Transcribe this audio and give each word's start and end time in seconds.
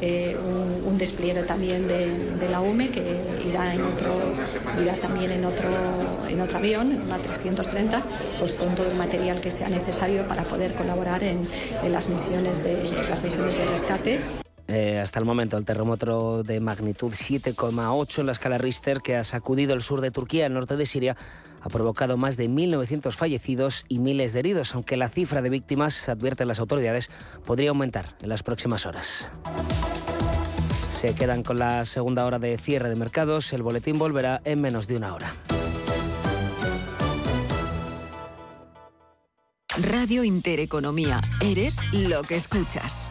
eh, 0.00 0.36
un, 0.86 0.98
despliegue 0.98 1.44
también 1.44 1.86
de, 1.86 2.48
la 2.50 2.60
UME 2.60 2.90
que 2.90 3.16
irá 3.48 4.94
también 5.00 5.30
en 5.30 5.44
otro 5.44 5.68
avión 6.56 6.90
en 6.90 7.02
una 7.02 7.16
330 7.16 8.02
pues 8.40 8.54
con 8.54 8.74
todo 8.74 8.90
el 8.90 8.96
material 8.96 9.40
que 9.40 9.52
sea 9.52 9.68
necesario 9.68 10.26
para 10.26 10.42
poder 10.42 10.74
colaborar 10.74 11.22
en, 11.22 11.46
las 11.92 12.08
misiones 12.08 12.64
de 12.64 12.82
las 13.08 13.22
misiones 13.22 13.56
de 13.56 13.66
rescate. 13.66 14.20
Eh, 14.66 14.98
hasta 14.98 15.20
el 15.20 15.24
momento, 15.24 15.56
el 15.56 15.64
terremoto 15.64 16.42
de 16.42 16.58
magnitud 16.58 17.12
7,8 17.12 18.18
en 18.18 18.26
la 18.26 18.32
escala 18.32 18.58
Richter 18.58 19.00
que 19.00 19.14
ha 19.14 19.22
sacudido 19.22 19.74
el 19.74 19.82
sur 19.82 20.00
de 20.00 20.10
Turquía, 20.10 20.46
el 20.46 20.54
norte 20.54 20.76
de 20.76 20.86
Siria, 20.86 21.16
ha 21.60 21.68
provocado 21.68 22.16
más 22.16 22.36
de 22.36 22.48
1.900 22.48 23.12
fallecidos 23.12 23.84
y 23.88 23.98
miles 23.98 24.32
de 24.32 24.40
heridos, 24.40 24.74
aunque 24.74 24.96
la 24.96 25.08
cifra 25.08 25.42
de 25.42 25.50
víctimas, 25.50 26.08
advierten 26.08 26.48
las 26.48 26.60
autoridades, 26.60 27.10
podría 27.44 27.70
aumentar 27.70 28.16
en 28.22 28.28
las 28.28 28.42
próximas 28.42 28.86
horas. 28.86 29.28
Se 30.92 31.14
quedan 31.14 31.42
con 31.42 31.58
la 31.58 31.84
segunda 31.86 32.26
hora 32.26 32.38
de 32.38 32.58
cierre 32.58 32.90
de 32.90 32.96
mercados. 32.96 33.52
El 33.52 33.62
boletín 33.62 33.98
volverá 33.98 34.42
en 34.44 34.60
menos 34.60 34.86
de 34.86 34.96
una 34.96 35.14
hora. 35.14 35.32
Radio 39.78 40.24
Intereconomía. 40.24 41.20
Eres 41.40 41.78
lo 41.92 42.22
que 42.22 42.36
escuchas. 42.36 43.10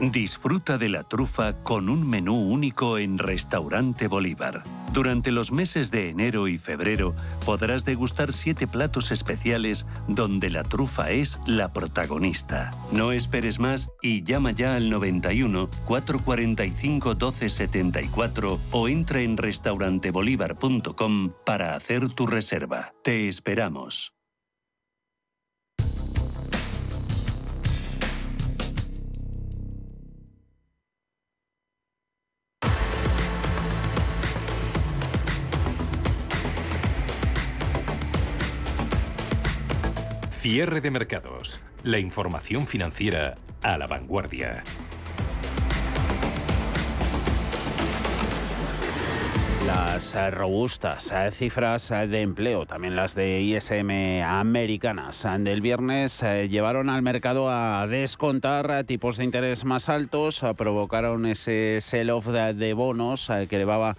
Disfruta 0.00 0.76
de 0.76 0.88
la 0.88 1.04
trufa 1.04 1.62
con 1.62 1.88
un 1.88 2.08
menú 2.08 2.34
único 2.34 2.98
en 2.98 3.16
Restaurante 3.16 4.08
Bolívar. 4.08 4.64
Durante 4.92 5.30
los 5.30 5.52
meses 5.52 5.90
de 5.92 6.10
enero 6.10 6.48
y 6.48 6.58
febrero 6.58 7.14
podrás 7.46 7.84
degustar 7.84 8.32
siete 8.32 8.66
platos 8.66 9.12
especiales 9.12 9.86
donde 10.08 10.50
la 10.50 10.64
trufa 10.64 11.10
es 11.10 11.40
la 11.46 11.72
protagonista. 11.72 12.72
No 12.92 13.12
esperes 13.12 13.60
más 13.60 13.92
y 14.02 14.24
llama 14.24 14.50
ya 14.50 14.74
al 14.74 14.90
91 14.90 15.68
445 15.86 17.10
1274 17.10 18.60
o 18.72 18.88
entra 18.88 19.20
en 19.20 19.36
restaurantebolívar.com 19.36 21.32
para 21.46 21.76
hacer 21.76 22.08
tu 22.10 22.26
reserva. 22.26 22.92
Te 23.04 23.28
esperamos. 23.28 24.12
Cierre 40.44 40.82
de 40.82 40.90
mercados. 40.90 41.58
La 41.84 41.98
información 41.98 42.66
financiera 42.66 43.34
a 43.62 43.78
la 43.78 43.86
vanguardia. 43.86 44.62
Las 49.66 50.14
eh, 50.14 50.30
robustas 50.30 51.10
eh, 51.12 51.30
cifras 51.30 51.90
eh, 51.90 52.08
de 52.08 52.20
empleo, 52.20 52.66
también 52.66 52.94
las 52.94 53.14
de 53.14 53.40
ISM 53.40 54.22
americanas 54.22 55.26
del 55.38 55.62
viernes, 55.62 56.20
llevaron 56.50 56.90
al 56.90 57.00
mercado 57.00 57.48
a 57.48 57.86
descontar 57.86 58.84
tipos 58.84 59.16
de 59.16 59.24
interés 59.24 59.64
más 59.64 59.88
altos, 59.88 60.44
provocaron 60.58 61.24
ese 61.24 61.80
sell-off 61.80 62.26
de 62.26 62.74
bonos 62.74 63.32
que 63.48 63.56
elevaba 63.56 63.96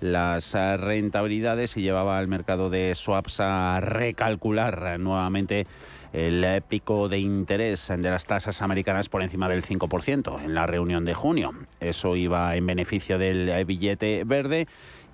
las 0.00 0.54
rentabilidades 0.54 1.76
y 1.76 1.82
llevaba 1.82 2.18
al 2.18 2.28
mercado 2.28 2.70
de 2.70 2.94
swaps 2.94 3.40
a 3.40 3.80
recalcular 3.80 4.98
nuevamente 4.98 5.66
el 6.12 6.62
pico 6.62 7.08
de 7.08 7.18
interés 7.18 7.88
de 7.88 8.10
las 8.10 8.24
tasas 8.24 8.62
americanas 8.62 9.08
por 9.08 9.22
encima 9.22 9.48
del 9.48 9.62
5% 9.62 10.42
en 10.42 10.54
la 10.54 10.66
reunión 10.66 11.04
de 11.04 11.14
junio. 11.14 11.52
Eso 11.80 12.16
iba 12.16 12.56
en 12.56 12.66
beneficio 12.66 13.18
del 13.18 13.64
billete 13.64 14.24
verde 14.24 14.66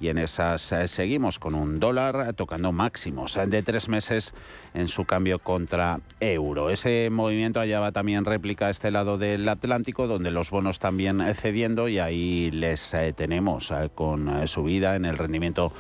y 0.05 0.11
en 0.11 0.19
esas 0.19 0.71
eh, 0.73 0.87
seguimos 0.87 1.39
con 1.39 1.55
un 1.55 1.81
dólar 1.81 2.35
tocando 2.35 2.73
máximos 2.73 3.39
de 3.47 3.63
tres 3.63 3.89
meses 3.89 4.35
en 4.75 4.89
su 4.89 5.07
cambio 5.07 5.39
contra 5.39 6.01
euro. 6.21 6.69
Ese 6.69 7.09
movimiento 7.11 7.59
allá 7.59 7.81
va 7.81 7.91
también 7.91 8.27
réplica 8.27 8.67
a 8.67 8.71
este 8.71 8.91
lado 8.91 9.17
del 9.17 9.49
Atlántico, 9.49 10.07
donde 10.07 10.31
los 10.31 10.51
bonos 10.51 10.79
también 10.79 11.23
cediendo 11.35 11.89
y 11.89 12.01
ahí 12.01 12.51
les 12.51 12.93
eh, 12.93 13.15
tenemos 13.17 13.71
eh, 13.71 13.89
con 13.95 14.47
subida 14.47 14.95
en 14.95 15.07
el 15.07 15.17
rendimiento 15.17 15.73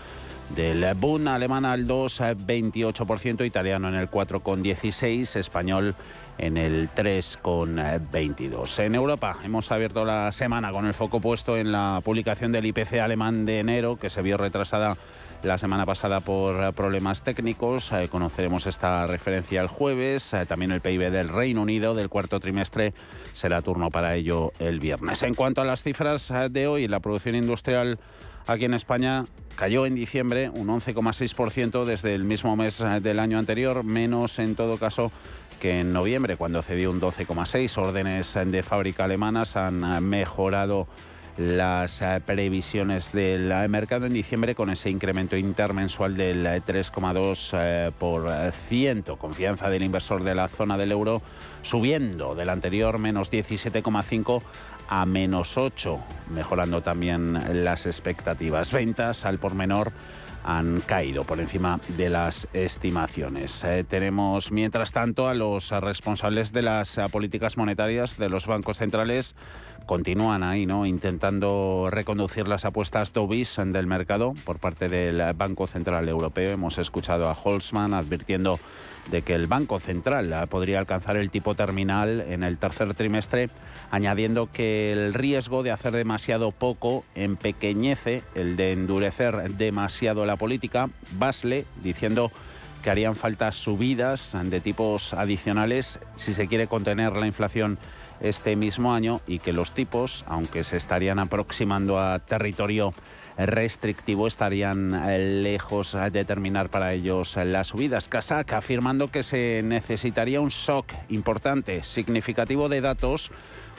del 0.56 0.94
Bund 0.94 1.28
alemán 1.28 1.66
al 1.66 1.86
2,28%, 1.86 3.44
italiano 3.44 3.88
en 3.88 3.94
el 3.94 4.10
4,16%, 4.10 5.36
español 5.36 5.94
en 6.38 6.56
el 6.56 6.90
3,22. 6.90 8.78
En 8.80 8.94
Europa 8.94 9.38
hemos 9.44 9.70
abierto 9.70 10.04
la 10.04 10.32
semana 10.32 10.72
con 10.72 10.86
el 10.86 10.94
foco 10.94 11.20
puesto 11.20 11.56
en 11.56 11.72
la 11.72 12.00
publicación 12.04 12.52
del 12.52 12.66
IPC 12.66 12.94
alemán 12.94 13.44
de 13.44 13.60
enero, 13.60 13.96
que 13.96 14.10
se 14.10 14.22
vio 14.22 14.36
retrasada 14.36 14.96
la 15.44 15.58
semana 15.58 15.84
pasada 15.84 16.20
por 16.20 16.72
problemas 16.72 17.22
técnicos. 17.22 17.92
Eh, 17.92 18.08
conoceremos 18.10 18.66
esta 18.66 19.06
referencia 19.06 19.60
el 19.60 19.68
jueves. 19.68 20.32
Eh, 20.32 20.46
también 20.46 20.72
el 20.72 20.80
PIB 20.80 21.10
del 21.10 21.28
Reino 21.28 21.62
Unido 21.62 21.94
del 21.94 22.08
cuarto 22.08 22.40
trimestre 22.40 22.94
será 23.34 23.60
turno 23.62 23.90
para 23.90 24.14
ello 24.14 24.52
el 24.58 24.80
viernes. 24.80 25.22
En 25.22 25.34
cuanto 25.34 25.60
a 25.60 25.64
las 25.64 25.82
cifras 25.82 26.30
eh, 26.30 26.48
de 26.50 26.66
hoy, 26.66 26.88
la 26.88 27.00
producción 27.00 27.34
industrial 27.34 27.98
aquí 28.46 28.64
en 28.64 28.74
España 28.74 29.26
cayó 29.56 29.86
en 29.86 29.94
diciembre 29.94 30.50
un 30.50 30.68
11,6% 30.68 31.84
desde 31.84 32.14
el 32.14 32.24
mismo 32.24 32.56
mes 32.56 32.82
del 33.00 33.18
año 33.18 33.38
anterior, 33.38 33.84
menos 33.84 34.38
en 34.38 34.54
todo 34.54 34.78
caso 34.78 35.12
que 35.60 35.80
en 35.80 35.92
noviembre, 35.92 36.36
cuando 36.36 36.62
cedió 36.62 36.90
un 36.90 37.00
12,6. 37.00 37.78
Órdenes 37.78 38.38
de 38.44 38.62
fábrica 38.62 39.04
alemanas 39.04 39.56
han 39.56 40.08
mejorado 40.08 40.86
las 41.36 42.00
eh, 42.00 42.20
previsiones 42.24 43.12
del 43.12 43.50
eh, 43.50 43.68
mercado 43.68 44.06
en 44.06 44.12
diciembre 44.12 44.54
con 44.54 44.70
ese 44.70 44.90
incremento 44.90 45.36
intermensual 45.36 46.16
del 46.16 46.46
3,2%. 46.46 49.12
Eh, 49.12 49.16
Confianza 49.18 49.68
del 49.68 49.82
inversor 49.82 50.22
de 50.22 50.34
la 50.34 50.48
zona 50.48 50.78
del 50.78 50.92
euro 50.92 51.22
subiendo 51.62 52.34
del 52.34 52.50
anterior 52.50 52.98
menos 52.98 53.32
17,5 53.32 54.42
a 54.88 55.06
menos 55.06 55.56
8, 55.56 55.98
mejorando 56.34 56.82
también 56.82 57.64
las 57.64 57.86
expectativas. 57.86 58.70
Ventas 58.70 59.24
al 59.24 59.38
por 59.38 59.54
menor 59.54 59.92
han 60.44 60.80
caído 60.80 61.24
por 61.24 61.40
encima 61.40 61.80
de 61.96 62.10
las 62.10 62.46
estimaciones. 62.52 63.64
Eh, 63.64 63.84
tenemos, 63.88 64.52
mientras 64.52 64.92
tanto, 64.92 65.26
a 65.28 65.34
los 65.34 65.70
responsables 65.70 66.52
de 66.52 66.62
las 66.62 66.98
eh, 66.98 67.04
políticas 67.10 67.56
monetarias 67.56 68.18
de 68.18 68.28
los 68.28 68.46
bancos 68.46 68.78
centrales 68.78 69.34
continúan 69.86 70.42
ahí, 70.42 70.66
¿no? 70.66 70.86
Intentando 70.86 71.88
reconducir 71.90 72.48
las 72.48 72.64
apuestas 72.64 73.12
dovish 73.12 73.56
del 73.56 73.86
mercado 73.86 74.34
por 74.44 74.58
parte 74.58 74.88
del 74.88 75.34
Banco 75.34 75.66
Central 75.66 76.08
Europeo. 76.08 76.52
Hemos 76.52 76.78
escuchado 76.78 77.28
a 77.28 77.34
Holzman 77.34 77.92
advirtiendo 77.92 78.58
de 79.10 79.22
que 79.22 79.34
el 79.34 79.46
Banco 79.46 79.80
Central 79.80 80.46
podría 80.48 80.78
alcanzar 80.78 81.16
el 81.16 81.30
tipo 81.30 81.54
terminal 81.54 82.24
en 82.28 82.42
el 82.42 82.58
tercer 82.58 82.94
trimestre, 82.94 83.50
añadiendo 83.90 84.50
que 84.50 84.92
el 84.92 85.14
riesgo 85.14 85.62
de 85.62 85.72
hacer 85.72 85.92
demasiado 85.92 86.50
poco 86.52 87.04
empequeñece 87.14 88.22
el 88.34 88.56
de 88.56 88.72
endurecer 88.72 89.50
demasiado 89.54 90.24
la 90.26 90.33
política. 90.36 90.88
Basle 91.12 91.66
diciendo 91.82 92.30
que 92.82 92.90
harían 92.90 93.16
falta 93.16 93.50
subidas 93.52 94.36
de 94.44 94.60
tipos 94.60 95.14
adicionales 95.14 95.98
si 96.16 96.34
se 96.34 96.48
quiere 96.48 96.66
contener 96.66 97.14
la 97.14 97.26
inflación 97.26 97.78
este 98.20 98.56
mismo 98.56 98.92
año 98.92 99.20
y 99.26 99.38
que 99.38 99.52
los 99.52 99.72
tipos, 99.72 100.24
aunque 100.28 100.64
se 100.64 100.76
estarían 100.76 101.18
aproximando 101.18 101.98
a 101.98 102.18
territorio 102.18 102.92
restrictivo 103.36 104.26
estarían 104.26 104.94
eh, 105.08 105.42
lejos 105.42 105.96
de 106.12 106.24
terminar 106.24 106.68
para 106.68 106.92
ellos 106.92 107.36
las 107.36 107.68
subidas. 107.68 108.08
Kazak 108.08 108.52
afirmando 108.52 109.08
que 109.08 109.22
se 109.22 109.62
necesitaría 109.64 110.40
un 110.40 110.50
shock 110.50 110.86
importante, 111.08 111.82
significativo 111.82 112.68
de 112.68 112.80
datos 112.80 113.30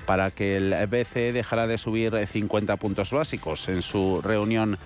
para 0.06 0.32
que 0.32 0.58
el 0.58 0.88
BCE 0.88 1.34
dejara 1.34 1.68
de 1.68 1.78
subir 1.78 2.28
50 2.28 2.76
puntos 2.78 3.12
básicos 3.12 3.70
en 3.70 3.82
su 3.82 4.22
reunión 4.22 4.78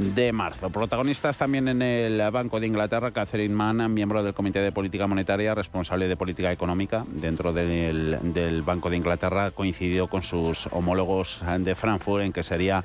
de 0.00 0.32
marzo. 0.32 0.70
Protagonistas 0.70 1.36
también 1.36 1.68
en 1.68 1.82
el 1.82 2.30
Banco 2.30 2.58
de 2.58 2.66
Inglaterra, 2.66 3.10
Catherine 3.10 3.54
Mann, 3.54 3.92
miembro 3.92 4.22
del 4.22 4.34
Comité 4.34 4.60
de 4.60 4.72
Política 4.72 5.06
Monetaria, 5.06 5.54
responsable 5.54 6.08
de 6.08 6.16
política 6.16 6.50
económica 6.50 7.04
dentro 7.08 7.52
del, 7.52 8.62
Banco 8.64 8.88
de 8.88 8.96
Inglaterra, 8.96 9.50
coincidió 9.50 10.06
con 10.06 10.22
sus 10.22 10.68
homólogos 10.68 11.42
de 11.58 11.74
Frankfurt 11.74 12.24
en 12.24 12.32
que 12.32 12.42
sería 12.42 12.84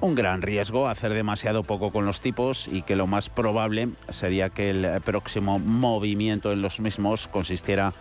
un 0.00 0.14
gran 0.14 0.42
riesgo 0.42 0.86
hacer 0.88 1.12
demasiado 1.12 1.64
poco 1.64 1.90
con 1.90 2.06
los 2.06 2.20
tipos 2.20 2.68
y 2.68 2.82
que 2.82 2.94
lo 2.94 3.08
más 3.08 3.28
probable 3.28 3.88
sería 4.10 4.50
que 4.50 4.70
el 4.70 5.00
próximo 5.00 5.58
movimiento 5.58 6.52
en 6.52 6.62
los 6.62 6.78
mismos 6.78 7.26
consistiera 7.26 7.88
en 7.88 7.94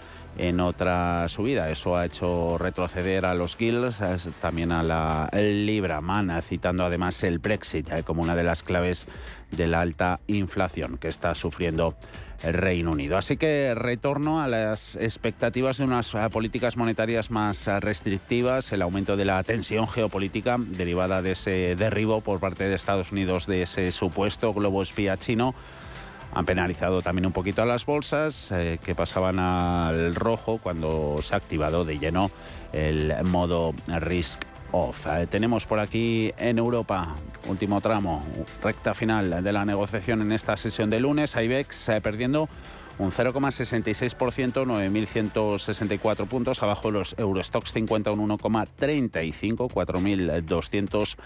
otra 0.60 1.28
subida. 1.30 1.70
Eso 1.70 1.98
ha 1.98 2.06
hecho 2.06 2.58
retroceder 2.58 3.26
a 3.26 3.34
los 3.34 3.58
guilds, 3.58 4.02
también 4.42 4.72
a 4.72 4.84
la 4.84 5.30
Libra 5.34 6.02
Man, 6.02 6.42
citando 6.42 6.86
además 6.86 7.24
el 7.24 7.40
Brexit 7.40 8.04
como 8.04 8.22
una 8.22 8.36
de 8.36 8.44
las 8.44 8.64
claves 8.64 9.08
de 9.52 9.68
la 9.68 9.82
alta 9.82 10.20
inflación 10.28 10.98
que 10.98 11.08
está 11.08 11.36
sufriendo 11.36 11.96
el 12.44 12.54
Reino 12.54 12.92
Unido. 12.92 13.18
Así 13.18 13.38
que 13.38 13.74
retorno 13.76 14.42
a 14.42 14.48
las 14.48 14.96
expectativas 14.96 15.78
de 15.78 15.86
unas 15.86 16.14
eh, 16.14 16.30
políticas 16.32 16.78
monetarias 16.78 17.32
más 17.32 17.68
eh, 17.68 17.80
restrictivas, 17.80 18.72
el 18.72 18.82
aumento 18.82 19.18
de 19.18 19.26
la 19.26 19.42
tensión 19.44 19.88
geopolítica 19.88 20.58
derivada 20.60 21.22
de 21.22 21.32
ese 21.32 21.76
derribo 21.76 22.22
por 22.22 22.40
parte 22.40 22.66
de 22.66 22.76
Estados 22.76 23.12
Unidos 23.12 23.48
de 23.48 23.64
ese 23.64 23.92
supuesto 23.92 24.54
globo 24.54 24.82
espía 24.82 25.18
chino. 25.18 25.56
Han 26.34 26.46
penalizado 26.46 27.02
también 27.02 27.26
un 27.26 27.32
poquito 27.32 27.62
a 27.62 27.66
las 27.66 27.86
bolsas 27.86 28.52
eh, 28.52 28.80
que 28.84 28.96
pasaban 28.96 29.40
al 29.40 30.14
rojo 30.16 30.60
cuando 30.62 31.20
se 31.22 31.34
ha 31.34 31.38
activado 31.38 31.84
de 31.86 32.00
lleno 32.00 32.32
el 32.74 33.14
modo 33.24 33.74
risk 33.88 34.42
off. 34.72 35.08
tenemos 35.30 35.66
por 35.66 35.80
aquí 35.80 36.34
en 36.38 36.58
Europa 36.58 37.16
último 37.48 37.82
tramo, 37.82 38.24
recta 38.62 38.94
final 38.94 39.44
de 39.44 39.54
la 39.54 39.66
negociación 39.66 40.22
en 40.22 40.32
esta 40.32 40.58
sesión 40.58 40.90
de 40.90 41.00
lunes. 41.00 41.36
IBEX 41.36 41.90
eh, 41.90 42.02
perdiendo 42.02 42.50
un 43.00 43.12
0,66%, 43.12 44.66
9.164 44.66 46.28
puntos, 46.28 46.64
abajo 46.64 46.92
los 46.92 47.16
Eurostox 47.18 47.74
50 47.74 48.12
un 48.12 48.30
1,35, 48.30 49.70
4.200 49.70 51.18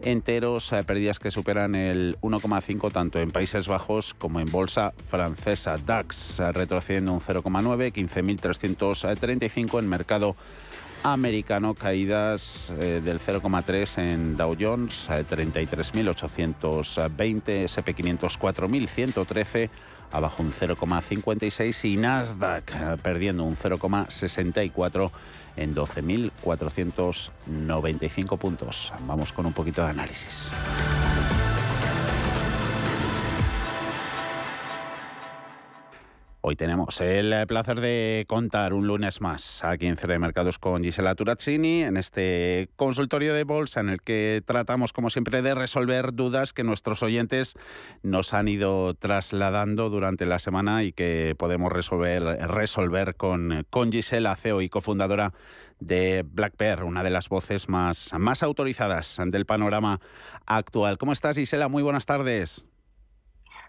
enteros, 0.00 0.72
eh, 0.72 0.82
pérdidas 0.84 1.18
que 1.18 1.30
superan 1.30 1.74
el 1.74 2.16
1,5 2.20 2.92
tanto 2.92 3.20
en 3.20 3.30
Países 3.30 3.68
Bajos 3.68 4.14
como 4.14 4.40
en 4.40 4.50
bolsa 4.50 4.94
francesa. 5.08 5.76
DAX 5.76 6.40
eh, 6.40 6.50
retrocediendo 6.52 7.12
un 7.12 7.20
0,9, 7.20 7.92
15.335 7.92 9.78
en 9.78 9.88
mercado 9.88 10.34
americano, 11.04 11.74
caídas 11.74 12.72
eh, 12.80 13.00
del 13.02 13.18
0,3 13.20 13.98
en 13.98 14.36
Dow 14.36 14.56
Jones, 14.58 15.08
33.820, 15.08 17.64
SP500 17.64 18.38
4.113, 18.38 19.70
abajo 20.12 20.42
un 20.42 20.52
0,56 20.52 21.90
y 21.90 21.96
Nasdaq 21.96 22.70
eh, 22.74 22.96
perdiendo 23.02 23.44
un 23.44 23.56
0,64 23.56 25.10
en 25.56 25.74
12.495 25.74 28.38
puntos. 28.38 28.92
Vamos 29.06 29.32
con 29.32 29.46
un 29.46 29.52
poquito 29.52 29.82
de 29.82 29.90
análisis. 29.90 30.50
Hoy 36.44 36.56
tenemos 36.56 37.00
el 37.00 37.46
placer 37.46 37.80
de 37.80 38.24
contar 38.26 38.74
un 38.74 38.88
lunes 38.88 39.20
más 39.20 39.62
aquí 39.62 39.86
en 39.86 39.96
Cierre 39.96 40.14
de 40.14 40.18
Mercados 40.18 40.58
con 40.58 40.82
Gisela 40.82 41.14
Turazzini 41.14 41.84
en 41.84 41.96
este 41.96 42.68
consultorio 42.74 43.32
de 43.32 43.44
bolsa 43.44 43.78
en 43.78 43.90
el 43.90 44.02
que 44.02 44.42
tratamos, 44.44 44.92
como 44.92 45.08
siempre, 45.08 45.40
de 45.40 45.54
resolver 45.54 46.12
dudas 46.14 46.52
que 46.52 46.64
nuestros 46.64 47.04
oyentes 47.04 47.54
nos 48.02 48.34
han 48.34 48.48
ido 48.48 48.94
trasladando 48.94 49.88
durante 49.88 50.26
la 50.26 50.40
semana 50.40 50.82
y 50.82 50.90
que 50.90 51.36
podemos 51.38 51.70
resolver, 51.70 52.24
resolver 52.48 53.14
con, 53.14 53.64
con 53.70 53.92
Gisela, 53.92 54.34
CEO 54.34 54.62
y 54.62 54.68
cofundadora 54.68 55.32
de 55.78 56.24
Black 56.26 56.54
Bear, 56.58 56.82
una 56.82 57.04
de 57.04 57.10
las 57.10 57.28
voces 57.28 57.68
más, 57.68 58.12
más 58.18 58.42
autorizadas 58.42 59.16
del 59.26 59.46
panorama 59.46 60.00
actual. 60.44 60.98
¿Cómo 60.98 61.12
estás, 61.12 61.36
Gisela? 61.36 61.68
Muy 61.68 61.84
buenas 61.84 62.04
tardes. 62.04 62.66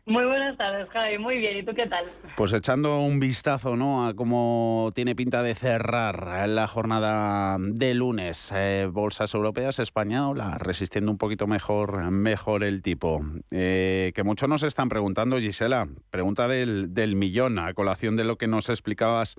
Muy 0.05 0.25
buenas 0.25 0.57
tardes, 0.57 0.89
Javi. 0.89 1.17
Muy 1.17 1.37
bien. 1.37 1.55
¿Y 1.55 1.63
tú 1.63 1.73
qué 1.73 1.87
tal? 1.87 2.05
Pues 2.35 2.51
echando 2.51 2.99
un 2.99 3.21
vistazo 3.21 3.77
¿no? 3.77 4.05
a 4.05 4.13
cómo 4.13 4.91
tiene 4.93 5.15
pinta 5.15 5.41
de 5.41 5.55
cerrar 5.55 6.49
la 6.49 6.67
jornada 6.67 7.55
de 7.57 7.93
lunes. 7.93 8.51
Eh, 8.53 8.89
bolsas 8.91 9.33
europeas, 9.33 9.79
española, 9.79 10.57
resistiendo 10.59 11.09
un 11.09 11.17
poquito 11.17 11.47
mejor, 11.47 12.11
mejor 12.11 12.65
el 12.65 12.81
tipo. 12.81 13.21
Eh, 13.51 14.11
que 14.13 14.23
muchos 14.23 14.49
nos 14.49 14.63
están 14.63 14.89
preguntando, 14.89 15.39
Gisela, 15.39 15.87
pregunta 16.09 16.49
del, 16.49 16.93
del 16.93 17.15
millón, 17.15 17.57
a 17.57 17.73
colación 17.73 18.17
de 18.17 18.25
lo 18.25 18.37
que 18.37 18.47
nos 18.47 18.67
explicabas 18.67 19.37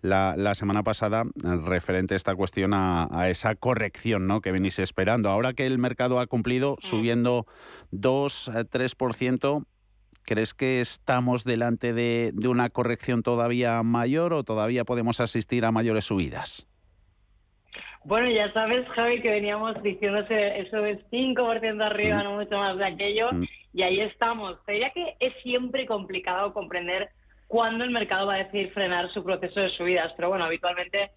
la, 0.00 0.36
la, 0.36 0.54
semana 0.54 0.84
pasada 0.84 1.24
referente 1.42 2.14
a 2.14 2.16
esta 2.16 2.36
cuestión 2.36 2.72
a, 2.72 3.08
a, 3.10 3.30
esa 3.30 3.56
corrección 3.56 4.28
¿no? 4.28 4.42
que 4.42 4.52
venís 4.52 4.78
esperando. 4.78 5.28
Ahora 5.28 5.54
que 5.54 5.66
el 5.66 5.78
mercado 5.78 6.20
ha 6.20 6.26
cumplido 6.28 6.74
mm. 6.74 6.86
subiendo 6.86 7.46
2-3%, 7.90 9.64
¿Crees 10.24 10.54
que 10.54 10.80
estamos 10.80 11.44
delante 11.44 11.92
de, 11.92 12.32
una 12.48 12.70
corrección 12.70 13.22
todavía 13.22 13.82
mayor 13.82 14.32
o 14.32 14.42
todavía 14.42 14.84
podemos 14.84 15.20
asistir 15.20 15.64
a 15.64 15.72
mayores 15.72 16.06
subidas? 16.06 16.66
Bueno, 18.04 18.30
ya 18.30 18.52
sabes, 18.52 18.86
Javi, 18.88 19.20
que 19.20 19.30
veníamos 19.30 19.82
diciendo 19.82 20.20
eso 20.20 20.84
es 20.84 20.98
5% 21.10 21.82
arriba, 21.82 22.20
mm. 22.20 22.24
no 22.24 22.32
mucho 22.36 22.56
más 22.56 22.76
de 22.78 22.86
aquello, 22.86 23.32
mm. 23.32 23.44
y 23.74 23.82
ahí 23.82 24.00
estamos. 24.00 24.58
Sería 24.64 24.90
que 24.90 25.14
es 25.20 25.34
siempre 25.42 25.86
complicado 25.86 26.52
comprender 26.52 27.10
cuándo 27.46 27.84
el 27.84 27.90
mercado 27.90 28.26
va 28.26 28.34
a 28.34 28.44
decidir 28.44 28.72
frenar 28.72 29.12
su 29.12 29.22
proceso 29.22 29.60
de 29.60 29.70
subidas, 29.70 30.12
pero 30.16 30.30
bueno, 30.30 30.44
habitualmente 30.44 31.10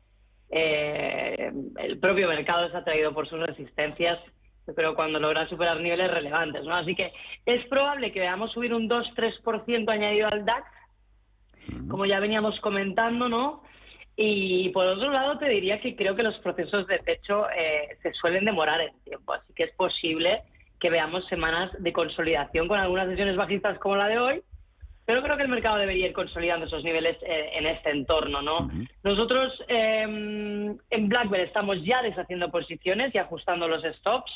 eh, 0.50 1.52
el 1.80 2.00
propio 2.00 2.28
mercado 2.28 2.66
es 2.66 2.76
atraído 2.76 3.14
por 3.14 3.28
sus 3.28 3.40
resistencias 3.40 4.20
pero 4.76 4.96
cuando 4.96 5.20
logra 5.20 5.48
superar 5.48 5.80
niveles 5.80 6.12
relevantes, 6.12 6.64
¿no? 6.64 6.76
Así 6.76 6.96
que 6.96 7.12
es 7.46 7.66
probable 7.68 8.12
que 8.12 8.20
veamos 8.20 8.52
subir 8.52 8.74
un 8.74 8.90
2-3% 8.90 9.90
añadido 9.90 10.28
al 10.28 10.46
DAX, 10.46 10.68
como 11.90 12.06
ya 12.06 12.20
veníamos 12.20 12.60
comentando, 12.62 13.30
¿no? 13.30 13.64
Y 14.16 14.70
por 14.70 14.88
otro 14.88 15.12
lado, 15.12 15.38
te 15.38 15.48
diría 15.48 15.80
que 15.80 15.96
creo 15.96 16.16
que 16.16 16.24
los 16.24 16.38
procesos 16.40 16.88
de 16.88 17.00
techo 17.00 17.48
eh, 17.52 17.98
se 18.02 18.12
suelen 18.14 18.46
demorar 18.46 18.82
en 18.82 19.00
tiempo, 19.04 19.34
así 19.34 19.54
que 19.54 19.64
es 19.66 19.76
posible 19.76 20.42
que 20.80 20.90
veamos 20.90 21.28
semanas 21.28 21.72
de 21.80 21.94
consolidación 21.94 22.68
con 22.68 22.80
algunas 22.80 23.08
sesiones 23.08 23.36
bajistas 23.36 23.78
como 23.80 23.96
la 23.96 24.08
de 24.08 24.20
hoy, 24.20 24.42
pero 25.06 25.24
creo 25.24 25.38
que 25.38 25.44
el 25.44 25.50
mercado 25.50 25.78
debería 25.78 26.08
ir 26.08 26.14
consolidando 26.14 26.66
esos 26.66 26.84
niveles 26.84 27.18
eh, 27.22 27.52
en 27.54 27.66
este 27.68 27.92
entorno, 27.92 28.42
¿no? 28.42 28.70
Nosotros 29.04 29.54
em, 29.68 30.78
en 30.90 31.10
BlackBerry 31.10 31.44
estamos 31.44 31.84
ya 31.84 32.02
deshaciendo 32.02 32.52
posiciones 32.52 33.14
y 33.16 33.18
ajustando 33.18 33.68
los 33.68 33.84
stops 33.84 34.32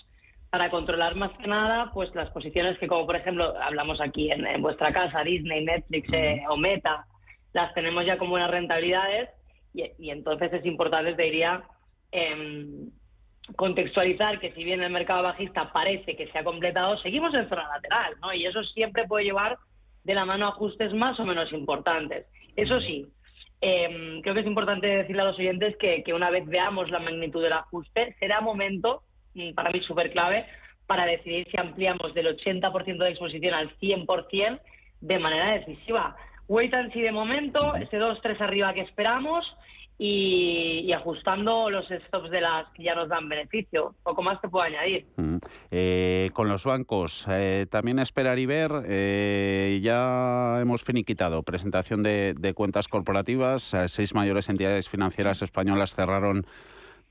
para 0.52 0.70
controlar 0.70 1.16
más 1.16 1.32
que 1.38 1.48
nada 1.48 1.92
pues 1.94 2.14
las 2.14 2.30
posiciones 2.30 2.78
que 2.78 2.88
como 2.88 3.06
por 3.08 3.16
ejemplo 3.16 3.56
hablamos 3.60 4.00
aquí 4.00 4.30
en, 4.32 4.62
vuestra 4.62 4.94
casa 4.94 5.24
Disney 5.24 5.66
Netflix 5.66 6.14
eh, 6.14 6.44
o 6.50 6.58
Meta 6.58 7.06
las 7.54 7.74
tenemos 7.74 8.06
ya 8.06 8.18
con 8.18 8.30
buenas 8.30 8.52
rentabilidades 8.52 9.30
y, 9.74 10.10
entonces 10.10 10.52
es 10.52 10.66
importante 10.66 11.14
te 11.14 11.24
diría 11.24 11.64
em, 12.12 12.92
contextualizar 13.56 14.40
que 14.40 14.52
si 14.52 14.64
bien 14.64 14.84
el 14.84 14.92
mercado 14.92 15.24
bajista 15.24 15.72
parece 15.72 16.16
que 16.16 16.28
se 16.28 16.38
ha 16.38 16.44
completado, 16.44 16.98
seguimos 16.98 17.34
en 17.34 17.50
zona 17.50 17.68
lateral, 17.68 18.16
¿no? 18.22 18.34
Y 18.34 18.46
eso 18.46 18.64
siempre 18.64 19.08
puede 19.08 19.26
llevar 19.26 19.58
de 20.04 20.14
la 20.14 20.26
mano 20.26 20.48
ajustes 20.48 20.94
más 20.94 21.20
o 21.20 21.26
menos 21.26 21.52
importantes. 21.52 22.28
Eso 22.56 22.80
sí, 22.82 23.08
em, 23.62 24.22
creo 24.22 24.34
que 24.34 24.42
es 24.42 24.48
importante 24.48 24.88
decirle 24.88 25.22
a 25.22 25.26
los 25.26 25.40
oyentes 25.40 25.76
que, 25.78 26.04
que, 26.04 26.14
una 26.14 26.30
vez 26.30 26.46
veamos 26.46 26.90
la 26.90 27.00
magnitud 27.00 27.42
del 27.42 27.54
ajuste, 27.54 28.16
será 28.20 28.42
momento, 28.42 29.04
para 29.56 29.72
mí 29.72 29.82
súper 29.82 30.12
clave, 30.12 30.46
para 30.88 31.06
decidir 31.06 31.48
si 31.50 31.58
ampliamos 31.58 32.14
del 32.14 32.38
80% 32.38 32.98
de 32.98 33.10
exposición 33.10 33.54
al 33.54 33.78
100% 33.78 34.60
de 35.02 35.20
manera 35.20 35.54
decisiva. 35.54 36.16
Wait 36.48 36.74
and 36.74 36.92
see 36.92 37.02
de 37.02 37.12
momento, 37.12 37.76
ese 37.76 37.98
2-3 37.98 38.42
arriba 38.42 38.74
que 38.74 38.82
esperamos, 38.82 39.46
y, 40.04 40.92
ajustando 40.94 41.70
los 41.70 41.86
stops 41.86 42.32
de 42.32 42.42
las 42.42 42.68
que 42.74 42.82
ya 42.82 42.96
nos 42.96 43.08
dan 43.08 43.30
beneficio. 43.30 43.94
Poco 44.02 44.24
más 44.24 44.42
te 44.42 44.50
puedo 44.50 44.66
añadir. 44.66 45.06
Mm. 45.16 45.38
Eh, 45.70 46.32
con 46.34 46.50
los 46.50 46.66
bancos, 46.66 47.28
eh, 47.30 47.68
también 47.70 48.00
esperar 48.00 48.40
y 48.40 48.48
ver. 48.48 48.72
Eh, 48.88 49.80
ya 49.84 50.60
hemos 50.60 50.84
finiquitado 50.84 51.44
presentación 51.44 52.02
de, 52.02 52.34
de 52.34 52.54
cuentas 52.56 52.88
corporativas. 52.88 53.76
seis 53.86 54.16
mayores 54.16 54.50
entidades 54.50 54.90
financieras 54.90 55.44
españolas 55.44 55.94
cerraron 55.94 56.48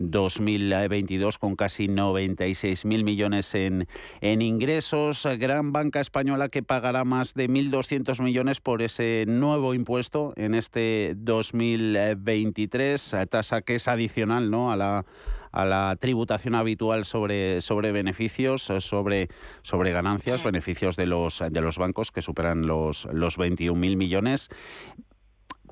2022 0.01 1.39
con 1.39 1.55
casi 1.55 1.87
96.000 1.87 3.05
millones 3.05 3.55
en, 3.55 3.87
en 4.21 4.43
ingresos. 4.43 5.29
Gran 5.39 5.71
banca 5.73 6.01
española 6.01 6.49
que 6.49 6.65
pagará 6.65 7.05
más 7.05 7.35
de 7.35 7.49
1.200 7.49 8.21
millones 8.23 8.61
por 8.61 8.83
ese 8.83 9.25
nuevo 9.29 9.75
impuesto 9.75 10.33
en 10.37 10.55
este 10.55 11.15
2023, 11.17 13.17
tasa 13.31 13.63
que 13.63 13.77
es 13.77 13.87
adicional 13.87 14.51
¿no? 14.51 14.73
a 14.73 14.77
la 14.77 15.05
a 15.53 15.65
la 15.65 15.97
tributación 15.99 16.55
habitual 16.55 17.05
sobre, 17.05 17.61
sobre 17.61 17.93
beneficios, 17.93 18.63
sobre, 18.63 19.29
sobre 19.63 19.93
ganancias, 19.93 20.45
beneficios 20.45 20.97
de 20.97 21.07
los, 21.07 21.43
de 21.51 21.61
los 21.61 21.79
bancos 21.79 22.13
que 22.13 22.23
superan 22.23 22.67
los, 22.67 23.09
los 23.13 23.39
21.000 23.39 23.97
millones. 23.97 24.49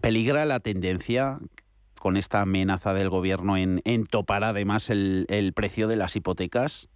¿Peligra 0.00 0.44
la 0.44 0.60
tendencia 0.60 1.38
con 1.98 2.16
esta 2.16 2.40
amenaza 2.40 2.94
del 2.94 3.08
gobierno 3.08 3.56
en, 3.56 4.06
topar 4.06 4.44
además 4.44 4.90
el, 4.90 5.52
precio 5.54 5.88
de 5.88 5.96
las 5.96 6.16
hipotecas? 6.16 6.88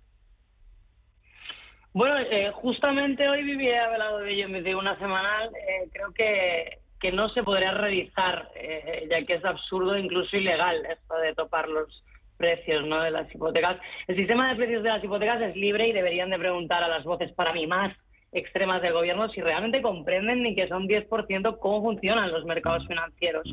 Bueno, 1.93 2.19
eh, 2.19 2.51
justamente 2.55 3.29
hoy 3.29 3.43
viví 3.43 3.71
hablado 3.71 4.19
de 4.19 4.33
ello 4.33 4.47
en 4.47 4.77
una 4.77 4.99
semanal. 4.99 5.51
Eh, 5.55 5.89
creo 5.93 6.13
que, 6.13 6.79
que 6.99 7.13
no 7.13 7.29
se 7.31 7.43
podría 7.43 7.73
realizar, 7.73 8.51
eh, 8.55 9.07
ya 9.11 9.25
que 9.27 9.35
es 9.35 9.45
absurdo, 9.45 9.99
incluso 9.99 10.37
ilegal, 10.37 10.87
esto 10.87 11.19
de 11.19 11.35
topar 11.35 11.69
los 11.69 12.03
precios 12.39 12.87
¿no? 12.87 13.03
de 13.03 13.11
las 13.11 13.33
hipotecas. 13.35 13.79
El 14.07 14.17
sistema 14.17 14.49
de 14.49 14.57
precios 14.57 14.83
de 14.83 14.89
las 14.89 15.05
hipotecas 15.05 15.41
es 15.43 15.55
libre 15.55 15.87
y 15.89 15.93
deberían 15.93 16.31
de 16.31 16.39
preguntar 16.39 16.83
a 16.83 16.89
las 16.89 17.05
voces, 17.05 17.31
para 17.33 17.53
mí, 17.53 17.67
más 17.67 17.95
extremas 18.33 18.81
del 18.81 18.95
gobierno 18.95 19.29
si 19.29 19.41
realmente 19.41 19.83
comprenden 19.83 20.43
ni 20.43 20.55
que 20.55 20.67
son 20.67 20.89
10% 20.89 21.59
cómo 21.59 21.83
funcionan 21.83 22.33
los 22.33 22.45
mercados 22.47 22.87
financieros 22.87 23.47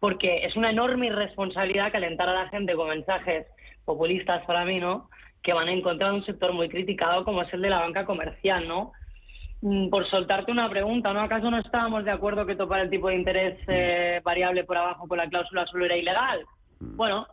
porque 0.00 0.44
es 0.46 0.56
una 0.56 0.70
enorme 0.70 1.06
irresponsabilidad 1.06 1.92
calentar 1.92 2.28
a 2.28 2.44
la 2.44 2.48
gente 2.48 2.74
con 2.74 2.88
mensajes 2.88 3.46
populistas 3.84 4.44
para 4.46 4.64
mí, 4.64 4.80
¿no? 4.80 5.10
Que 5.42 5.52
van 5.52 5.68
a 5.68 5.72
encontrar 5.72 6.12
un 6.12 6.24
sector 6.24 6.52
muy 6.52 6.68
criticado 6.68 7.24
como 7.24 7.42
es 7.42 7.52
el 7.52 7.62
de 7.62 7.70
la 7.70 7.80
banca 7.80 8.06
comercial, 8.06 8.66
¿no? 8.66 8.92
Mm, 9.60 9.90
por 9.90 10.08
soltarte 10.08 10.50
una 10.50 10.70
pregunta, 10.70 11.12
¿no? 11.12 11.20
¿Acaso 11.20 11.50
no 11.50 11.58
estábamos 11.58 12.04
de 12.04 12.10
acuerdo 12.10 12.46
que 12.46 12.56
topar 12.56 12.80
el 12.80 12.90
tipo 12.90 13.08
de 13.08 13.16
interés 13.16 13.58
eh, 13.68 14.20
variable 14.24 14.64
por 14.64 14.78
abajo 14.78 15.06
con 15.06 15.18
la 15.18 15.28
cláusula 15.28 15.66
solo 15.66 15.84
era 15.84 15.96
ilegal? 15.96 16.44
Bueno, 16.80 17.26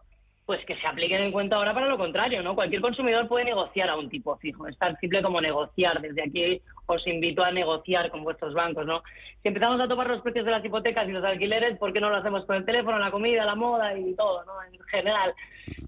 pues 0.47 0.65
que 0.65 0.77
se 0.77 0.87
apliquen 0.87 1.23
en 1.23 1.31
cuenta 1.33 1.57
ahora 1.57 1.73
para 1.73 1.89
lo 1.89 1.97
contrario, 1.97 2.41
¿no? 2.41 2.55
Cualquier 2.55 2.81
consumidor 2.81 3.27
puede 3.27 3.43
negociar 3.43 3.89
a 3.89 3.97
un 3.97 4.09
tipo 4.09 4.37
fijo, 4.37 4.65
es 4.65 4.77
tan 4.77 4.97
simple 4.97 5.21
como 5.21 5.41
negociar. 5.41 5.99
Desde 5.99 6.23
aquí 6.23 6.61
os 6.85 7.05
invito 7.05 7.43
a 7.43 7.51
negociar 7.51 8.09
con 8.09 8.23
vuestros 8.23 8.53
bancos, 8.53 8.85
¿no? 8.85 9.03
Si 9.41 9.49
empezamos 9.49 9.81
a 9.81 9.89
topar 9.89 10.07
los 10.07 10.21
precios 10.21 10.45
de 10.45 10.51
las 10.51 10.63
hipotecas 10.63 11.05
y 11.05 11.11
los 11.11 11.23
alquileres, 11.25 11.77
¿por 11.77 11.91
qué 11.91 11.99
no 11.99 12.09
lo 12.09 12.15
hacemos 12.15 12.45
con 12.45 12.55
el 12.55 12.65
teléfono, 12.65 12.97
la 12.97 13.11
comida, 13.11 13.43
la 13.43 13.55
moda 13.55 13.93
y 13.97 14.15
todo, 14.15 14.45
¿no? 14.45 14.53
En 14.63 14.79
general. 14.85 15.33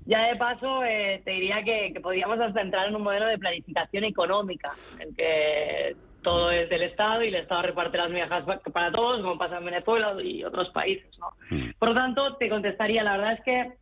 Ya 0.05 0.27
de 0.27 0.35
paso, 0.35 0.83
eh, 0.83 1.21
te 1.23 1.31
diría 1.31 1.63
que, 1.63 1.93
que 1.93 2.01
podríamos 2.01 2.37
hasta 2.41 2.59
entrar 2.59 2.89
en 2.89 2.97
un 2.97 3.03
modelo 3.03 3.27
de 3.27 3.37
planificación 3.37 4.03
económica, 4.03 4.73
en 4.99 5.15
que 5.15 5.95
todo 6.21 6.51
es 6.51 6.69
del 6.69 6.81
Estado 6.81 7.23
y 7.23 7.29
el 7.29 7.35
Estado 7.35 7.61
reparte 7.61 7.97
las 7.97 8.09
migajas 8.09 8.43
para 8.73 8.91
todos, 8.91 9.21
como 9.21 9.37
pasa 9.37 9.59
en 9.59 9.65
Venezuela 9.65 10.13
y 10.21 10.43
otros 10.43 10.67
países, 10.71 11.17
¿no? 11.17 11.31
Mm. 11.49 11.71
Por 11.79 11.89
lo 11.89 11.95
tanto, 11.95 12.35
te 12.35 12.49
contestaría, 12.49 13.03
la 13.03 13.15
verdad 13.15 13.33
es 13.35 13.41
que 13.45 13.79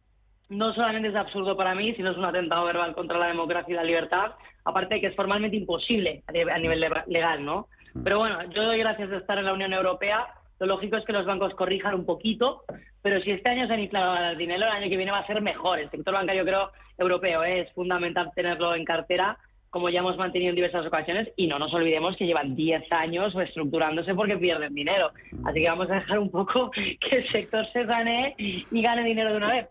no 0.50 0.74
solamente 0.74 1.10
es 1.10 1.16
absurdo 1.16 1.58
para 1.58 1.76
mí, 1.76 1.94
sino 1.96 2.12
es 2.12 2.18
un 2.18 2.26
atentado 2.26 2.66
verbal 2.66 2.94
contra 2.94 3.18
la 3.18 3.28
democracia 3.28 3.74
y 3.74 3.76
la 3.76 3.84
libertad, 3.84 4.32
aparte 4.64 4.96
de 4.96 5.02
que 5.02 5.08
es 5.08 5.16
formalmente 5.16 5.58
imposible 5.58 6.24
a 6.28 6.60
nivel 6.60 6.86
legal, 7.08 7.44
¿no? 7.44 7.68
Mm. 7.94 8.04
Pero 8.04 8.20
bueno, 8.20 8.44
yo 8.52 8.64
doy 8.64 8.80
gracias 8.80 9.10
de 9.10 9.18
estar 9.18 9.38
en 9.38 9.46
la 9.46 9.54
Unión 9.54 9.74
Europea. 9.74 10.28
Lo 10.60 10.68
lógico 10.68 10.98
es 10.98 11.06
que 11.06 11.14
los 11.14 11.26
bancos 11.26 11.54
corrijan 11.54 11.94
un 11.94 12.06
poquito, 12.06 12.64
pero 13.02 13.22
si 13.22 13.32
este 13.32 13.50
año 13.50 13.68
se 13.68 13.74
han 13.74 13.80
inflado 13.80 14.18
el 14.32 14.38
dinero, 14.38 14.66
el 14.66 14.72
año 14.72 14.90
que 14.90 14.98
viene 14.98 15.12
va 15.12 15.20
a 15.20 15.28
ser 15.28 15.42
mejor. 15.42 15.80
El 15.80 15.92
sector 15.92 16.14
bancario, 16.14 16.44
creo, 16.44 16.72
europeo 16.98 17.44
¿eh? 17.44 17.62
es 17.62 17.74
fundamental 17.74 18.32
tenerlo 18.34 18.74
en 18.74 18.86
cartera 18.86 19.38
como 19.78 19.90
ya 19.90 20.00
hemos 20.00 20.18
mantenido 20.18 20.50
en 20.50 20.56
diversas 20.56 20.88
ocasiones, 20.88 21.30
y 21.36 21.46
no 21.46 21.60
nos 21.60 21.72
olvidemos 21.72 22.18
que 22.18 22.26
llevan 22.26 22.56
10 22.56 22.92
años 22.92 23.36
reestructurándose 23.36 24.16
porque 24.16 24.36
pierden 24.36 24.74
dinero. 24.74 25.12
Así 25.46 25.60
que 25.60 25.70
vamos 25.70 25.88
a 25.92 25.96
dejar 25.96 26.18
un 26.18 26.32
poco 26.32 26.72
que 26.72 27.16
el 27.16 27.32
sector 27.32 27.64
se 27.72 27.84
gane 27.84 28.36
y 28.40 28.82
gane 28.82 29.04
dinero 29.04 29.30
de 29.30 29.38
una 29.38 29.54
vez 29.54 29.68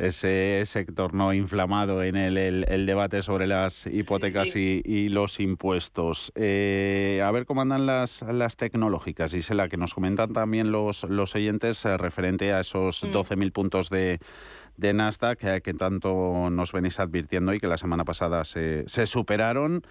ese 0.00 0.62
sector 0.64 1.14
no 1.14 1.32
inflamado 1.34 2.02
en 2.02 2.16
el, 2.16 2.86
debate 2.86 3.22
sobre 3.22 3.46
las 3.46 3.86
hipotecas 3.86 4.56
y, 4.56 5.08
los 5.08 5.40
impuestos. 5.40 6.32
Eh, 6.34 7.22
a 7.24 7.30
ver 7.30 7.44
cómo 7.44 7.60
andan 7.60 7.86
las, 7.86 8.22
las 8.22 8.56
tecnológicas, 8.56 9.32
Gisela, 9.32 9.68
que 9.68 9.76
nos 9.76 9.94
comentan 9.94 10.32
también 10.32 10.72
los, 10.72 11.04
los 11.04 11.34
oyentes 11.34 11.84
eh, 11.84 11.96
referente 11.96 12.52
a 12.52 12.60
esos 12.60 13.04
12.000 13.04 13.48
mm. 13.48 13.50
puntos 13.50 13.90
de, 13.90 14.18
de 14.80 14.94
Nasdaq 14.94 15.38
que, 15.38 15.60
que, 15.60 15.74
tanto 15.74 16.48
nos 16.50 16.72
venís 16.72 16.98
advirtiendo 16.98 17.52
y 17.52 17.60
que 17.60 17.66
la 17.66 17.76
semana 17.76 18.04
pasada 18.04 18.44
se, 18.44 18.88
se 18.88 19.06
superaron. 19.06 19.82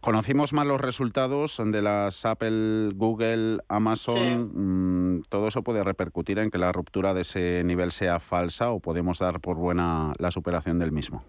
Conocimos 0.00 0.52
más 0.52 0.64
los 0.64 0.80
resultados 0.80 1.60
de 1.62 1.82
las 1.82 2.24
Apple, 2.24 2.90
Google, 2.94 3.58
Amazon. 3.68 5.16
Mm, 5.16 5.22
todo 5.28 5.48
eso 5.48 5.62
puede 5.62 5.82
repercutir 5.82 6.38
en 6.38 6.50
que 6.50 6.58
la 6.58 6.70
ruptura 6.70 7.14
de 7.14 7.22
ese 7.22 7.64
nivel 7.64 7.90
sea 7.90 8.20
falsa 8.20 8.70
o 8.70 8.78
podemos 8.78 9.18
dar 9.18 9.40
por 9.40 9.56
buena 9.56 10.12
la 10.18 10.30
superación 10.30 10.78
del 10.78 10.92
mismo. 10.92 11.24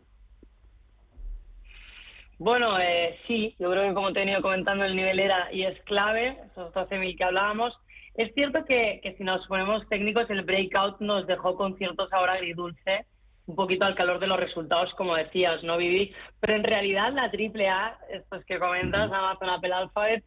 Bueno, 2.38 2.80
eh, 2.80 3.18
sí, 3.28 3.56
yo 3.60 3.72
creo 3.72 3.88
que 3.88 3.94
como 3.94 4.14
te 4.14 4.20
he 4.20 4.26
venido 4.26 4.42
comentando, 4.42 4.86
el 4.86 4.96
nivel 4.96 5.20
era 5.20 5.52
y 5.52 5.64
es 5.64 5.82
clave, 5.82 6.38
esos 6.52 6.72
12.000 6.74 7.18
que 7.18 7.24
hablábamos. 7.24 7.78
Es 8.20 8.34
cierto 8.34 8.66
que, 8.66 9.00
que 9.02 9.14
si 9.14 9.24
nos 9.24 9.48
ponemos 9.48 9.88
técnicos, 9.88 10.30
el 10.30 10.42
breakout 10.42 11.00
nos 11.00 11.26
dejó 11.26 11.56
con 11.56 11.78
cierto 11.78 12.06
sabor 12.10 12.30
agridulce 12.30 13.06
un 13.46 13.56
poquito 13.56 13.86
al 13.86 13.96
calor 13.96 14.20
de 14.20 14.28
los 14.28 14.38
resultados, 14.38 14.94
como 14.96 15.16
decías, 15.16 15.64
¿no, 15.64 15.78
Vivi? 15.78 16.14
Pero 16.42 16.58
en 16.58 16.66
realidad 16.66 17.14
la 17.14 17.32
AAA, 17.32 17.98
estos 18.10 18.44
que 18.44 18.60
comentas, 18.60 19.10
Amazon, 19.10 19.50
Apple, 19.50 19.72
Alphabet, 19.72 20.26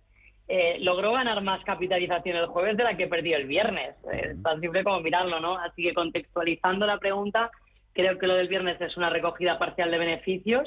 eh, 0.49 0.79
logró 0.81 1.13
ganar 1.13 1.43
más 1.43 1.63
capitalización 1.65 2.39
el 2.39 2.47
jueves 2.47 2.79
de 2.79 2.85
la 2.85 2.97
que 2.97 3.09
perdió 3.09 3.37
el 3.37 3.47
viernes. 3.47 3.95
Eh, 4.11 4.31
es 4.31 4.43
tan 4.43 4.59
simple 4.63 4.85
como 4.85 5.01
mirarlo, 5.01 5.39
¿no? 5.41 5.59
Así 5.59 5.83
que 5.83 5.93
contextualizando 5.93 6.87
la 6.87 6.97
pregunta, 6.97 7.51
creo 7.93 8.17
que 8.17 8.27
lo 8.27 8.37
del 8.37 8.49
viernes 8.49 8.81
es 8.81 8.97
una 8.97 9.11
recogida 9.11 9.59
parcial 9.59 9.91
de 9.91 9.99
beneficios 9.99 10.67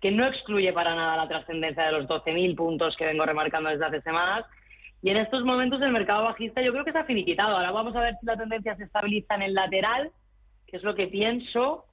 que 0.00 0.10
no 0.10 0.26
excluye 0.26 0.72
para 0.72 0.94
nada 0.94 1.18
la 1.18 1.28
trascendencia 1.28 1.84
de 1.84 1.92
los 1.92 2.08
12.000 2.08 2.56
puntos 2.56 2.96
que 2.96 3.04
vengo 3.04 3.26
remarcando 3.26 3.68
desde 3.68 3.84
hace 3.84 4.00
semanas. 4.00 4.46
Y 5.02 5.10
en 5.10 5.16
estos 5.16 5.44
momentos 5.44 5.82
el 5.82 5.90
mercado 5.90 6.24
bajista 6.24 6.62
yo 6.62 6.72
creo 6.72 6.84
que 6.84 6.92
se 6.92 6.98
ha 6.98 7.04
finiquitado. 7.04 7.56
Ahora 7.56 7.72
vamos 7.72 7.94
a 7.96 8.00
ver 8.00 8.14
si 8.20 8.26
la 8.26 8.36
tendencia 8.36 8.76
se 8.76 8.84
estabiliza 8.84 9.34
en 9.34 9.42
el 9.42 9.54
lateral, 9.54 10.12
que 10.66 10.76
es 10.76 10.82
lo 10.84 10.94
que 10.94 11.08
pienso, 11.08 11.86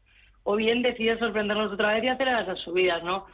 o 0.43 0.55
bien 0.55 0.83
decide 0.83 1.17
sorprendernos 1.17 1.73
otra 1.73 1.93
vez 1.93 2.03
y 2.03 2.07
acelerar 2.07 2.43
esas 2.43 2.59
subidas, 2.59 3.03
¿no? 3.03 3.25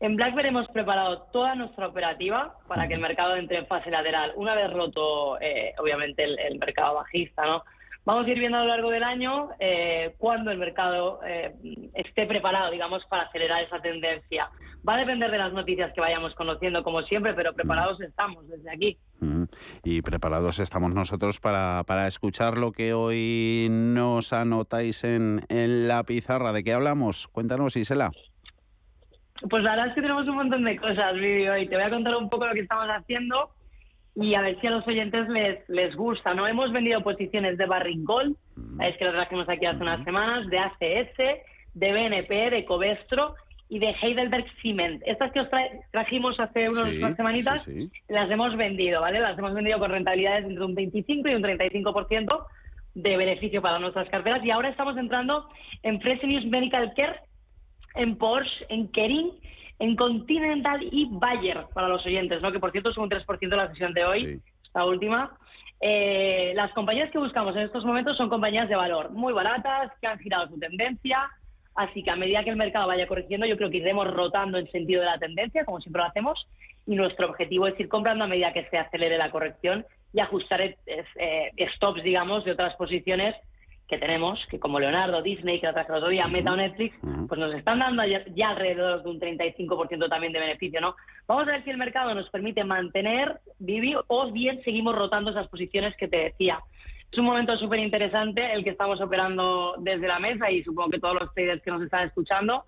En 0.00 0.16
BlackBerry 0.16 0.48
hemos 0.48 0.68
preparado 0.68 1.28
toda 1.32 1.54
nuestra 1.54 1.86
operativa 1.86 2.56
para 2.66 2.88
que 2.88 2.94
el 2.94 3.00
mercado 3.00 3.36
entre 3.36 3.58
en 3.58 3.66
fase 3.68 3.88
lateral, 3.90 4.32
una 4.34 4.54
vez 4.54 4.70
roto, 4.72 5.40
eh, 5.40 5.74
obviamente, 5.78 6.24
el, 6.24 6.58
mercado 6.58 6.96
bajista, 6.96 7.46
¿no? 7.46 7.62
Vamos 8.04 8.26
a 8.26 8.30
ir 8.30 8.38
viendo 8.40 8.58
a 8.58 8.62
lo 8.62 8.66
largo 8.66 8.90
del 8.90 9.04
año 9.04 9.50
eh, 9.60 10.14
cuando 10.18 10.50
el 10.50 10.58
mercado 10.58 11.20
eh, 11.24 11.54
esté 11.94 12.26
preparado, 12.26 12.72
digamos, 12.72 13.04
para 13.06 13.24
acelerar 13.24 13.62
esa 13.62 13.80
tendencia. 13.80 14.50
Va 14.86 14.94
a 14.94 14.98
depender 14.98 15.30
de 15.30 15.38
las 15.38 15.52
noticias 15.52 15.92
que 15.92 16.00
vayamos 16.00 16.34
conociendo, 16.34 16.82
como 16.82 17.02
siempre, 17.02 17.32
pero 17.32 17.54
preparados 17.54 18.00
estamos 18.00 18.48
desde 18.48 18.72
aquí. 18.72 18.98
Y 19.84 20.02
preparados 20.02 20.58
estamos 20.58 20.94
nosotros 20.94 21.40
para, 21.40 21.84
para 21.84 22.06
escuchar 22.06 22.58
lo 22.58 22.72
que 22.72 22.94
hoy 22.94 23.68
nos 23.70 24.32
anotáis 24.32 25.04
en, 25.04 25.42
en 25.48 25.88
la 25.88 26.04
pizarra. 26.04 26.52
¿De 26.52 26.64
qué 26.64 26.72
hablamos? 26.72 27.28
Cuéntanos, 27.28 27.76
Isela. 27.76 28.10
Pues 29.48 29.62
la 29.62 29.70
verdad 29.72 29.88
es 29.88 29.94
que 29.94 30.02
tenemos 30.02 30.26
un 30.28 30.36
montón 30.36 30.64
de 30.64 30.76
cosas, 30.76 31.14
Vivi, 31.14 31.48
hoy. 31.48 31.68
Te 31.68 31.74
voy 31.74 31.84
a 31.84 31.90
contar 31.90 32.14
un 32.16 32.28
poco 32.28 32.46
lo 32.46 32.54
que 32.54 32.60
estamos 32.60 32.86
haciendo 32.88 33.50
y 34.14 34.34
a 34.34 34.42
ver 34.42 34.60
si 34.60 34.66
a 34.66 34.70
los 34.70 34.86
oyentes 34.86 35.28
les, 35.28 35.68
les 35.68 35.94
gusta. 35.96 36.34
¿no? 36.34 36.46
Hemos 36.46 36.72
vendido 36.72 37.02
posiciones 37.02 37.58
de 37.58 37.66
Barrick 37.66 38.04
Gold, 38.04 38.36
es 38.80 38.96
que 38.96 39.04
lo 39.04 39.12
trajimos 39.12 39.48
aquí 39.48 39.66
hace 39.66 39.82
unas 39.82 40.04
semanas, 40.04 40.46
de 40.48 40.58
ACS, 40.58 41.16
de 41.74 41.92
BNP, 41.92 42.50
de 42.50 42.64
Covestro 42.64 43.34
y 43.72 43.78
de 43.78 43.94
Heidelberg 44.02 44.44
Cement. 44.60 45.02
Estas 45.06 45.32
que 45.32 45.40
os 45.40 45.48
trajimos 45.90 46.38
hace 46.38 46.68
unas 46.68 47.16
semanitas, 47.16 47.66
las 48.06 48.30
hemos 48.30 48.54
vendido, 48.54 49.00
¿vale? 49.00 49.18
Las 49.18 49.38
hemos 49.38 49.54
vendido 49.54 49.78
con 49.78 49.90
rentabilidades 49.90 50.44
entre 50.44 50.62
un 50.62 50.74
25 50.74 51.26
y 51.26 51.34
un 51.34 51.42
35% 51.42 52.46
de 52.94 53.16
beneficio 53.16 53.62
para 53.62 53.78
nuestras 53.78 54.10
carteras. 54.10 54.44
Y 54.44 54.50
ahora 54.50 54.68
estamos 54.68 54.94
entrando 54.98 55.48
en 55.82 56.02
Fresenius 56.02 56.44
Medical 56.44 56.92
Care, 56.94 57.20
en 57.94 58.18
Porsche, 58.18 58.66
en 58.68 58.88
Kering, 58.88 59.30
en 59.78 59.96
Continental 59.96 60.86
y 60.92 61.08
Bayer, 61.10 61.64
para 61.72 61.88
los 61.88 62.04
oyentes, 62.04 62.42
¿no? 62.42 62.52
Que 62.52 62.60
por 62.60 62.72
cierto 62.72 62.90
es 62.90 62.98
un 62.98 63.08
3% 63.08 63.38
de 63.40 63.56
la 63.56 63.68
sesión 63.68 63.94
de 63.94 64.04
hoy, 64.04 64.42
esta 64.62 64.84
última. 64.84 65.34
Eh, 65.80 66.52
las 66.54 66.72
compañías 66.72 67.10
que 67.10 67.18
buscamos 67.18 67.56
en 67.56 67.62
estos 67.62 67.86
momentos 67.86 68.18
son 68.18 68.28
compañías 68.28 68.68
de 68.68 68.76
valor 68.76 69.12
muy 69.12 69.32
baratas, 69.32 69.92
que 69.98 70.08
han 70.08 70.18
girado 70.18 70.46
su 70.48 70.58
tendencia, 70.58 71.30
Así 71.74 72.02
que 72.02 72.10
a 72.10 72.16
medida 72.16 72.44
que 72.44 72.50
el 72.50 72.56
mercado 72.56 72.86
vaya 72.86 73.06
corrigiendo, 73.06 73.46
yo 73.46 73.56
creo 73.56 73.70
que 73.70 73.78
iremos 73.78 74.06
rotando 74.12 74.58
en 74.58 74.70
sentido 74.70 75.00
de 75.00 75.06
la 75.06 75.18
tendencia, 75.18 75.64
como 75.64 75.80
siempre 75.80 76.02
lo 76.02 76.08
hacemos, 76.08 76.46
y 76.86 76.94
nuestro 76.94 77.28
objetivo 77.28 77.66
es 77.66 77.78
ir 77.78 77.88
comprando 77.88 78.24
a 78.24 78.28
medida 78.28 78.52
que 78.52 78.64
se 78.68 78.78
acelere 78.78 79.16
la 79.16 79.30
corrección 79.30 79.86
y 80.12 80.20
ajustar 80.20 80.60
eh, 80.60 80.76
stops, 81.76 82.02
digamos, 82.02 82.44
de 82.44 82.52
otras 82.52 82.74
posiciones 82.76 83.34
que 83.92 83.98
tenemos, 83.98 84.40
que 84.50 84.58
como 84.58 84.80
Leonardo, 84.80 85.20
Disney, 85.20 85.60
que 85.60 85.66
la 85.66 85.74
traje 85.74 85.92
el 85.92 85.98
otro 85.98 86.08
día, 86.08 86.26
Meta 86.26 86.52
o 86.52 86.56
Netflix, 86.56 86.96
pues 87.28 87.38
nos 87.38 87.54
están 87.54 87.78
dando 87.78 88.02
ya, 88.06 88.48
alrededor 88.48 89.02
de 89.02 89.10
un 89.10 89.20
35% 89.20 90.08
también 90.08 90.32
de 90.32 90.40
beneficio, 90.40 90.80
¿no? 90.80 90.96
Vamos 91.26 91.46
a 91.46 91.52
ver 91.52 91.64
si 91.64 91.70
el 91.70 91.76
mercado 91.76 92.14
nos 92.14 92.30
permite 92.30 92.64
mantener, 92.64 93.38
vivir, 93.58 93.98
o 94.06 94.32
bien 94.32 94.62
seguimos 94.64 94.94
rotando 94.94 95.30
esas 95.30 95.46
posiciones 95.48 95.94
que 95.98 96.08
te 96.08 96.16
decía. 96.16 96.58
Es 97.12 97.18
un 97.18 97.26
momento 97.26 97.54
súper 97.58 97.78
interesante 97.80 98.54
el 98.54 98.64
que 98.64 98.70
estamos 98.70 98.98
operando 99.02 99.74
desde 99.78 100.08
la 100.08 100.18
mesa 100.18 100.50
y 100.50 100.64
supongo 100.64 100.90
que 100.90 100.98
todos 100.98 101.20
los 101.20 101.34
traders 101.34 101.62
que 101.62 101.70
nos 101.70 101.82
están 101.82 102.06
escuchando. 102.06 102.64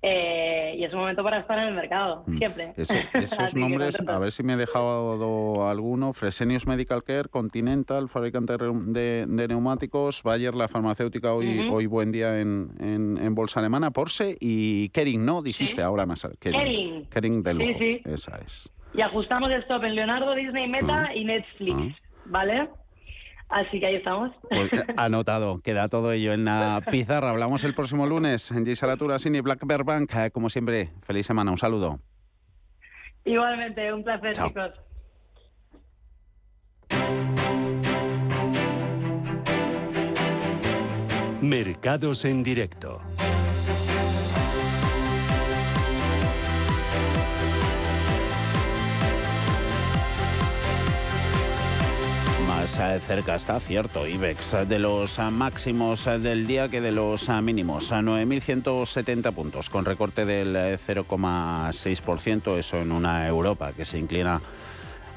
Eh, 0.00 0.76
y 0.78 0.84
es 0.84 0.92
un 0.92 1.00
momento 1.00 1.24
para 1.24 1.40
estar 1.40 1.58
en 1.58 1.68
el 1.70 1.74
mercado, 1.74 2.22
mm. 2.24 2.38
siempre. 2.38 2.72
esos 2.76 3.56
nombres, 3.56 3.98
a 4.06 4.18
ver 4.20 4.30
si 4.30 4.44
me 4.44 4.52
he 4.52 4.56
dejado 4.56 5.68
alguno, 5.68 6.12
Fresenius 6.12 6.68
Medical 6.68 7.02
Care, 7.02 7.28
Continental, 7.28 8.08
fabricante 8.08 8.56
de, 8.56 9.26
neumáticos, 9.26 10.22
Bayer, 10.22 10.54
la 10.54 10.68
farmacéutica, 10.68 11.34
hoy, 11.34 11.68
hoy 11.68 11.86
buen 11.86 12.12
día 12.12 12.40
en, 12.40 12.70
en, 12.78 13.34
bolsa 13.34 13.58
alemana, 13.58 13.90
Porsche 13.90 14.36
y 14.38 14.90
Kering, 14.90 15.24
¿no? 15.24 15.42
Dijiste 15.42 15.82
ahora 15.82 16.06
más. 16.06 16.24
Kering. 16.38 17.06
Kering. 17.06 17.42
de 17.42 17.54
lujo, 17.54 17.78
sí, 17.80 18.00
esa 18.04 18.38
es. 18.38 18.72
Y 18.94 19.00
ajustamos 19.00 19.50
el 19.50 19.62
stop 19.62 19.82
en 19.82 19.96
Leonardo, 19.96 20.32
Disney, 20.36 20.68
Meta 20.68 21.10
mm. 21.12 21.16
y 21.16 21.24
Netflix, 21.24 21.76
mm. 21.76 21.92
¿vale? 22.26 22.68
Así 23.48 23.80
que 23.80 23.86
ahí 23.86 23.96
estamos. 23.96 24.30
Pues, 24.48 24.70
anotado, 24.96 25.60
queda 25.60 25.88
todo 25.88 26.12
ello 26.12 26.32
en 26.32 26.44
la 26.44 26.82
pizarra. 26.90 27.30
Hablamos 27.30 27.64
el 27.64 27.74
próximo 27.74 28.06
lunes 28.06 28.50
en 28.50 28.66
Gisalatura 28.66 29.18
Cine 29.18 29.40
Black 29.40 29.66
Bear 29.66 29.84
Bank. 29.84 30.12
Eh, 30.14 30.30
como 30.30 30.50
siempre, 30.50 30.90
feliz 31.02 31.26
semana, 31.26 31.50
un 31.50 31.58
saludo. 31.58 31.98
Igualmente, 33.24 33.92
un 33.92 34.04
placer, 34.04 34.32
chicos. 34.32 34.72
Mercados 41.40 42.24
en 42.24 42.42
directo. 42.42 43.00
Cerca 52.70 53.34
está 53.34 53.58
cierto 53.60 54.06
IBEX 54.06 54.68
de 54.68 54.78
los 54.78 55.18
máximos 55.30 56.04
del 56.04 56.46
día 56.46 56.68
que 56.68 56.80
de 56.80 56.92
los 56.92 57.28
mínimos, 57.42 57.92
a 57.92 58.00
9.170 58.00 59.32
puntos, 59.32 59.70
con 59.70 59.84
recorte 59.84 60.24
del 60.24 60.54
0,6%, 60.54 62.58
eso 62.58 62.76
en 62.76 62.92
una 62.92 63.26
Europa 63.26 63.72
que 63.72 63.84
se 63.84 63.98
inclina 63.98 64.40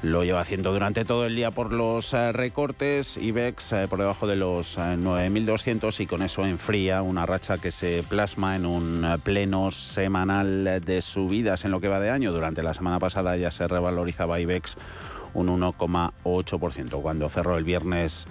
lo 0.02 0.24
lleva 0.24 0.40
haciendo 0.40 0.72
durante 0.72 1.04
todo 1.04 1.26
el 1.26 1.36
día 1.36 1.52
por 1.52 1.72
los 1.72 2.12
recortes. 2.12 3.16
IBEX 3.16 3.74
por 3.88 4.00
debajo 4.00 4.26
de 4.26 4.36
los 4.36 4.78
9.200 4.78 6.00
y 6.00 6.06
con 6.06 6.22
eso 6.22 6.44
enfría 6.44 7.02
una 7.02 7.24
racha 7.24 7.58
que 7.58 7.70
se 7.70 8.02
plasma 8.08 8.56
en 8.56 8.66
un 8.66 9.06
pleno 9.22 9.70
semanal 9.70 10.80
de 10.84 11.02
subidas 11.02 11.64
en 11.64 11.70
lo 11.70 11.80
que 11.80 11.88
va 11.88 12.00
de 12.00 12.10
año. 12.10 12.32
Durante 12.32 12.64
la 12.64 12.74
semana 12.74 12.98
pasada 12.98 13.36
ya 13.36 13.52
se 13.52 13.68
revalorizaba 13.68 14.40
IBEX 14.40 14.76
un 15.34 15.48
1,8% 15.48 17.02
cuando 17.02 17.28
cerró 17.28 17.56
el 17.56 17.64
viernes 17.64 18.26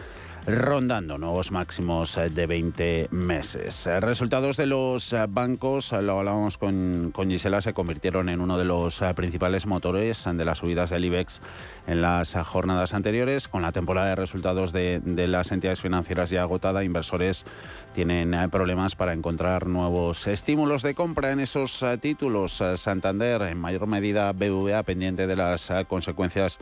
rondando 0.48 1.18
nuevos 1.18 1.52
máximos 1.52 2.20
de 2.30 2.48
20 2.48 3.10
meses. 3.12 3.88
Resultados 4.00 4.58
de 4.58 4.66
los 4.66 5.16
bancos, 5.30 5.92
lo 5.92 6.20
hablábamos 6.20 6.58
con, 6.58 7.12
con, 7.14 7.30
Gisela, 7.30 7.62
se 7.62 7.74
convirtieron 7.74 8.30
en 8.30 8.42
uno 8.42 8.58
de 8.58 8.66
los 8.66 9.04
principales 9.16 9.66
motores 9.66 10.26
de 10.26 10.46
las 10.46 10.60
subidas 10.60 10.90
del 10.90 11.06
IBEX 11.06 11.42
en 11.88 12.02
las 12.02 12.34
jornadas 12.34 12.94
anteriores. 12.94 13.48
Con 13.48 13.62
la 13.62 13.72
temporada 13.72 14.10
de 14.10 14.16
resultados 14.16 14.72
de, 14.72 15.00
de 15.04 15.28
las 15.28 15.52
entidades 15.52 15.82
financieras 15.82 16.30
ya 16.30 16.42
agotada, 16.42 16.84
inversores 16.84 17.46
tienen 17.94 18.50
problemas 18.50 18.96
para 18.96 19.14
encontrar 19.14 19.68
nuevos 19.68 20.28
estímulos 20.28 20.82
de 20.82 20.96
compra 20.96 21.32
en 21.32 21.40
esos 21.40 21.86
títulos. 22.02 22.64
Santander, 22.76 23.42
en 23.44 23.60
mayor 23.60 23.88
medida 23.88 24.32
BVA, 24.32 24.84
pendiente 24.84 25.28
de 25.28 25.36
las 25.36 25.72
consecuencias 25.88 26.60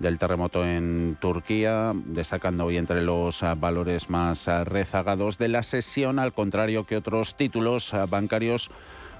del 0.00 0.18
terremoto 0.18 0.64
en 0.64 1.16
Turquía, 1.20 1.92
destacando 1.94 2.64
hoy 2.64 2.78
entre 2.78 3.02
los 3.02 3.44
ah, 3.44 3.54
valores 3.54 4.10
más 4.10 4.48
ah, 4.48 4.64
rezagados 4.64 5.38
de 5.38 5.46
la 5.48 5.62
sesión, 5.62 6.18
al 6.18 6.32
contrario 6.32 6.82
que 6.84 6.96
otros 6.96 7.36
títulos 7.36 7.94
ah, 7.94 8.06
bancarios 8.06 8.70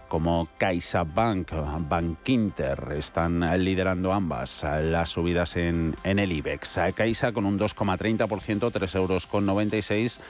como 0.08 0.48
CaixaBank, 0.58 1.52
Bankinter, 1.88 2.94
están 2.96 3.42
liderando 3.62 4.12
ambas 4.12 4.66
las 4.82 5.10
subidas 5.10 5.54
en, 5.54 5.94
el 6.02 6.32
IBEX. 6.32 6.80
Caixa 6.96 7.30
con 7.30 7.46
un 7.46 7.56
2,30%, 7.56 8.72
3 8.72 8.94
euros 8.96 9.28
con 9.28 9.46
96, 9.46 10.20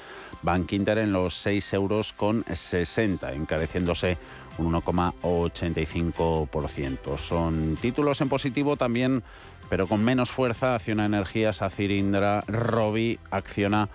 Bankinter 0.43 0.99
en 0.99 1.15
los 1.15 1.35
6 1.37 1.73
euros 1.73 2.13
con 2.13 2.45
60, 2.53 3.33
encareciéndose 3.33 4.19
un 4.59 4.75
1,85%. 4.75 7.17
Son 7.17 7.79
títulos 7.81 8.21
en 8.21 8.29
positivo 8.29 8.77
también 8.77 9.23
pero 9.70 9.87
con 9.87 10.04
menos 10.04 10.30
fuerza, 10.30 10.74
Acciona 10.74 11.06
Energías, 11.06 11.62
Acirindra, 11.62 12.42
Robi, 12.48 13.18
Acciona 13.30 13.88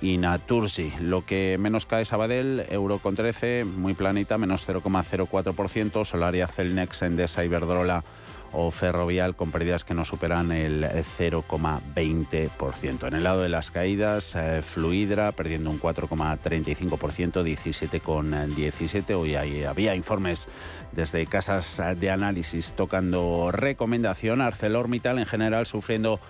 y 0.00 0.18
Naturgy. 0.18 0.92
Lo 1.00 1.24
que 1.24 1.56
menos 1.58 1.86
cae 1.86 2.04
Sabadell, 2.04 2.66
Euro 2.70 2.98
con 2.98 3.16
13, 3.16 3.64
muy 3.64 3.94
planita, 3.94 4.38
menos 4.38 4.68
0,04%, 4.68 6.04
Solaria, 6.04 6.46
Celnex, 6.46 7.02
Endesa, 7.02 7.44
Iberdrola 7.44 8.04
o 8.52 8.70
Ferrovial 8.70 9.34
con 9.34 9.50
pérdidas 9.50 9.84
que 9.84 9.94
no 9.94 10.04
superan 10.04 10.52
el 10.52 10.84
0,20%. 10.84 13.08
En 13.08 13.14
el 13.14 13.24
lado 13.24 13.40
de 13.40 13.48
las 13.48 13.70
caídas, 13.70 14.36
eh, 14.36 14.60
Fluidra 14.62 15.32
perdiendo 15.32 15.70
un 15.70 15.80
4,35%, 15.80 17.42
17,17. 17.42 19.14
Hoy 19.14 19.34
había 19.64 19.94
informes 19.94 20.48
desde 20.92 21.26
casas 21.26 21.82
de 21.98 22.10
análisis 22.10 22.72
tocando 22.72 23.50
recomendación. 23.52 24.40
ArcelorMittal 24.40 25.18
en 25.18 25.26
general 25.26 25.66
sufriendo 25.66 26.20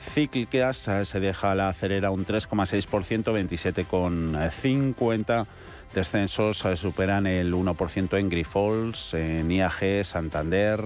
cíclicas, 0.00 0.88
eh, 0.88 1.04
se 1.04 1.20
deja 1.20 1.54
la 1.54 1.68
acelera 1.68 2.10
un 2.10 2.26
3,6%, 2.26 3.32
27,50%. 3.32 5.46
Descensos 5.94 6.64
eh, 6.64 6.76
superan 6.76 7.26
el 7.26 7.54
1% 7.54 8.18
en 8.18 8.28
Grifols, 8.28 9.14
en 9.14 9.50
IAG, 9.50 10.04
Santander, 10.04 10.82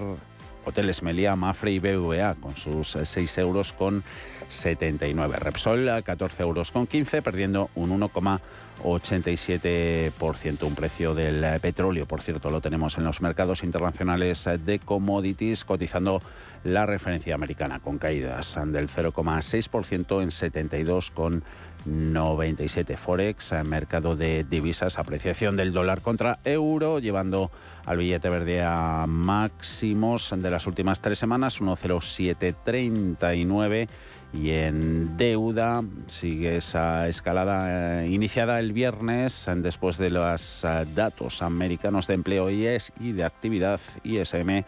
Hoteles 0.65 1.03
Meliá, 1.03 1.35
Mafre 1.35 1.71
y 1.71 1.79
BVA 1.79 2.35
con 2.35 2.55
sus 2.55 2.97
6 3.03 3.37
euros 3.39 3.73
con 3.73 4.05
79. 4.47 5.39
Repsol 5.39 5.89
a 5.89 6.01
14 6.01 6.43
euros 6.43 6.71
con 6.71 6.87
15, 6.87 7.21
perdiendo 7.21 7.69
un 7.75 7.89
1,87%. 7.99 10.63
Un 10.63 10.75
precio 10.75 11.13
del 11.13 11.59
petróleo, 11.59 12.05
por 12.05 12.21
cierto, 12.21 12.49
lo 12.49 12.61
tenemos 12.61 12.97
en 12.97 13.03
los 13.03 13.19
mercados 13.21 13.63
internacionales 13.63 14.47
de 14.65 14.79
commodities, 14.79 15.65
cotizando 15.65 16.21
la 16.63 16.85
referencia 16.85 17.35
americana 17.35 17.79
con 17.79 17.97
caídas 17.97 18.59
del 18.67 18.89
0,6% 18.89 20.21
en 20.21 20.29
72,97. 20.29 22.97
Forex, 22.97 23.53
mercado 23.65 24.15
de 24.15 24.43
divisas, 24.43 24.99
apreciación 24.99 25.57
del 25.57 25.73
dólar 25.73 26.01
contra 26.01 26.37
euro, 26.45 26.99
llevando 26.99 27.49
al 27.85 27.97
billete 27.97 28.29
verde 28.29 28.61
a 28.63 29.05
máximos 29.07 30.33
de 30.35 30.51
las 30.51 30.67
últimas 30.67 31.01
tres 31.01 31.19
semanas, 31.19 31.61
1,0739 31.61 33.89
y 34.33 34.51
en 34.51 35.17
deuda 35.17 35.83
sigue 36.07 36.57
esa 36.57 37.09
escalada 37.09 38.03
eh, 38.03 38.07
iniciada 38.07 38.59
el 38.59 38.71
viernes 38.71 39.45
después 39.57 39.97
de 39.97 40.09
los 40.09 40.63
eh, 40.63 40.85
datos 40.95 41.41
americanos 41.41 42.07
de 42.07 42.13
empleo 42.13 42.49
IES 42.49 42.93
y 42.99 43.11
de 43.11 43.25
actividad 43.25 43.81
ISM 44.03 44.63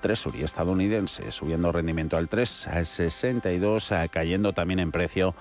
Treasury 0.00 0.42
estadounidense, 0.42 1.30
subiendo 1.32 1.72
rendimiento 1.72 2.16
al 2.16 2.28
3,62, 2.28 4.08
cayendo 4.10 4.52
también 4.52 4.80
en 4.80 4.92
precio 4.92 5.34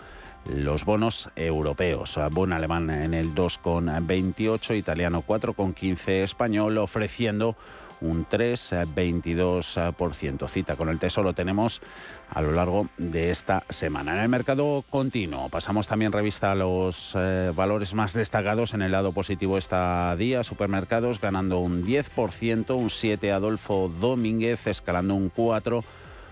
los 0.55 0.85
bonos 0.85 1.29
europeos. 1.35 2.19
Bono 2.31 2.55
alemán 2.55 2.89
en 2.89 3.13
el 3.13 3.35
2,28, 3.35 4.77
italiano 4.77 5.23
4,15, 5.25 6.23
español 6.23 6.77
ofreciendo 6.77 7.55
un 8.01 8.27
3,22%. 8.27 10.47
Cita 10.47 10.75
con 10.75 10.89
el 10.89 10.99
Tesoro 10.99 11.33
tenemos 11.33 11.81
a 12.29 12.41
lo 12.41 12.51
largo 12.51 12.89
de 12.97 13.31
esta 13.31 13.63
semana. 13.69 14.11
En 14.13 14.19
el 14.19 14.29
mercado 14.29 14.83
continuo 14.89 15.49
pasamos 15.49 15.87
también 15.87 16.11
revista 16.11 16.51
a 16.51 16.55
los 16.55 17.13
eh, 17.15 17.51
valores 17.55 17.93
más 17.93 18.11
destacados 18.13 18.73
en 18.73 18.81
el 18.81 18.91
lado 18.91 19.13
positivo 19.13 19.57
esta 19.57 20.13
día. 20.15 20.43
Supermercados 20.43 21.21
ganando 21.21 21.59
un 21.59 21.85
10%, 21.85 22.75
un 22.75 22.89
7 22.89 23.31
Adolfo 23.31 23.89
Domínguez 23.99 24.67
escalando 24.67 25.15
un 25.15 25.29
4 25.29 25.83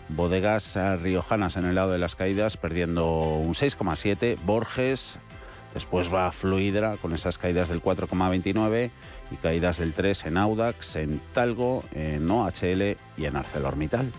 Bodegas 0.09 0.77
riojanas 1.01 1.55
en 1.55 1.65
el 1.65 1.75
lado 1.75 1.91
de 1.91 1.99
las 1.99 2.15
caídas 2.15 2.57
perdiendo 2.57 3.19
un 3.19 3.53
6,7. 3.53 4.37
Borges, 4.43 5.19
después 5.75 6.11
va 6.11 6.31
Fluidra 6.31 6.97
con 6.97 7.13
esas 7.13 7.37
caídas 7.37 7.69
del 7.69 7.81
4,29 7.81 8.89
y 9.31 9.35
caídas 9.35 9.79
del 9.79 9.93
3 9.93 10.25
en 10.25 10.37
Audax, 10.37 10.95
en 10.95 11.21
Talgo, 11.33 11.83
en 11.93 12.29
OHL 12.29 12.97
y 13.17 13.25
en 13.25 13.35
ArcelorMittal. 13.35 14.11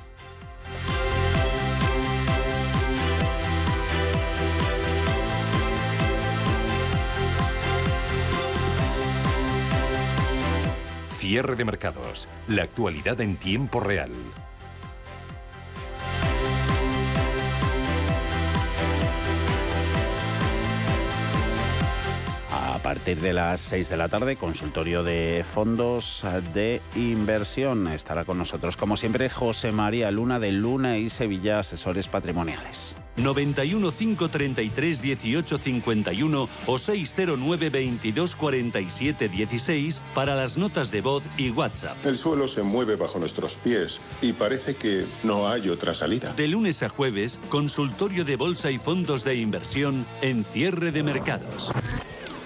Cierre 11.19 11.55
de 11.55 11.65
mercados. 11.65 12.29
La 12.49 12.65
actualidad 12.65 13.21
en 13.21 13.37
tiempo 13.37 13.79
real. 13.79 14.11
Partir 22.83 23.21
de 23.21 23.33
las 23.33 23.61
6 23.61 23.89
de 23.89 23.97
la 23.97 24.09
tarde, 24.09 24.37
consultorio 24.37 25.03
de 25.03 25.45
fondos 25.55 26.25
de 26.55 26.81
inversión. 26.97 27.89
Estará 27.89 28.25
con 28.25 28.39
nosotros, 28.39 28.77
como 28.77 28.97
siempre, 28.97 29.29
José 29.31 29.73
María 29.73 30.11
Luna 30.11 30.39
de 30.39 30.53
Luna 30.53 30.99
y 30.99 31.11
Sevilla, 31.11 31.61
asesores 31.61 32.09
patrimoniales. 32.09 32.97
91 33.17 33.91
533 33.91 35.03
18 35.03 35.59
51 35.59 36.49
o 36.67 36.79
609 36.79 37.71
22 37.71 38.37
47 38.37 39.29
16 39.29 40.03
para 40.15 40.35
las 40.37 40.57
notas 40.57 40.91
de 40.91 41.01
voz 41.01 41.25
y 41.37 41.51
WhatsApp. 41.51 41.97
El 42.05 42.17
suelo 42.17 42.49
se 42.49 42.63
mueve 42.63 42.97
bajo 42.97 43.19
nuestros 43.19 43.57
pies 43.57 44.01
y 44.23 44.33
parece 44.33 44.77
que 44.77 45.05
no 45.25 45.49
hay 45.49 45.69
otra 45.69 45.93
salida. 45.95 46.33
De 46.35 46.49
lunes 46.49 46.83
a 46.83 46.89
jueves, 46.89 47.41
consultorio 47.49 48.25
de 48.25 48.37
bolsa 48.37 48.71
y 48.71 48.79
fondos 48.79 49.25
de 49.25 49.37
inversión 49.37 50.07
en 50.23 50.45
cierre 50.45 50.93
de 50.93 51.03
mercados. 51.03 51.73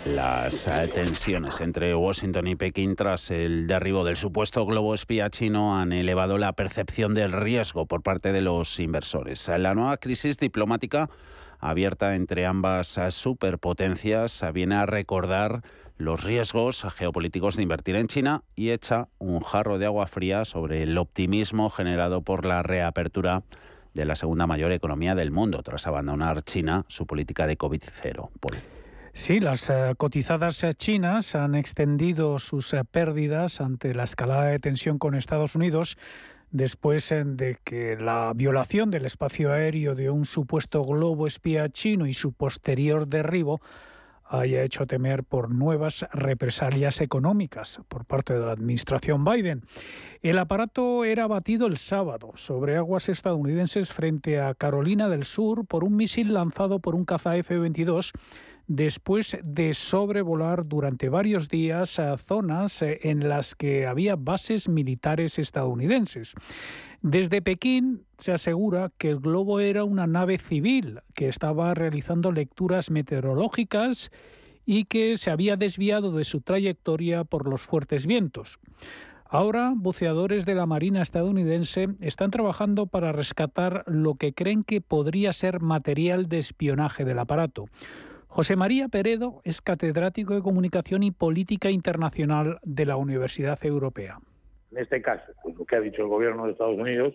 Las 0.07 0.69
eh, 0.69 0.87
tensiones 0.95 1.63
entre 1.63 1.95
Washington 1.95 2.47
y 2.47 2.57
Pekín 2.57 2.95
tras 2.95 3.31
el 3.31 3.67
derribo 3.67 4.05
del 4.05 4.17
supuesto 4.17 4.67
globo 4.67 4.95
espía 4.95 5.31
chino 5.31 5.79
han 5.79 5.95
elevado 5.95 6.37
la 6.37 6.53
percepción 6.53 7.15
del 7.15 7.33
riesgo 7.33 7.87
por 7.87 8.03
parte 8.03 8.31
de 8.31 8.43
los 8.43 8.79
inversores. 8.81 9.49
La 9.49 9.75
nueva 9.75 9.97
crisis 9.97 10.37
diplomática 10.37 11.09
abierta 11.59 12.17
entre 12.17 12.45
ambas 12.45 13.01
superpotencias 13.09 14.45
viene 14.53 14.75
a 14.75 14.85
recordar 14.85 15.63
los 15.97 16.23
riesgos 16.23 16.87
geopolíticos 16.95 17.57
de 17.57 17.63
invertir 17.63 17.97
en 17.97 18.09
China 18.09 18.43
y 18.55 18.71
echa 18.71 19.09
un 19.19 19.41
jarro 19.41 19.79
de 19.79 19.87
agua 19.87 20.07
fría 20.07 20.45
sobre 20.45 20.83
el 20.83 20.99
optimismo 20.99 21.71
generado 21.71 22.21
por 22.21 22.45
la 22.45 22.63
reapertura 22.63 23.43
de 23.95 24.05
la 24.05 24.17
segunda 24.17 24.47
mayor 24.47 24.73
economía 24.73 25.15
del 25.15 25.31
mundo 25.31 25.63
tras 25.63 25.87
abandonar 25.87 26.43
China 26.43 26.85
su 26.89 27.07
política 27.07 27.47
de 27.47 27.57
COVID-0. 27.57 28.29
Sí, 29.17 29.39
las 29.39 29.71
eh, 29.71 29.95
cotizadas 29.97 30.65
eh, 30.65 30.75
chinas 30.75 31.37
han 31.37 31.55
extendido 31.55 32.41
sus 32.41 32.75
eh, 32.75 32.83
pérdidas 32.85 33.61
ante 33.61 33.95
la 33.95 34.03
escalada 34.03 34.47
de 34.47 34.59
tensión 34.59 34.99
con 34.99 35.15
Estados 35.15 35.55
Unidos 35.55 35.97
después 36.51 37.11
de 37.11 37.57
que 37.63 37.97
la 37.97 38.33
violación 38.35 38.91
del 38.91 39.07
espacio 39.07 39.53
aéreo 39.53 39.95
de 39.95 40.11
un 40.11 40.25
supuesto 40.25 40.83
globo 40.85 41.29
espía 41.29 41.69
chino 41.69 42.07
y 42.07 42.13
su 42.13 42.33
posterior 42.33 43.07
derribo 43.07 43.61
haya 44.25 44.63
hecho 44.63 44.85
temer 44.87 45.23
por 45.23 45.49
nuevas 45.49 46.07
represalias 46.13 47.01
económicas 47.01 47.81
por 47.89 48.05
parte 48.05 48.35
de 48.35 48.41
la 48.41 48.53
administración 48.53 49.25
Biden. 49.25 49.63
El 50.23 50.39
aparato 50.39 51.05
era 51.05 51.29
batido 51.29 51.69
el 51.69 51.77
sábado 51.77 52.33
sobre 52.35 52.77
aguas 52.77 53.09
estadounidenses 53.09 53.93
frente 53.93 54.41
a 54.41 54.55
Carolina 54.55 55.09
del 55.09 55.25
Sur 55.25 55.67
por 55.67 55.85
un 55.85 55.95
misil 55.95 56.35
lanzado 56.35 56.81
por 56.81 56.97
un 56.97 57.05
caza 57.05 57.37
F-22 57.37 58.13
después 58.67 59.37
de 59.43 59.75
sobrevolar 59.75 60.67
durante 60.67 61.09
varios 61.09 61.49
días 61.49 61.99
a 61.99 62.17
zonas 62.17 62.83
eh, 62.83 63.01
en 63.03 63.29
las 63.29 63.55
que 63.55 63.87
había 63.87 64.17
bases 64.17 64.69
militares 64.69 65.39
estadounidenses. 65.39 66.35
Desde 67.03 67.43
Pekín 67.43 68.05
se 68.19 68.33
asegura 68.33 68.91
que 68.97 69.11
el 69.11 69.21
globo 69.21 69.61
era 69.61 69.85
una 69.85 70.07
nave 70.07 70.39
civil 70.39 71.01
que 71.15 71.29
estaba 71.29 71.75
realizando 71.75 72.33
lecturas 72.33 72.91
meteorológicas 72.91 74.11
y 74.65 74.85
que 74.85 75.19
se 75.19 75.31
había 75.31 75.57
desviado 75.57 76.13
de 76.13 76.25
su 76.25 76.41
trayectoria 76.41 77.25
por 77.25 77.47
los 77.47 77.61
fuertes 77.61 78.07
vientos. 78.07 78.59
Ahora, 79.27 79.73
buceadores 79.75 80.47
de 80.47 80.55
la 80.55 80.65
Marina 80.65 81.03
estadounidense 81.03 81.89
están 82.01 82.31
trabajando 82.31 82.87
para 82.87 83.13
rescatar 83.13 83.83
lo 83.87 84.15
que 84.15 84.33
creen 84.33 84.63
que 84.63 84.81
podría 84.81 85.33
ser 85.33 85.61
material 85.61 86.29
de 86.29 86.39
espionaje 86.39 87.05
del 87.05 87.19
aparato. 87.19 87.67
José 88.35 88.57
María 88.57 88.89
Peredo 88.89 89.41
es 89.45 89.63
catedrático 89.63 90.35
de 90.35 90.43
Comunicación 90.43 91.05
y 91.05 91.13
Política 91.13 91.71
Internacional 91.71 92.59
de 92.65 92.85
la 92.85 92.97
Universidad 92.97 93.65
Europea. 93.65 94.19
En 94.73 94.79
este 94.79 95.01
caso, 95.01 95.33
lo 95.57 95.65
que 95.65 95.77
ha 95.77 95.81
dicho 95.81 96.03
el 96.03 96.09
gobierno 96.09 96.45
de 96.45 96.51
Estados 96.51 96.77
Unidos, 96.77 97.15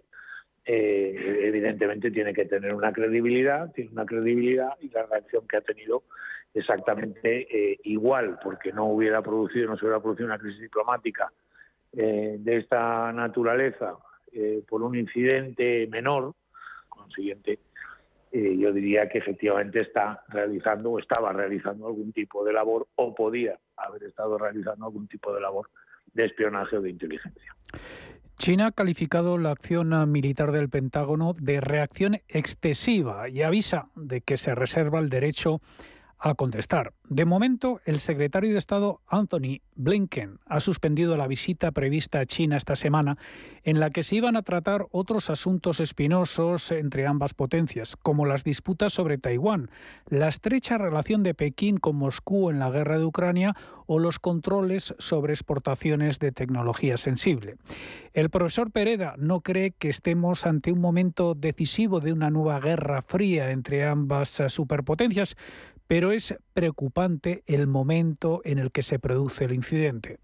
eh, 0.64 1.42
evidentemente 1.44 2.10
tiene 2.10 2.34
que 2.34 2.46
tener 2.46 2.74
una 2.74 2.94
credibilidad, 2.94 3.70
tiene 3.74 3.92
una 3.92 4.06
credibilidad 4.06 4.70
y 4.80 4.88
la 4.92 5.08
reacción 5.08 5.46
que 5.46 5.58
ha 5.58 5.62
tenido 5.62 6.04
exactamente 6.54 7.74
eh, 7.74 7.80
igual, 7.84 8.40
porque 8.42 8.72
no 8.72 8.86
hubiera 8.86 9.22
producido, 9.22 9.68
no 9.68 9.78
se 9.78 9.84
hubiera 9.84 10.02
producido 10.02 10.28
una 10.28 10.40
crisis 10.40 10.62
diplomática 10.62 11.34
eh, 11.98 12.38
de 12.40 12.56
esta 12.56 13.12
naturaleza 13.12 13.98
por 14.70 14.84
un 14.84 14.96
incidente 14.96 15.86
menor, 15.88 16.34
consiguiente 16.88 17.60
eh, 18.32 18.58
yo 18.58 18.72
diría 18.72 19.10
que 19.10 19.18
efectivamente 19.18 19.82
está 19.82 20.24
realizando 20.30 20.92
o 20.92 21.00
estaba 21.00 21.34
realizando 21.34 21.88
algún 21.88 22.12
tipo 22.14 22.44
de 22.46 22.54
labor 22.54 22.88
o 22.96 23.16
podía 23.16 23.58
haber 23.76 24.04
estado 24.04 24.38
realizando 24.38 24.86
algún 24.86 25.08
tipo 25.08 25.34
de 25.34 25.42
labor 25.42 25.70
de 26.14 26.26
espionaje 26.26 26.78
o 26.78 26.82
de 26.82 26.90
inteligencia. 26.90 27.56
China 28.38 28.68
ha 28.68 28.72
calificado 28.72 29.38
la 29.38 29.52
acción 29.52 30.12
militar 30.12 30.52
del 30.52 30.70
Pentágono 30.70 31.34
de 31.34 31.60
reacción 31.60 32.20
excesiva 32.30 33.28
y 33.28 33.42
avisa 33.42 33.90
de 33.96 34.22
que 34.22 34.38
se 34.38 34.56
reserva 34.56 35.00
el 35.00 35.10
derecho 35.10 35.60
a 36.20 36.36
contestar. 36.36 36.94
De 37.08 37.26
momento, 37.26 37.80
el 37.86 38.00
secretario 38.00 38.52
de 38.52 38.58
Estado 38.58 39.02
Anthony 39.08 39.62
Blinken 39.76 40.40
ha 40.46 40.60
suspendido 40.60 41.16
la 41.16 41.28
visita 41.28 41.72
prevista 41.72 42.20
a 42.20 42.26
China 42.26 42.58
esta 42.58 42.76
semana 42.76 43.18
en 43.64 43.80
la 43.80 43.90
que 43.90 44.04
se 44.04 44.18
iban 44.18 44.36
a 44.36 44.42
tratar 44.42 44.88
otros 44.92 45.30
asuntos 45.30 45.80
espinosos 45.80 46.72
entre 46.72 47.08
ambas 47.08 47.34
potencias, 47.34 47.96
como 47.96 48.26
las 48.26 48.44
disputas 48.44 48.92
sobre 48.92 49.18
Taiwán, 49.18 49.70
la 50.08 50.28
estrecha 50.28 50.78
relación 50.78 51.24
de 51.24 51.34
Pekín 51.34 51.78
con 51.78 51.96
Moscú 51.96 52.50
en 52.50 52.60
la 52.60 52.70
guerra 52.70 52.98
de 52.98 53.06
Ucrania 53.06 53.56
o 53.86 53.98
los 53.98 54.20
controles 54.20 54.94
sobre 55.00 55.34
exportaciones 55.34 56.20
de 56.20 56.32
tecnología 56.32 56.98
sensible. 56.98 57.56
El 58.14 58.30
profesor 58.30 58.72
Pereda 58.72 59.16
no 59.18 59.42
cree 59.42 59.72
que 59.72 59.90
estemos 59.90 60.46
ante 60.46 60.72
un 60.72 60.80
momento 60.80 61.34
decisivo 61.34 62.00
de 62.00 62.12
una 62.12 62.30
nueva 62.30 62.60
guerra 62.60 63.02
fría 63.02 63.52
entre 63.52 63.86
ambas 63.86 64.42
superpotencias, 64.48 65.36
pero 65.90 66.12
es 66.12 66.38
preocupante 66.54 67.42
el 67.48 67.66
momento 67.66 68.42
en 68.44 68.60
el 68.60 68.72
que 68.72 68.84
se 68.84 69.00
produce 69.00 69.46
el 69.46 69.54
incidente. 69.56 70.20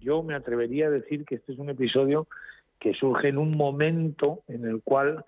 Yo 0.00 0.22
me 0.22 0.34
atrevería 0.34 0.86
a 0.86 0.90
decir 0.90 1.26
que 1.26 1.34
este 1.34 1.52
es 1.52 1.58
un 1.58 1.68
episodio 1.68 2.26
que 2.80 2.94
surge 2.94 3.28
en 3.28 3.36
un 3.36 3.54
momento 3.54 4.42
en 4.48 4.64
el 4.64 4.80
cual 4.82 5.22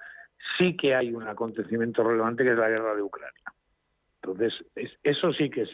sí 0.57 0.75
que 0.75 0.95
hay 0.95 1.13
un 1.13 1.25
acontecimiento 1.25 2.03
relevante 2.03 2.45
que 2.45 2.53
es 2.53 2.57
la 2.57 2.71
guerra 2.71 2.95
de 2.95 3.03
Ucrania. 3.03 3.53
Entonces, 4.23 4.55
eso 5.03 5.35
sí 5.35 5.51
que 5.51 5.63
es 5.63 5.71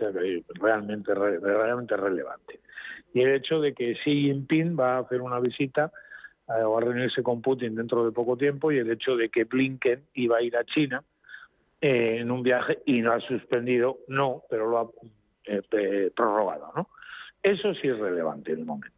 realmente, 0.61 1.15
realmente 1.15 1.97
relevante. 1.97 2.59
Y 3.15 3.21
el 3.21 3.37
hecho 3.37 3.61
de 3.61 3.75
que 3.75 3.95
Xi 3.95 4.23
Jinping 4.23 4.77
va 4.77 4.97
a 4.97 5.01
hacer 5.03 5.21
una 5.21 5.39
visita 5.39 5.93
eh, 6.49 6.65
o 6.65 6.79
a 6.79 6.81
reunirse 6.81 7.23
con 7.23 7.43
Putin 7.43 7.77
dentro 7.77 8.05
de 8.05 8.11
poco 8.11 8.37
tiempo 8.37 8.73
y 8.73 8.79
el 8.79 8.91
hecho 8.91 9.15
de 9.15 9.29
que 9.29 9.45
Blinken 9.45 10.03
iba 10.15 10.39
a 10.39 10.43
ir 10.43 10.57
a 10.57 10.65
China 10.65 11.05
eh, 11.81 12.19
en 12.21 12.31
un 12.31 12.43
viaje 12.43 12.79
y 12.87 13.01
no 13.01 13.13
ha 13.13 13.21
suspendido, 13.21 13.99
no, 14.09 14.43
pero 14.51 14.69
lo 14.69 14.79
ha 14.79 14.91
eh, 15.45 16.11
prorrogado. 16.15 16.73
¿no? 16.77 16.89
Eso 17.43 17.75
sí 17.75 17.89
es 17.89 17.99
relevante 17.99 18.53
en 18.53 18.61
el 18.61 18.65
momento. 18.67 18.97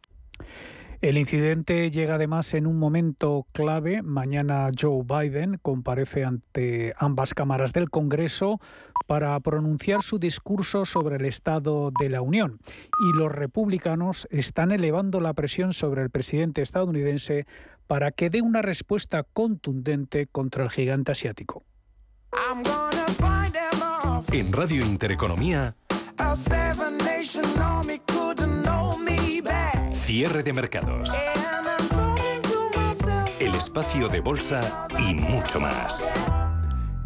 El 1.03 1.17
incidente 1.17 1.91
llega 1.91 2.15
además 2.15 2.53
en 2.53 2.65
un 2.65 2.79
momento 2.79 3.45
clave. 3.51 4.01
Mañana 4.01 4.69
Joe 4.79 5.03
Biden 5.03 5.59
comparece 5.61 6.23
ante 6.23 6.93
ambas 6.97 7.33
cámaras 7.33 7.73
del 7.73 7.89
Congreso 7.89 8.61
para 9.05 9.37
pronunciar 9.41 10.01
su 10.01 10.17
discurso 10.17 10.85
sobre 10.85 11.17
el 11.17 11.25
Estado 11.25 11.91
de 11.99 12.07
la 12.07 12.21
Unión. 12.21 12.59
Y 13.01 13.17
los 13.17 13.29
republicanos 13.29 14.29
están 14.31 14.71
elevando 14.71 15.19
la 15.19 15.33
presión 15.33 15.73
sobre 15.73 16.03
el 16.03 16.09
presidente 16.09 16.61
estadounidense 16.61 17.47
para 17.85 18.11
que 18.11 18.29
dé 18.29 18.41
una 18.41 18.61
respuesta 18.61 19.23
contundente 19.23 20.27
contra 20.27 20.63
el 20.63 20.69
gigante 20.69 21.11
asiático. 21.11 21.63
En 24.31 24.51
Radio 24.51 24.85
Intereconomía, 24.85 25.75
Cierre 29.93 30.43
de 30.43 30.53
mercados. 30.53 31.11
El 33.39 33.55
espacio 33.55 34.09
de 34.09 34.19
bolsa 34.19 34.87
y 34.99 35.13
mucho 35.13 35.59
más. 35.59 36.07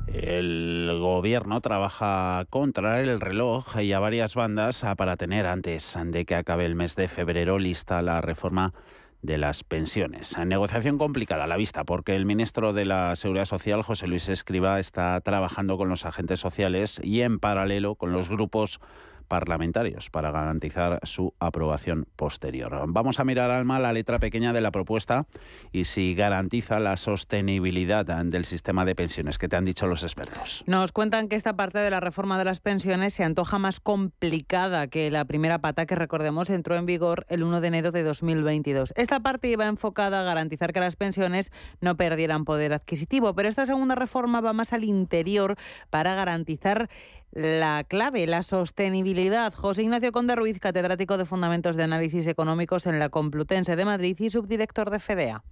El 0.08 0.98
gobierno 1.00 1.62
trabaja 1.62 2.46
contra 2.50 3.02
el 3.02 3.20
reloj 3.20 3.80
y 3.82 3.94
a 3.94 4.00
varias 4.00 4.36
bandas 4.36 4.86
para 4.98 5.18
tener 5.18 5.46
antes 5.46 5.98
de 6.06 6.26
que 6.26 6.36
acabe 6.36 6.66
el 6.66 6.76
mes 6.76 6.96
de 6.96 7.08
febrero 7.08 7.60
lista 7.60 8.02
la 8.02 8.22
reforma 8.22 8.74
de 9.21 9.38
las 9.38 9.63
pensiones. 9.63 10.38
Negociación 10.38 10.97
complicada 10.97 11.45
a 11.45 11.47
la 11.47 11.58
vista 11.58 11.84
porque 11.84 12.15
el 12.15 12.25
ministro 12.25 12.73
de 12.73 12.86
la 12.86 13.15
Seguridad 13.15 13.45
Social, 13.45 13.82
José 13.82 14.08
Luis 14.08 14.30
Escriba, 14.30 14.80
está 14.80 15.19
trabajando 15.21 15.77
con 15.77 15.89
los 15.89 16.06
agentes 16.06 16.39
sociales 16.39 16.99
y 17.03 17.21
en 17.21 17.39
paralelo 17.39 17.95
con 17.95 18.12
los 18.12 18.30
grupos 18.30 18.80
parlamentarios 19.28 20.10
para 20.10 20.32
garantizar 20.32 21.00
su 21.04 21.34
aprobación 21.40 22.08
posterior. 22.16 22.86
Vamos 22.88 23.20
a 23.20 23.24
mirar, 23.24 23.52
Alma, 23.52 23.80
la 23.80 23.94
letra 23.94 24.18
pequeña 24.18 24.54
de 24.54 24.62
la 24.62 24.72
propuesta 24.72 25.26
y 25.72 25.86
si 25.86 26.16
garantiza 26.16 26.80
la 26.80 26.98
sostenibilidad 26.98 28.06
del 28.06 28.46
sistema 28.46 28.86
de 28.86 28.96
pensiones. 28.96 29.38
que 29.38 29.48
te 29.48 29.56
han 29.56 29.66
dicho 29.66 29.88
los 29.88 30.04
expertos? 30.04 30.63
Nos 30.68 30.92
cuentan 30.92 31.28
que 31.28 31.36
esta 31.36 31.56
parte 31.56 31.80
de 31.80 31.90
la 31.90 32.00
reforma 32.00 32.38
de 32.38 32.46
las 32.46 32.60
pensiones 32.60 33.13
se 33.13 33.24
antoja 33.24 33.60
más 33.60 33.80
complicada 33.80 34.88
que 34.88 35.12
la 35.12 35.26
primera 35.26 35.60
pata 35.60 35.86
que, 35.86 35.96
recordemos, 35.96 36.50
entró 36.50 36.76
en 36.76 36.86
vigor 36.86 37.26
el 37.30 37.44
1 37.44 37.62
de 37.62 37.68
enero 37.68 37.92
de 37.92 38.04
2022. 38.04 38.94
Esta 38.96 39.20
parte 39.20 39.50
iba 39.50 39.68
enfocada 39.68 40.22
a 40.22 40.24
garantizar 40.24 40.74
que 40.74 40.80
las 40.80 40.96
pensiones 40.96 41.52
no 41.82 41.98
perdieran 41.98 42.46
poder 42.46 42.74
adquisitivo, 42.74 43.34
pero 43.36 43.50
esta 43.50 43.66
segunda 43.66 43.96
reforma 43.96 44.42
va 44.42 44.54
más 44.54 44.74
al 44.74 44.84
interior 44.84 45.56
para 45.90 46.16
garantizar 46.16 46.90
la 47.32 47.84
clave, 47.88 48.26
la 48.28 48.44
sostenibilidad. 48.44 49.54
José 49.54 49.84
Ignacio 49.84 50.12
Conde 50.12 50.36
Ruiz, 50.36 50.60
catedrático 50.60 51.18
de 51.18 51.26
Fundamentos 51.26 51.76
de 51.76 51.84
Análisis 51.84 52.28
Económicos 52.28 52.86
en 52.86 53.00
la 53.00 53.10
Complutense 53.10 53.76
de 53.76 53.86
Madrid 53.86 54.16
y 54.20 54.30
subdirector 54.30 54.90
de 54.90 55.00
FEDEA. 55.00 55.44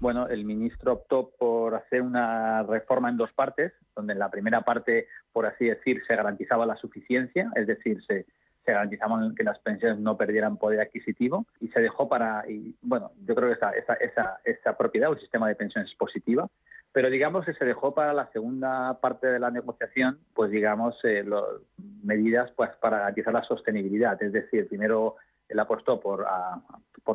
Bueno, 0.00 0.26
el 0.26 0.44
ministro 0.44 0.94
optó 0.94 1.30
por 1.38 1.76
hacer 1.76 2.02
una 2.02 2.64
reforma 2.64 3.08
en 3.08 3.16
dos 3.16 3.32
partes, 3.32 3.72
donde 3.94 4.14
en 4.14 4.18
la 4.18 4.30
primera 4.30 4.62
parte, 4.62 5.06
por 5.32 5.46
así 5.46 5.66
decir, 5.66 6.02
se 6.08 6.16
garantizaba 6.16 6.66
la 6.66 6.76
suficiencia, 6.76 7.52
es 7.54 7.68
decir, 7.68 8.02
se, 8.08 8.26
se 8.64 8.72
garantizaban 8.72 9.34
que 9.34 9.44
las 9.44 9.58
pensiones 9.58 9.98
no 9.98 10.16
perdieran 10.16 10.56
poder 10.56 10.80
adquisitivo 10.80 11.46
y 11.60 11.68
se 11.68 11.80
dejó 11.80 12.08
para, 12.08 12.48
y, 12.48 12.74
bueno, 12.82 13.12
yo 13.26 13.34
creo 13.34 13.48
que 13.48 13.54
esa, 13.54 13.94
esa, 14.44 14.76
propiedad 14.76 15.10
o 15.10 15.16
sistema 15.16 15.48
de 15.48 15.54
pensiones 15.54 15.94
positiva, 15.94 16.48
pero 16.92 17.10
digamos 17.10 17.44
que 17.44 17.54
se 17.54 17.64
dejó 17.64 17.94
para 17.94 18.12
la 18.12 18.30
segunda 18.32 18.98
parte 19.00 19.26
de 19.26 19.38
la 19.38 19.50
negociación, 19.50 20.18
pues 20.34 20.50
digamos, 20.50 20.96
eh, 21.04 21.24
medidas 22.02 22.50
pues, 22.52 22.70
para 22.80 22.98
garantizar 22.98 23.32
la 23.32 23.44
sostenibilidad. 23.44 24.22
Es 24.22 24.32
decir, 24.32 24.68
primero 24.68 25.16
él 25.52 25.60
apostó 25.60 26.00
por, 26.00 26.26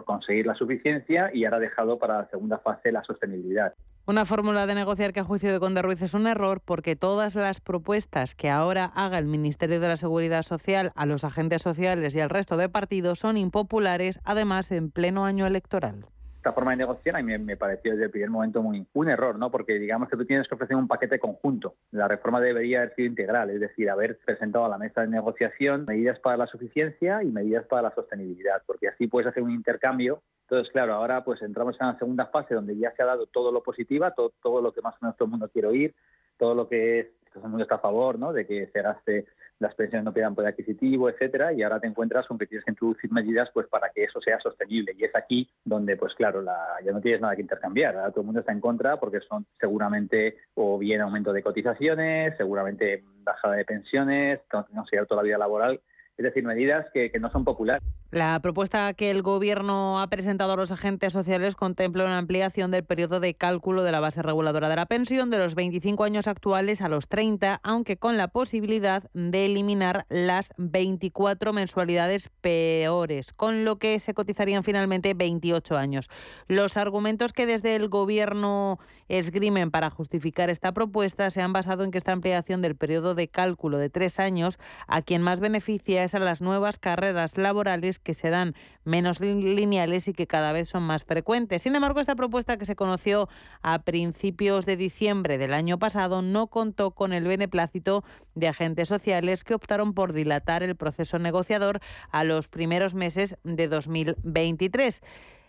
conseguir 0.06 0.45
la 0.45 0.56
suficiencia 0.56 1.32
y 1.34 1.45
ahora 1.45 1.58
ha 1.58 1.60
dejado 1.62 1.97
para 1.97 2.19
la 2.19 2.30
segunda 2.30 2.60
fase 2.60 2.91
la 2.91 3.04
sostenibilidad. 3.04 3.73
Una 4.06 4.26
fórmula 4.26 4.65
de 4.67 4.76
negociar 4.76 5.12
que 5.12 5.19
a 5.19 5.23
juicio 5.23 5.52
de 5.52 5.60
Conde 5.60 5.82
Ruiz 5.82 6.02
es 6.02 6.13
un 6.13 6.28
error 6.28 6.62
porque 6.63 6.95
todas 6.95 7.36
las 7.36 7.60
propuestas 7.60 8.36
que 8.36 8.50
ahora 8.50 8.86
haga 8.95 9.17
el 9.17 9.26
Ministerio 9.26 9.82
de 9.82 9.88
la 9.89 9.97
Seguridad 9.97 10.43
Social 10.43 10.91
a 10.95 11.06
los 11.06 11.26
agentes 11.26 11.62
sociales 11.62 12.15
y 12.15 12.21
al 12.21 12.30
resto 12.30 12.56
de 12.56 12.69
partidos 12.69 13.19
son 13.19 13.38
impopulares, 13.38 14.21
además 14.23 14.71
en 14.71 14.91
pleno 14.91 15.26
año 15.26 15.45
electoral 15.45 16.06
esta 16.47 16.55
forma 16.55 16.71
de 16.71 16.77
negociar 16.77 17.17
a 17.17 17.21
mí 17.21 17.38
me 17.38 17.57
pareció 17.57 17.91
desde 17.91 18.05
el 18.05 18.10
primer 18.10 18.29
momento 18.29 18.63
muy 18.63 18.88
un 18.93 19.10
error, 19.10 19.38
¿no? 19.38 19.51
Porque 19.51 19.73
digamos 19.73 20.07
que 20.07 20.15
tú 20.15 20.23
tienes 20.23 20.47
que 20.47 20.55
ofrecer 20.55 20.77
un 20.77 20.88
paquete 20.88 21.19
conjunto. 21.19 21.75
La 21.91 22.07
reforma 22.07 22.39
debería 22.39 22.77
haber 22.79 22.95
sido 22.95 23.10
integral, 23.10 23.49
es 23.49 23.60
decir, 23.60 23.89
haber 23.89 24.17
presentado 24.19 24.63
a 24.63 24.69
la 24.69 24.77
mesa 24.77 25.01
de 25.01 25.07
negociación 25.10 25.83
medidas 25.86 26.19
para 26.19 26.38
la 26.38 26.47
suficiencia 26.47 27.21
y 27.21 27.25
medidas 27.25 27.65
para 27.65 27.81
la 27.81 27.93
sostenibilidad, 27.93 28.62
porque 28.65 28.88
así 28.88 29.07
puedes 29.07 29.27
hacer 29.27 29.43
un 29.43 29.51
intercambio. 29.51 30.21
Entonces, 30.43 30.71
claro, 30.71 30.93
ahora 30.93 31.21
pues 31.25 31.41
entramos 31.41 31.75
en 31.81 31.88
la 31.88 31.97
segunda 31.97 32.27
fase 32.27 32.55
donde 32.55 32.77
ya 32.77 32.93
se 32.95 33.03
ha 33.03 33.07
dado 33.07 33.25
todo 33.27 33.51
lo 33.51 33.62
positivo, 33.62 34.10
todo, 34.15 34.31
todo 34.41 34.62
lo 34.62 34.71
que 34.71 34.81
más 34.81 34.93
o 34.93 34.99
menos 35.01 35.17
todo 35.17 35.25
el 35.25 35.31
mundo 35.31 35.49
quiere 35.49 35.67
oír, 35.67 35.95
todo 36.38 36.55
lo 36.55 36.69
que 36.69 36.99
es, 36.99 37.07
todo 37.38 37.47
el 37.47 37.52
mundo 37.52 37.63
está 37.63 37.76
a 37.76 37.80
favor, 37.80 38.19
¿no? 38.19 38.34
De 38.34 38.45
que 38.45 38.67
se 38.67 38.82
gaste 38.82 39.26
las 39.60 39.73
pensiones 39.73 40.06
no 40.06 40.13
pierdan 40.13 40.36
poder 40.36 40.52
adquisitivo, 40.52 41.10
etcétera, 41.10 41.52
y 41.52 41.63
ahora 41.63 41.80
te 41.80 41.88
encuentras 41.88 42.28
con 42.28 42.38
que 42.38 42.45
tienes 42.45 42.63
que 42.63 42.71
introducir 42.71 43.12
medidas 43.12 43.50
pues 43.54 43.67
para 43.67 43.89
que 43.89 44.04
eso 44.04 44.21
sea 44.21 44.39
sostenible. 44.39 44.93
Y 44.95 45.04
es 45.04 45.15
aquí 45.15 45.50
donde, 45.65 45.97
pues 45.97 46.13
claro, 46.13 46.41
la, 46.41 46.58
ya 46.84 46.91
no 46.91 47.02
tienes 47.02 47.21
nada 47.21 47.36
que 47.36 47.41
intercambiar. 47.41 47.95
Ahora 47.95 48.12
todo 48.12 48.21
el 48.21 48.26
mundo 48.28 48.41
está 48.41 48.52
en 48.52 48.62
contra 48.62 48.97
porque 48.97 49.19
son 49.21 49.45
seguramente 49.60 50.38
o 50.54 50.78
bien 50.78 51.02
aumento 51.02 51.34
de 51.34 51.41
cotizaciones, 51.41 52.38
seguramente 52.38 53.04
bajada 53.23 53.56
de 53.56 53.65
pensiones, 53.65 54.41
no 54.71 54.86
sé, 54.86 54.97
toda 55.06 55.21
la 55.21 55.26
vida 55.26 55.38
laboral 55.38 55.82
es 56.17 56.23
decir, 56.23 56.43
medidas 56.43 56.88
que, 56.93 57.12
no 57.19 57.32
son 57.32 57.43
populares. 57.43 57.84
La 58.10 58.39
propuesta 58.41 58.93
que 58.93 59.12
el 59.12 59.21
Gobierno 59.21 59.99
ha 59.99 60.08
presentado 60.08 60.53
a 60.53 60.56
los 60.56 60.71
agentes 60.71 61.13
sociales 61.13 61.56
contempla 61.56 62.06
una 62.06 62.17
ampliación 62.17 62.71
del 62.71 62.84
periodo 62.84 63.19
de 63.19 63.36
cálculo 63.36 63.84
de 63.84 63.91
la 63.91 63.99
base 63.99 64.21
reguladora 64.23 64.69
de 64.69 64.75
la 64.77 64.88
pensión 64.88 65.30
de 65.30 65.38
los 65.38 65.53
25 65.53 66.03
años 66.03 66.27
actuales 66.27 66.82
a 66.82 66.89
los 66.89 67.08
30, 67.08 67.60
aunque 67.63 67.97
con 67.97 68.17
la 68.17 68.30
posibilidad 68.30 69.03
de 69.13 69.45
eliminar 69.45 70.06
las 70.10 70.53
24 70.58 71.53
mensualidades 71.53 72.30
peores, 72.41 73.34
con 73.34 73.63
lo 73.63 73.77
que 73.77 73.99
se 73.99 74.13
cotizarían 74.15 74.63
finalmente 74.63 75.13
28 75.13 75.77
años. 75.77 76.10
Los 76.47 76.77
argumentos 76.77 77.34
que 77.34 77.45
desde 77.45 77.75
el 77.75 77.89
Gobierno 77.89 78.80
esgrimen 79.08 79.71
para 79.71 79.89
justificar 79.89 80.49
esta 80.49 80.73
propuesta 80.73 81.30
se 81.30 81.41
han 81.41 81.53
basado 81.53 81.84
en 81.84 81.91
que 81.91 81.97
esta 81.97 82.12
ampliación 82.12 82.62
del 82.62 82.75
periodo 82.75 83.15
de 83.15 83.27
cálculo 83.27 83.77
de 83.77 83.89
tres 83.89 84.19
años 84.19 84.58
a 84.88 85.01
quien 85.01 85.21
más 85.21 85.39
beneficia 85.39 86.07
a 86.13 86.20
las 86.20 86.41
nuevas 86.41 86.80
carreras 86.80 87.38
laborales 87.38 88.00
que 88.00 88.13
serán 88.13 88.56
menos 88.84 89.20
lineales 89.20 90.08
y 90.08 90.13
que 90.13 90.28
cada 90.28 90.52
vez 90.52 90.70
son 90.70 90.84
más 90.84 91.06
frecuentes. 91.06 91.62
Sin 91.62 91.76
embargo, 91.76 92.00
esta 92.00 92.15
propuesta 92.15 92.58
que 92.58 92.65
se 92.65 92.76
conoció 92.76 93.30
a 93.62 93.84
principios 93.84 94.65
de 94.65 94.78
diciembre 94.78 95.38
del 95.38 95.54
año 95.54 95.80
pasado 95.80 96.22
no 96.22 96.48
contó 96.48 96.91
con 96.91 97.13
el 97.13 97.26
beneplácito 97.26 98.04
de 98.36 98.48
agentes 98.48 98.88
sociales 98.88 99.43
que 99.43 99.54
optaron 99.54 99.93
por 99.93 100.13
dilatar 100.13 100.63
el 100.63 100.76
proceso 100.76 101.20
negociador 101.20 101.80
a 102.12 102.24
los 102.24 102.48
primeros 102.48 102.96
meses 102.96 103.38
de 103.43 103.67
2023. 103.67 105.02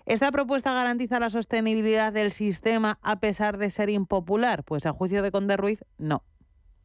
¿Esta 0.06 0.32
propuesta 0.32 0.72
garantiza 0.72 1.20
la 1.20 1.28
sostenibilidad 1.28 2.14
del 2.14 2.32
sistema 2.32 2.98
a 3.02 3.20
pesar 3.20 3.58
de 3.58 3.70
ser 3.70 3.90
impopular? 3.90 4.64
Pues 4.64 4.86
a 4.86 4.92
juicio 4.92 5.22
de 5.22 5.30
Conde 5.30 5.58
Ruiz, 5.58 5.84
no. 5.98 6.22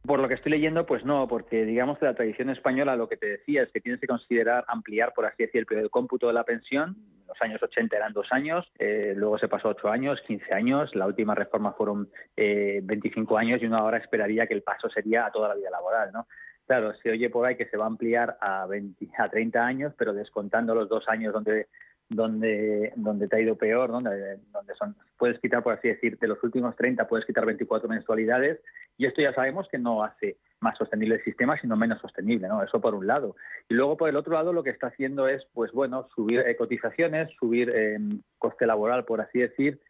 Por 0.06 0.20
lo 0.20 0.28
que 0.28 0.34
estoy 0.34 0.52
leyendo, 0.52 0.84
pues 0.84 1.02
no, 1.04 1.26
porque 1.26 1.64
digamos 1.64 1.98
que 1.98 2.04
la 2.04 2.14
tradición 2.14 2.50
española 2.50 2.94
lo 2.94 3.08
que 3.08 3.16
te 3.16 3.26
decía 3.26 3.62
es 3.62 3.72
que 3.72 3.80
tienes 3.80 4.00
que 4.00 4.06
considerar 4.06 4.62
ampliar, 4.68 5.14
por 5.14 5.24
así 5.24 5.44
decir, 5.44 5.60
el 5.60 5.66
periodo 5.66 5.84
de 5.84 5.90
cómputo 5.90 6.26
de 6.26 6.34
la 6.34 6.44
pensión. 6.44 6.94
En 7.22 7.26
los 7.26 7.40
años 7.40 7.62
80 7.62 7.96
eran 7.96 8.12
dos 8.12 8.26
años, 8.30 8.70
eh, 8.78 9.14
luego 9.16 9.38
se 9.38 9.48
pasó 9.48 9.68
ocho 9.68 9.88
años, 9.88 10.20
15 10.26 10.52
años, 10.52 10.94
la 10.94 11.06
última 11.06 11.34
reforma 11.34 11.72
fueron 11.72 12.10
25 12.36 13.34
eh, 13.34 13.40
años 13.40 13.62
y 13.62 13.66
uno 13.66 13.78
ahora 13.78 13.96
esperaría 13.96 14.46
que 14.46 14.52
el 14.52 14.62
paso 14.62 14.90
sería 14.90 15.24
a 15.24 15.32
toda 15.32 15.48
la 15.48 15.54
vida 15.54 15.70
laboral, 15.70 16.12
¿no? 16.12 16.26
Claro, 16.66 16.94
se 17.02 17.10
oye 17.10 17.30
por 17.30 17.46
ahí 17.46 17.56
que 17.56 17.66
se 17.66 17.76
va 17.78 17.84
a 17.84 17.88
ampliar 17.88 18.36
a, 18.40 18.66
20, 18.66 19.08
a 19.18 19.28
30 19.30 19.66
años, 19.66 19.94
pero 19.96 20.12
descontando 20.12 20.74
los 20.74 20.88
dos 20.88 21.08
años 21.08 21.32
donde 21.32 21.66
donde, 22.08 22.92
donde 22.96 23.28
te 23.28 23.36
ha 23.36 23.40
ido 23.40 23.56
peor, 23.56 23.90
donde, 23.90 24.38
donde 24.52 24.74
son, 24.74 24.94
puedes 25.18 25.38
quitar, 25.40 25.62
por 25.62 25.72
así 25.72 25.88
decir, 25.88 26.18
de 26.18 26.28
los 26.28 26.42
últimos 26.44 26.76
30 26.76 27.08
puedes 27.08 27.26
quitar 27.26 27.46
24 27.46 27.88
mensualidades 27.88 28.60
y 28.96 29.06
esto 29.06 29.22
ya 29.22 29.32
sabemos 29.32 29.68
que 29.68 29.78
no 29.78 30.04
hace 30.04 30.36
más 30.60 30.78
sostenible 30.78 31.16
el 31.16 31.24
sistema, 31.24 31.58
sino 31.60 31.76
menos 31.76 32.00
sostenible, 32.00 32.48
¿no? 32.48 32.62
Eso 32.62 32.80
por 32.80 32.94
un 32.94 33.06
lado. 33.06 33.36
Y 33.68 33.74
luego 33.74 33.96
por 33.96 34.08
el 34.08 34.16
otro 34.16 34.34
lado 34.34 34.52
lo 34.52 34.62
que 34.62 34.70
está 34.70 34.88
haciendo 34.88 35.28
es, 35.28 35.46
pues 35.52 35.72
bueno, 35.72 36.08
subir 36.14 36.40
eh, 36.40 36.56
cotizaciones, 36.56 37.30
subir 37.38 37.70
eh, 37.74 37.98
coste 38.38 38.66
laboral, 38.66 39.04
por 39.04 39.20
así 39.20 39.40
decir, 39.40 39.80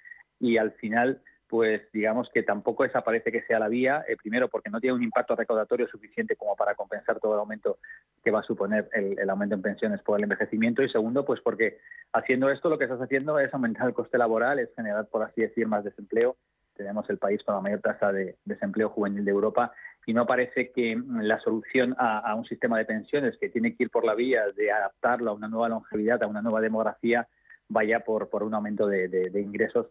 y 0.40 0.56
al 0.56 0.72
final 0.72 1.20
pues 1.48 1.82
digamos 1.92 2.30
que 2.32 2.42
tampoco 2.42 2.84
desaparece 2.84 3.30
que 3.30 3.42
sea 3.42 3.58
la 3.58 3.68
vía, 3.68 4.04
eh, 4.08 4.16
primero 4.16 4.48
porque 4.48 4.70
no 4.70 4.80
tiene 4.80 4.96
un 4.96 5.02
impacto 5.02 5.36
recaudatorio 5.36 5.86
suficiente 5.88 6.36
como 6.36 6.56
para 6.56 6.74
compensar 6.74 7.20
todo 7.20 7.34
el 7.34 7.40
aumento 7.40 7.78
que 8.22 8.30
va 8.30 8.40
a 8.40 8.44
suponer 8.44 8.88
el, 8.92 9.28
aumento 9.28 9.54
en 9.54 9.62
pensiones 9.62 10.00
por 10.02 10.18
el 10.18 10.24
envejecimiento 10.24 10.82
y 10.82 10.88
segundo, 10.88 11.24
pues 11.24 11.40
porque 11.40 11.78
haciendo 12.12 12.50
esto 12.50 12.68
lo 12.68 12.78
que 12.78 12.84
estás 12.84 13.00
haciendo 13.00 13.38
es 13.38 13.52
aumentar 13.52 13.86
el 13.86 13.94
coste 13.94 14.16
laboral, 14.16 14.58
es 14.58 14.74
generar, 14.74 15.06
por 15.06 15.22
así 15.22 15.42
decir, 15.42 15.66
más 15.66 15.84
desempleo. 15.84 16.36
Tenemos 16.74 17.08
el 17.08 17.18
país 17.18 17.42
con 17.44 17.54
la 17.54 17.60
mayor 17.60 17.80
tasa 17.80 18.10
de 18.10 18.36
desempleo 18.44 18.88
juvenil 18.88 19.24
de 19.24 19.30
Europa 19.30 19.72
y 20.06 20.14
no 20.14 20.26
parece 20.26 20.72
que 20.72 21.00
la 21.20 21.38
solución 21.40 21.94
a, 21.98 22.34
un 22.34 22.44
sistema 22.46 22.78
de 22.78 22.84
pensiones 22.84 23.36
que 23.38 23.48
tiene 23.48 23.76
que 23.76 23.84
ir 23.84 23.90
por 23.90 24.04
la 24.04 24.14
vía 24.14 24.42
de 24.56 24.72
adaptarlo 24.72 25.30
a 25.30 25.34
una 25.34 25.48
nueva 25.48 25.68
longevidad, 25.68 26.22
a 26.22 26.26
una 26.26 26.42
nueva 26.42 26.60
demografía, 26.60 27.28
vaya 27.68 28.00
por 28.00 28.42
un 28.42 28.54
aumento 28.54 28.88
de 28.88 29.40
ingresos 29.40 29.86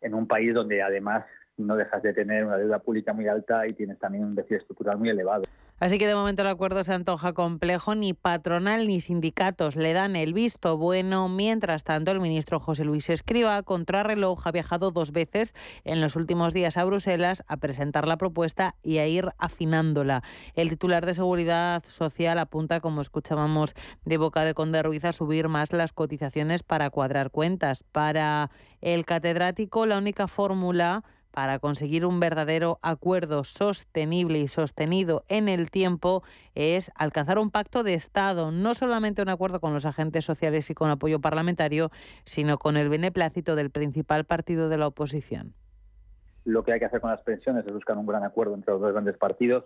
en 0.00 0.14
un 0.14 0.26
país 0.26 0.54
donde 0.54 0.82
además 0.82 1.24
no 1.56 1.76
dejas 1.76 2.02
de 2.02 2.12
tener 2.12 2.44
una 2.44 2.58
deuda 2.58 2.78
pública 2.78 3.12
muy 3.12 3.28
alta 3.28 3.66
y 3.66 3.72
tienes 3.72 3.98
también 3.98 4.24
un 4.24 4.34
déficit 4.34 4.58
estructural 4.58 4.98
muy 4.98 5.08
elevado. 5.08 5.42
Así 5.78 5.98
que 5.98 6.06
de 6.06 6.14
momento 6.14 6.40
el 6.40 6.48
acuerdo 6.48 6.84
se 6.84 6.94
antoja 6.94 7.34
complejo, 7.34 7.94
ni 7.94 8.14
patronal 8.14 8.86
ni 8.86 9.02
sindicatos 9.02 9.76
le 9.76 9.92
dan 9.92 10.16
el 10.16 10.32
visto 10.32 10.78
bueno. 10.78 11.28
Mientras 11.28 11.84
tanto, 11.84 12.10
el 12.10 12.20
ministro 12.20 12.58
José 12.58 12.84
Luis 12.84 13.10
Escriba, 13.10 13.62
contrarreloj, 13.62 14.46
ha 14.46 14.52
viajado 14.52 14.90
dos 14.90 15.12
veces 15.12 15.54
en 15.84 16.00
los 16.00 16.16
últimos 16.16 16.54
días 16.54 16.78
a 16.78 16.84
Bruselas 16.86 17.44
a 17.46 17.58
presentar 17.58 18.08
la 18.08 18.16
propuesta 18.16 18.74
y 18.82 18.98
a 18.98 19.06
ir 19.06 19.32
afinándola. 19.36 20.22
El 20.54 20.70
titular 20.70 21.04
de 21.04 21.14
Seguridad 21.14 21.84
Social 21.88 22.38
apunta, 22.38 22.80
como 22.80 23.02
escuchábamos 23.02 23.74
de 24.06 24.16
boca 24.16 24.44
de 24.44 24.54
Conde 24.54 24.82
Ruiz, 24.82 25.04
a 25.04 25.12
subir 25.12 25.48
más 25.48 25.74
las 25.74 25.92
cotizaciones 25.92 26.62
para 26.62 26.88
cuadrar 26.88 27.30
cuentas. 27.30 27.82
Para 27.82 28.50
el 28.80 29.04
catedrático, 29.04 29.84
la 29.84 29.98
única 29.98 30.26
fórmula 30.26 31.04
para 31.36 31.58
conseguir 31.58 32.06
un 32.06 32.18
verdadero 32.18 32.78
acuerdo 32.80 33.44
sostenible 33.44 34.38
y 34.38 34.48
sostenido 34.48 35.22
en 35.28 35.50
el 35.50 35.70
tiempo 35.70 36.22
es 36.54 36.90
alcanzar 36.96 37.38
un 37.38 37.50
pacto 37.50 37.82
de 37.82 37.92
Estado, 37.92 38.52
no 38.52 38.72
solamente 38.72 39.20
un 39.20 39.28
acuerdo 39.28 39.60
con 39.60 39.74
los 39.74 39.84
agentes 39.84 40.24
sociales 40.24 40.70
y 40.70 40.74
con 40.74 40.88
apoyo 40.88 41.20
parlamentario, 41.20 41.90
sino 42.24 42.56
con 42.56 42.78
el 42.78 42.88
beneplácito 42.88 43.54
del 43.54 43.68
principal 43.68 44.24
partido 44.24 44.70
de 44.70 44.78
la 44.78 44.86
oposición. 44.86 45.52
Lo 46.46 46.64
que 46.64 46.72
hay 46.72 46.78
que 46.78 46.86
hacer 46.86 47.02
con 47.02 47.10
las 47.10 47.20
pensiones 47.20 47.66
es 47.66 47.72
buscar 47.74 47.98
un 47.98 48.06
gran 48.06 48.24
acuerdo 48.24 48.54
entre 48.54 48.72
los 48.72 48.80
dos 48.80 48.92
grandes 48.94 49.18
partidos. 49.18 49.64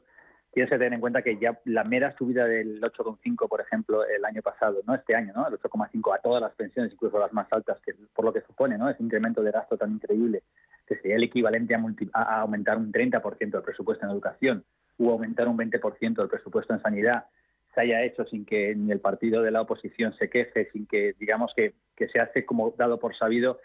Tienes 0.53 0.71
que 0.71 0.77
tener 0.77 0.95
en 0.95 1.01
cuenta 1.01 1.23
que 1.23 1.39
ya 1.39 1.57
la 1.67 1.85
mera 1.85 2.17
subida 2.17 2.47
del 2.47 2.81
8,5, 2.81 3.49
por 3.49 3.61
ejemplo, 3.61 4.05
el 4.05 4.25
año 4.25 4.43
pasado, 4.43 4.81
no 4.89 4.97
este 4.97 5.15
año, 5.15 5.33
¿no? 5.37 5.47
El 5.47 5.55
8,5 5.55 6.17
a 6.17 6.19
todas 6.19 6.43
las 6.43 6.53
pensiones, 6.55 6.93
incluso 6.93 7.21
las 7.21 7.33
más 7.33 7.47
altas, 7.53 7.79
que 7.87 7.95
por 8.13 8.25
lo 8.25 8.33
que 8.33 8.41
supone, 8.41 8.77
¿no? 8.77 8.91
Ese 8.91 9.05
incremento 9.05 9.41
de 9.41 9.53
gasto 9.53 9.77
tan 9.77 9.93
increíble 9.93 10.43
que 10.91 10.97
sería 10.97 11.15
el 11.15 11.23
equivalente 11.23 11.73
a, 12.13 12.41
aumentar 12.41 12.77
un 12.77 12.93
30% 12.93 13.39
del 13.39 13.63
presupuesto 13.63 14.05
en 14.05 14.11
educación 14.11 14.65
o 14.99 15.13
aumentar 15.13 15.47
un 15.47 15.57
20% 15.57 16.15
del 16.17 16.29
presupuesto 16.29 16.75
en 16.75 16.83
sanidad, 16.83 17.27
se 17.73 17.83
haya 17.83 18.03
hecho 18.03 18.25
sin 18.25 18.45
que 18.45 18.75
ni 18.75 18.91
el 18.91 18.99
partido 18.99 19.41
de 19.41 19.53
la 19.53 19.61
oposición 19.61 20.13
se 20.19 20.29
queje, 20.29 20.69
sin 20.73 20.87
que 20.87 21.15
digamos 21.17 21.53
que, 21.55 21.75
se 21.97 22.19
hace 22.19 22.45
como 22.45 22.75
dado 22.77 22.99
por 22.99 23.15
sabido, 23.17 23.61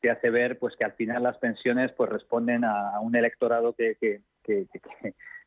te 0.00 0.10
hace 0.10 0.30
ver 0.30 0.58
pues 0.58 0.74
que 0.76 0.84
al 0.84 0.92
final 0.92 1.24
las 1.24 1.36
pensiones 1.36 1.92
pues 1.92 2.08
responden 2.08 2.64
a, 2.64 2.98
un 3.00 3.14
electorado 3.16 3.74
que, 3.74 4.20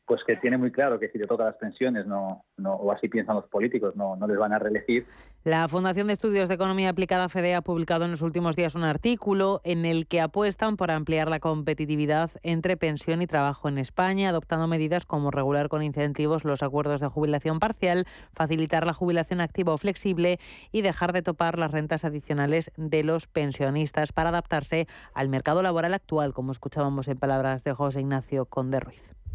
pues 0.06 0.22
que 0.24 0.36
tiene 0.36 0.56
muy 0.56 0.70
claro 0.70 1.00
que 1.00 1.08
si 1.08 1.18
le 1.18 1.26
toca 1.26 1.44
las 1.44 1.56
pensiones, 1.56 2.06
no, 2.06 2.44
no, 2.56 2.74
o 2.74 2.92
así 2.92 3.08
piensan 3.08 3.36
los 3.36 3.46
políticos, 3.46 3.96
no, 3.96 4.14
no 4.16 4.26
les 4.28 4.38
van 4.38 4.52
a 4.52 4.58
reelegir. 4.58 5.04
La 5.42 5.66
Fundación 5.68 6.06
de 6.06 6.12
Estudios 6.12 6.48
de 6.48 6.54
Economía 6.54 6.90
Aplicada 6.90 7.28
FEDE 7.28 7.54
ha 7.54 7.60
publicado 7.60 8.04
en 8.04 8.12
los 8.12 8.22
últimos 8.22 8.56
días 8.56 8.74
un 8.74 8.84
artículo 8.84 9.60
en 9.64 9.84
el 9.84 10.06
que 10.06 10.20
apuestan 10.20 10.76
por 10.76 10.90
ampliar 10.90 11.28
la 11.28 11.40
competitividad 11.40 12.30
entre 12.42 12.76
pensión 12.76 13.20
y 13.20 13.26
trabajo 13.26 13.68
en 13.68 13.78
España, 13.78 14.28
adoptando 14.28 14.68
medidas 14.68 15.06
como 15.06 15.30
regular 15.30 15.68
con 15.68 15.82
incentivos 15.82 16.44
los 16.44 16.62
acuerdos 16.62 17.00
de 17.00 17.08
jubilación 17.08 17.58
parcial, 17.58 18.06
facilitar 18.32 18.86
la 18.86 18.92
jubilación 18.92 19.40
activa 19.40 19.74
o 19.74 19.78
flexible 19.78 20.38
y 20.70 20.82
dejar 20.82 21.12
de 21.12 21.22
topar 21.22 21.58
las 21.58 21.72
rentas 21.72 22.04
adicionales 22.04 22.72
de 22.76 23.02
los 23.02 23.26
pensionistas 23.26 24.12
para 24.12 24.28
adaptarse 24.28 24.86
al 25.14 25.28
mercado 25.28 25.62
laboral 25.62 25.94
actual, 25.94 26.32
como 26.32 26.52
escuchábamos 26.52 27.08
en 27.08 27.18
palabras 27.18 27.64
de 27.64 27.72
José 27.72 28.00
Ignacio 28.00 28.46
Conde 28.46 28.80
Ruiz. 28.80 29.25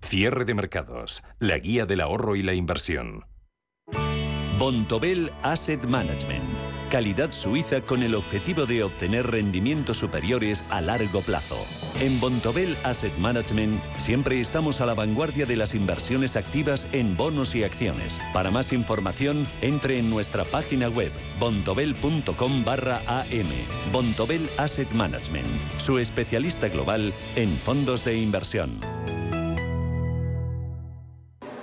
Cierre 0.00 0.44
de 0.44 0.54
mercados, 0.54 1.24
la 1.38 1.58
guía 1.58 1.86
del 1.86 2.00
ahorro 2.00 2.36
y 2.36 2.42
la 2.42 2.54
inversión. 2.54 3.24
Bontobel 4.58 5.30
Asset 5.42 5.84
Management. 5.84 6.60
Calidad 6.90 7.32
suiza 7.32 7.80
con 7.80 8.02
el 8.02 8.14
objetivo 8.14 8.64
de 8.64 8.84
obtener 8.84 9.26
rendimientos 9.26 9.98
superiores 9.98 10.64
a 10.70 10.80
largo 10.80 11.20
plazo. 11.20 11.56
En 12.00 12.18
Bontobel 12.20 12.76
Asset 12.84 13.16
Management 13.18 13.82
siempre 13.98 14.40
estamos 14.40 14.80
a 14.80 14.86
la 14.86 14.94
vanguardia 14.94 15.44
de 15.44 15.56
las 15.56 15.74
inversiones 15.74 16.36
activas 16.36 16.86
en 16.92 17.16
bonos 17.16 17.54
y 17.54 17.64
acciones. 17.64 18.20
Para 18.32 18.50
más 18.50 18.72
información, 18.72 19.46
entre 19.60 19.98
en 19.98 20.08
nuestra 20.08 20.44
página 20.44 20.88
web 20.88 21.12
bontobel.com 21.40 22.64
barra 22.64 23.02
am. 23.08 23.92
Bontobel 23.92 24.48
Asset 24.56 24.90
Management, 24.92 25.48
su 25.76 25.98
especialista 25.98 26.68
global 26.68 27.12
en 27.34 27.50
fondos 27.58 28.04
de 28.04 28.16
inversión. 28.16 28.80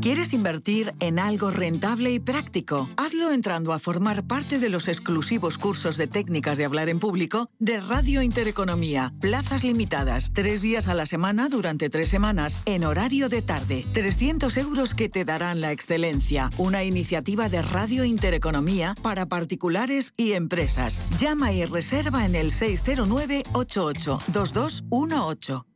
¿Quieres 0.00 0.34
invertir 0.34 0.94
en 1.00 1.18
algo 1.18 1.50
rentable 1.50 2.12
y 2.12 2.20
práctico? 2.20 2.88
Hazlo 2.96 3.32
entrando 3.32 3.72
a 3.72 3.78
formar 3.78 4.26
parte 4.26 4.58
de 4.58 4.68
los 4.68 4.88
exclusivos 4.88 5.56
cursos 5.56 5.96
de 5.96 6.06
técnicas 6.06 6.58
de 6.58 6.66
hablar 6.66 6.88
en 6.90 6.98
público 6.98 7.48
de 7.58 7.80
Radio 7.80 8.20
Intereconomía. 8.20 9.12
Plazas 9.20 9.64
limitadas, 9.64 10.30
tres 10.34 10.60
días 10.60 10.88
a 10.88 10.94
la 10.94 11.06
semana 11.06 11.48
durante 11.48 11.88
tres 11.88 12.10
semanas, 12.10 12.60
en 12.66 12.84
horario 12.84 13.28
de 13.28 13.40
tarde. 13.40 13.86
300 13.92 14.56
euros 14.58 14.94
que 14.94 15.08
te 15.08 15.24
darán 15.24 15.60
la 15.60 15.72
excelencia. 15.72 16.50
Una 16.58 16.84
iniciativa 16.84 17.48
de 17.48 17.62
Radio 17.62 18.04
Intereconomía 18.04 18.94
para 19.02 19.26
particulares 19.26 20.12
y 20.16 20.32
empresas. 20.32 21.02
Llama 21.18 21.52
y 21.52 21.64
reserva 21.64 22.26
en 22.26 22.34
el 22.34 22.50
609 22.50 23.44
88 23.54 24.18
2218. 24.28 25.75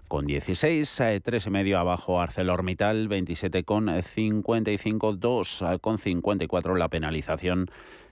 con 0.09 0.27
16, 0.27 1.03
medio 1.51 1.79
abajo 1.79 2.21
ArcelorMittal, 2.21 3.09
27 3.09 3.65
con 3.65 3.91
55, 4.03 5.15
2 5.15 5.65
con 5.81 5.99
54 5.99 6.77
la 6.77 6.89
penalización 6.89 7.71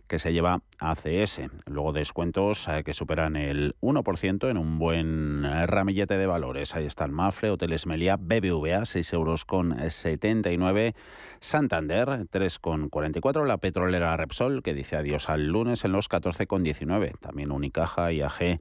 que 0.09 0.19
se 0.19 0.33
lleva 0.33 0.63
ACS. 0.79 1.43
Luego 1.67 1.93
descuentos 1.93 2.67
eh, 2.69 2.83
que 2.85 2.95
superan 2.95 3.37
el 3.37 3.77
1% 3.81 4.51
en 4.51 4.57
un 4.57 4.79
buen 4.79 5.45
ramillete 5.67 6.17
de 6.17 6.27
valores. 6.27 6.75
Ahí 6.75 6.87
están 6.87 7.13
Mafre, 7.13 7.51
Hoteles 7.51 7.87
Meliá, 7.87 8.17
BBVA, 8.17 8.87
6 8.87 9.13
euros 9.13 9.45
con 9.45 9.79
79, 9.79 10.95
Santander, 11.41 12.09
3,44, 12.09 13.47
la 13.47 13.59
petrolera 13.59 14.17
Repsol, 14.17 14.63
que 14.63 14.75
dice 14.75 14.97
adiós 14.97 15.29
al 15.29 15.47
lunes 15.47 15.85
en 15.85 15.93
los 15.93 16.09
14,19. 16.09 17.19
También 17.21 17.53
Unicaja, 17.53 18.11
IAG, 18.13 18.61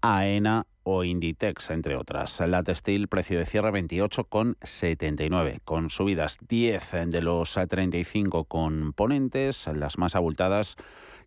AENA 0.00 0.66
o 0.88 1.02
Inditex, 1.02 1.70
entre 1.70 1.96
otras. 1.96 2.40
La 2.46 2.62
textil, 2.62 3.08
precio 3.08 3.40
de 3.40 3.44
cierre 3.44 3.72
28,79, 3.72 5.60
con 5.64 5.90
subidas 5.90 6.38
10 6.46 7.08
de 7.08 7.22
los 7.22 7.54
35 7.54 8.44
componentes, 8.44 9.66
las 9.74 9.98
más 9.98 10.14
abultadas. 10.14 10.76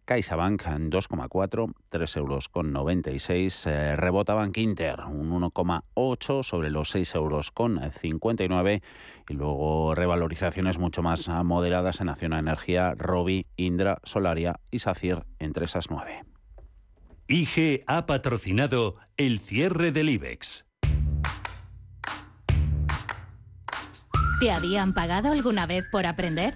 CaixaBank 0.06 0.64
2,4, 0.64 1.74
3 1.90 2.16
euros 2.16 2.48
con 2.48 2.72
96. 2.72 3.68
Eh, 3.68 3.96
rebota 3.98 4.34
Bank 4.34 4.58
Inter 4.58 5.02
un 5.02 5.30
1,8 5.30 6.42
sobre 6.42 6.72
los 6.72 6.90
6 6.92 7.16
euros 7.16 7.52
con 7.52 7.80
59. 7.92 8.82
Y 9.28 9.34
luego 9.34 9.94
revalorizaciones 9.94 10.80
mucho 10.80 11.04
más 11.04 11.28
moderadas 11.44 12.00
en 12.00 12.08
Acción 12.08 12.32
Energía, 12.32 12.96
Robi, 12.98 13.46
Indra, 13.58 14.00
Solaria 14.04 14.62
y 14.72 14.80
SACIR 14.80 15.26
entre 15.38 15.66
esas 15.66 15.92
9. 15.92 16.29
IG 17.32 17.84
ha 17.86 18.08
patrocinado 18.08 18.96
el 19.16 19.38
cierre 19.38 19.92
del 19.92 20.10
IBEX. 20.10 20.66
¿Te 24.40 24.52
habían 24.52 24.96
pagado 24.96 25.32
alguna 25.32 25.68
vez 25.68 25.86
por 25.92 26.08
aprender? 26.08 26.56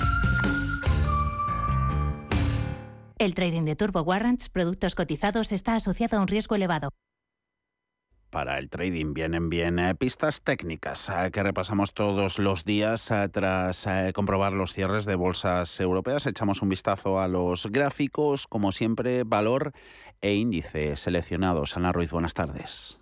El 3.21 3.35
trading 3.35 3.65
de 3.65 3.75
Turbo 3.75 4.01
Warrants, 4.01 4.49
productos 4.49 4.95
cotizados, 4.95 5.51
está 5.51 5.75
asociado 5.75 6.17
a 6.17 6.21
un 6.21 6.27
riesgo 6.27 6.55
elevado. 6.55 6.89
Para 8.31 8.57
el 8.57 8.67
trading 8.67 9.13
vienen 9.13 9.47
bien 9.47 9.77
eh, 9.77 9.93
pistas 9.93 10.41
técnicas 10.41 11.07
eh, 11.07 11.29
que 11.31 11.43
repasamos 11.43 11.93
todos 11.93 12.39
los 12.39 12.65
días 12.65 13.11
eh, 13.11 13.29
tras 13.31 13.87
comprobar 14.15 14.53
los 14.53 14.73
cierres 14.73 15.05
de 15.05 15.13
bolsas 15.13 15.79
europeas. 15.79 16.25
Echamos 16.25 16.63
un 16.63 16.69
vistazo 16.69 17.19
a 17.19 17.27
los 17.27 17.67
gráficos, 17.67 18.47
como 18.47 18.71
siempre, 18.71 19.23
valor 19.23 19.71
e 20.19 20.33
índice 20.33 20.95
seleccionados. 20.95 21.77
Ana 21.77 21.91
Ruiz, 21.91 22.09
buenas 22.09 22.33
tardes. 22.33 23.00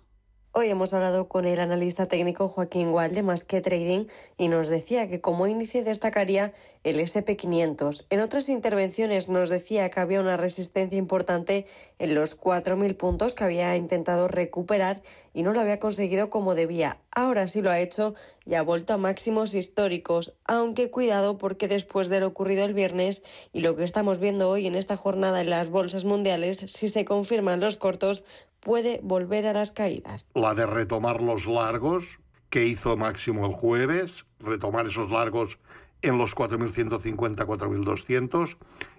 Hoy 0.52 0.68
hemos 0.68 0.92
hablado 0.94 1.28
con 1.28 1.44
el 1.44 1.60
analista 1.60 2.06
técnico 2.06 2.48
Joaquín 2.48 2.90
Gual 2.90 3.14
de 3.14 3.22
Más 3.22 3.44
que 3.44 3.60
Trading 3.60 4.06
y 4.36 4.48
nos 4.48 4.66
decía 4.66 5.08
que 5.08 5.20
como 5.20 5.46
índice 5.46 5.84
destacaría 5.84 6.52
el 6.82 6.98
SP500. 6.98 8.06
En 8.10 8.18
otras 8.18 8.48
intervenciones 8.48 9.28
nos 9.28 9.48
decía 9.48 9.88
que 9.90 10.00
había 10.00 10.20
una 10.20 10.36
resistencia 10.36 10.98
importante 10.98 11.66
en 12.00 12.16
los 12.16 12.36
4.000 12.36 12.96
puntos 12.96 13.36
que 13.36 13.44
había 13.44 13.76
intentado 13.76 14.26
recuperar 14.26 15.02
y 15.32 15.44
no 15.44 15.52
lo 15.52 15.60
había 15.60 15.78
conseguido 15.78 16.30
como 16.30 16.56
debía. 16.56 16.98
Ahora 17.12 17.46
sí 17.46 17.62
lo 17.62 17.70
ha 17.70 17.78
hecho 17.78 18.14
y 18.44 18.54
ha 18.54 18.62
vuelto 18.62 18.92
a 18.92 18.96
máximos 18.96 19.54
históricos, 19.54 20.34
aunque 20.44 20.90
cuidado 20.90 21.38
porque 21.38 21.68
después 21.68 22.08
de 22.08 22.18
lo 22.18 22.26
ocurrido 22.26 22.64
el 22.64 22.74
viernes 22.74 23.22
y 23.52 23.60
lo 23.60 23.76
que 23.76 23.84
estamos 23.84 24.18
viendo 24.18 24.48
hoy 24.50 24.66
en 24.66 24.74
esta 24.74 24.96
jornada 24.96 25.40
en 25.42 25.50
las 25.50 25.70
bolsas 25.70 26.04
mundiales, 26.04 26.58
si 26.58 26.88
se 26.88 27.04
confirman 27.04 27.60
los 27.60 27.76
cortos, 27.76 28.24
puede 28.60 29.00
volver 29.02 29.46
a 29.46 29.52
las 29.52 29.72
caídas. 29.72 30.28
La 30.34 30.54
de 30.54 30.66
retomar 30.66 31.20
los 31.22 31.46
largos, 31.46 32.18
que 32.50 32.66
hizo 32.66 32.96
máximo 32.96 33.46
el 33.46 33.52
jueves, 33.52 34.26
retomar 34.38 34.86
esos 34.86 35.10
largos 35.10 35.58
en 36.02 36.18
los 36.18 36.36
4.150-4.200 36.36 38.56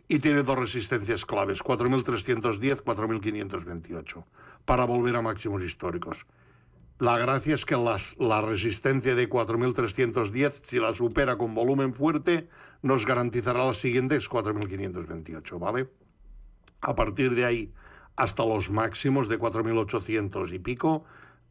y 0.07 0.19
tiene 0.19 0.43
dos 0.43 0.57
resistencias 0.57 1.25
claves, 1.25 1.61
4.310, 1.63 2.83
4.528, 2.83 4.23
para 4.65 4.85
volver 4.85 5.15
a 5.15 5.21
máximos 5.21 5.63
históricos. 5.63 6.25
La 6.99 7.17
gracia 7.17 7.55
es 7.55 7.65
que 7.65 7.77
las, 7.77 8.15
la 8.19 8.41
resistencia 8.41 9.15
de 9.15 9.27
4.310, 9.27 10.61
si 10.63 10.79
la 10.79 10.93
supera 10.93 11.35
con 11.37 11.55
volumen 11.55 11.95
fuerte, 11.95 12.47
nos 12.83 13.07
garantizará 13.07 13.65
la 13.65 13.73
siguiente, 13.73 14.17
es 14.17 14.29
4.528, 14.29 15.59
¿vale? 15.59 15.89
A 16.81 16.93
partir 16.95 17.33
de 17.33 17.45
ahí, 17.45 17.73
hasta 18.15 18.45
los 18.45 18.69
máximos 18.69 19.27
de 19.27 19.39
4.800 19.39 20.53
y 20.53 20.59
pico, 20.59 21.05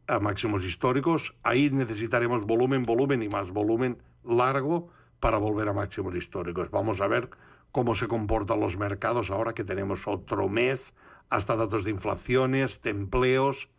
a 0.07 0.19
máximos 0.19 0.65
históricos. 0.65 1.35
Ahí 1.43 1.69
necesitaremos 1.69 2.45
volumen, 2.45 2.83
volumen 2.83 3.23
y 3.23 3.29
más 3.29 3.51
volumen 3.51 3.97
largo 4.23 4.89
para 5.19 5.37
volver 5.37 5.69
a 5.69 5.73
máximos 5.73 6.15
históricos. 6.15 6.71
Vamos 6.71 7.01
a 7.01 7.07
ver 7.07 7.29
cómo 7.71 7.95
se 7.95 8.07
comportan 8.07 8.59
los 8.59 8.77
mercados 8.77 9.31
ahora 9.31 9.53
que 9.53 9.63
tenemos 9.63 10.07
otro 10.07 10.49
mes, 10.49 10.93
hasta 11.29 11.55
datos 11.55 11.83
de 11.83 11.91
inflaciones, 11.91 12.81
de 12.81 12.89
empleos 12.89 13.69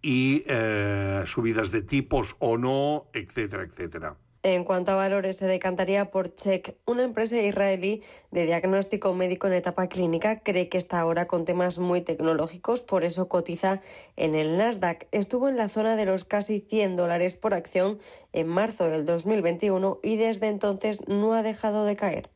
y 0.00 0.44
eh, 0.46 1.22
subidas 1.26 1.70
de 1.70 1.82
tipos 1.82 2.36
o 2.38 2.56
no, 2.56 3.06
etcétera, 3.12 3.64
etcétera. 3.64 4.16
En 4.46 4.62
cuanto 4.62 4.92
a 4.92 4.94
valores, 4.94 5.38
se 5.38 5.48
decantaría 5.48 6.12
por 6.12 6.32
Check, 6.32 6.76
una 6.86 7.02
empresa 7.02 7.36
israelí 7.36 8.04
de 8.30 8.46
diagnóstico 8.46 9.12
médico 9.12 9.48
en 9.48 9.54
etapa 9.54 9.88
clínica. 9.88 10.38
Cree 10.38 10.68
que 10.68 10.78
está 10.78 11.00
ahora 11.00 11.26
con 11.26 11.44
temas 11.44 11.80
muy 11.80 12.00
tecnológicos, 12.00 12.80
por 12.82 13.02
eso 13.02 13.28
cotiza 13.28 13.80
en 14.14 14.36
el 14.36 14.56
Nasdaq. 14.56 15.08
Estuvo 15.10 15.48
en 15.48 15.56
la 15.56 15.68
zona 15.68 15.96
de 15.96 16.06
los 16.06 16.22
casi 16.22 16.60
100 16.60 16.94
dólares 16.94 17.36
por 17.36 17.54
acción 17.54 17.98
en 18.32 18.46
marzo 18.46 18.88
del 18.88 19.04
2021 19.04 19.98
y 20.04 20.14
desde 20.14 20.46
entonces 20.46 21.02
no 21.08 21.34
ha 21.34 21.42
dejado 21.42 21.84
de 21.84 21.96
caer. 21.96 22.30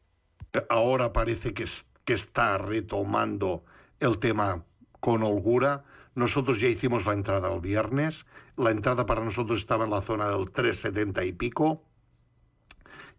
Ahora 0.69 1.13
parece 1.13 1.55
que, 1.55 1.65
que 2.05 2.15
está 2.15 2.59
retomando 2.59 3.63
el 4.01 4.19
tema 4.19 4.65
con 4.99 5.23
holgura. 5.23 5.85
Nosotros 6.17 6.61
ya 6.61 6.67
hicimos 6.67 7.07
la 7.07 7.13
entrada 7.13 7.55
el 7.55 7.61
viernes. 7.61 8.27
La 8.57 8.73
entrada 8.73 9.07
para 9.07 9.25
nosotros 9.25 9.61
estaba 9.61 9.85
en 9.85 9.93
la 9.93 10.03
zona 10.03 10.29
del 10.29 10.53
3,70 10.53 11.25
y 11.25 11.33
pico 11.35 11.85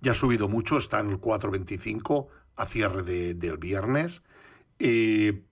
ya 0.01 0.11
ha 0.11 0.15
subido 0.15 0.49
mucho, 0.49 0.77
está 0.77 0.99
en 0.99 1.11
el 1.11 1.21
4.25 1.21 2.27
a 2.55 2.65
cierre 2.65 3.03
del 3.03 3.57
viernes. 3.57 4.21
y 4.77 5.43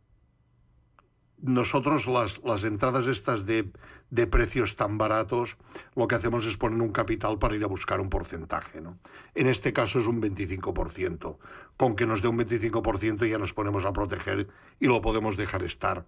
nosotros 1.42 2.08
las, 2.08 2.42
las 2.44 2.64
entradas 2.64 3.08
estas 3.08 3.46
de, 3.46 3.72
de, 4.10 4.28
precios 4.28 4.76
tan 4.76 4.98
baratos, 4.98 5.58
lo 5.96 6.08
que 6.08 6.16
hacemos 6.16 6.46
es 6.46 6.58
poner 6.58 6.82
un 6.82 6.92
capital 6.92 7.40
para 7.40 7.56
ir 7.56 7.64
a 7.64 7.68
buscar 7.68 8.02
un 8.02 8.10
porcentaje. 8.10 8.82
¿no? 8.82 8.98
En 9.36 9.48
este 9.48 9.72
caso 9.72 10.00
es 10.00 10.08
un 10.08 10.22
25%. 10.22 11.38
Con 11.78 11.96
que 11.96 12.06
nos 12.06 12.22
dé 12.22 12.28
un 12.28 12.40
25% 12.40 13.26
ya 13.26 13.38
nos 13.38 13.54
ponemos 13.54 13.86
a 13.86 13.94
proteger 13.94 14.50
y 14.80 14.88
lo 14.88 15.02
podemos 15.02 15.38
dejar 15.38 15.64
estar. 15.64 16.06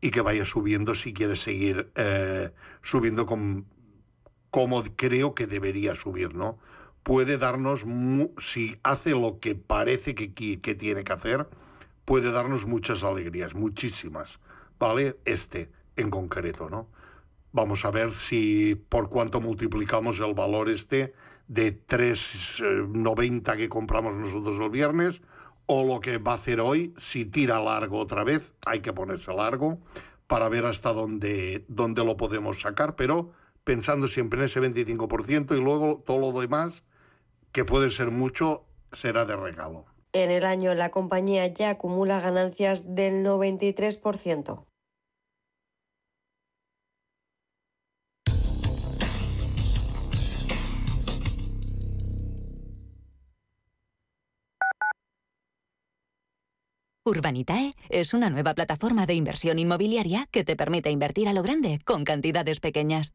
Y 0.00 0.10
que 0.10 0.20
vaya 0.20 0.44
subiendo 0.44 0.94
si 0.94 1.14
quiere 1.14 1.36
seguir 1.36 1.90
eh, 1.94 2.52
subiendo 2.82 3.24
con, 3.24 3.64
como 4.50 4.82
creo 4.94 5.34
que 5.34 5.46
debería 5.46 5.94
subir, 5.94 6.34
¿no? 6.34 6.58
Puede 7.06 7.38
darnos, 7.38 7.86
si 8.38 8.80
hace 8.82 9.10
lo 9.10 9.38
que 9.38 9.54
parece 9.54 10.16
que, 10.16 10.34
que, 10.34 10.74
tiene 10.74 11.04
que 11.04 11.12
hacer, 11.12 11.46
puede 12.04 12.32
darnos 12.32 12.66
muchas 12.66 13.04
alegrías, 13.04 13.54
muchísimas, 13.54 14.40
¿vale? 14.80 15.16
Este 15.24 15.70
en 15.94 16.10
concreto, 16.10 16.68
¿no? 16.68 16.88
Vamos 17.52 17.84
a 17.84 17.92
ver 17.92 18.12
si 18.12 18.74
por 18.88 19.08
cuánto 19.08 19.40
multiplicamos 19.40 20.18
el 20.18 20.34
valor 20.34 20.68
este 20.68 21.14
de 21.46 21.80
3,90 21.86 23.54
eh, 23.54 23.56
que 23.56 23.68
compramos 23.68 24.16
nosotros 24.16 24.58
el 24.58 24.70
viernes 24.70 25.22
o 25.66 25.86
lo 25.86 26.00
que 26.00 26.18
va 26.18 26.32
a 26.32 26.34
hacer 26.34 26.60
hoy, 26.60 26.92
si 26.96 27.24
tira 27.24 27.60
largo 27.60 28.00
otra 28.00 28.24
vez, 28.24 28.52
hay 28.66 28.80
que 28.80 28.92
ponerse 28.92 29.32
largo 29.32 29.78
para 30.26 30.48
ver 30.48 30.66
hasta 30.66 30.92
dónde, 30.92 31.64
dónde 31.68 32.04
lo 32.04 32.16
podemos 32.16 32.60
sacar, 32.60 32.96
pero 32.96 33.30
pensando 33.62 34.08
siempre 34.08 34.40
en 34.40 34.46
ese 34.46 34.60
25% 34.60 35.56
y 35.56 35.60
luego 35.60 36.02
todo 36.04 36.32
lo 36.32 36.40
demás 36.40 36.82
que 37.56 37.64
puede 37.64 37.88
ser 37.88 38.10
mucho, 38.10 38.66
será 38.92 39.24
de 39.24 39.34
regalo. 39.34 39.86
En 40.12 40.30
el 40.30 40.44
año 40.44 40.74
la 40.74 40.90
compañía 40.90 41.46
ya 41.46 41.70
acumula 41.70 42.20
ganancias 42.20 42.94
del 42.94 43.24
93%. 43.24 44.66
Urbanitae 57.06 57.72
es 57.88 58.12
una 58.12 58.28
nueva 58.28 58.52
plataforma 58.52 59.06
de 59.06 59.14
inversión 59.14 59.58
inmobiliaria 59.58 60.26
que 60.30 60.44
te 60.44 60.56
permite 60.56 60.90
invertir 60.90 61.26
a 61.26 61.32
lo 61.32 61.42
grande 61.42 61.78
con 61.86 62.04
cantidades 62.04 62.60
pequeñas. 62.60 63.14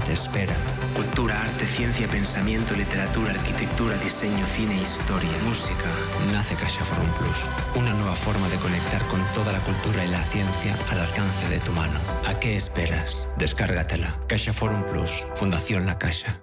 te 0.05 0.13
espera. 0.13 0.55
Cultura, 0.95 1.41
arte, 1.41 1.65
ciencia, 1.65 2.07
pensamiento, 2.07 2.75
literatura, 2.75 3.31
arquitectura, 3.31 3.97
diseño, 3.97 4.45
cine, 4.45 4.75
historia, 4.81 5.31
música. 5.45 5.89
Nace 6.31 6.55
Caixa 6.55 6.83
Forum 6.83 7.09
Plus. 7.17 7.51
Una 7.75 7.93
nueva 7.93 8.15
forma 8.15 8.47
de 8.49 8.57
conectar 8.57 9.05
con 9.07 9.21
toda 9.33 9.51
la 9.51 9.59
cultura 9.59 10.05
y 10.05 10.09
la 10.09 10.23
ciencia 10.25 10.75
al 10.91 10.99
alcance 10.99 11.49
de 11.49 11.59
tu 11.59 11.71
mano. 11.71 11.99
¿A 12.25 12.39
qué 12.39 12.55
esperas? 12.55 13.27
Descárgatela. 13.37 14.19
Caixa 14.27 14.53
Forum 14.53 14.83
Plus. 14.91 15.25
Fundación 15.35 15.85
La 15.85 15.97
Caixa. 15.97 16.41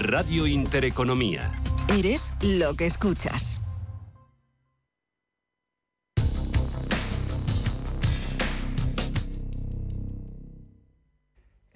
Radio 0.00 0.46
Intereconomía. 0.46 1.50
Eres 1.88 2.32
lo 2.40 2.74
que 2.74 2.86
escuchas. 2.86 3.60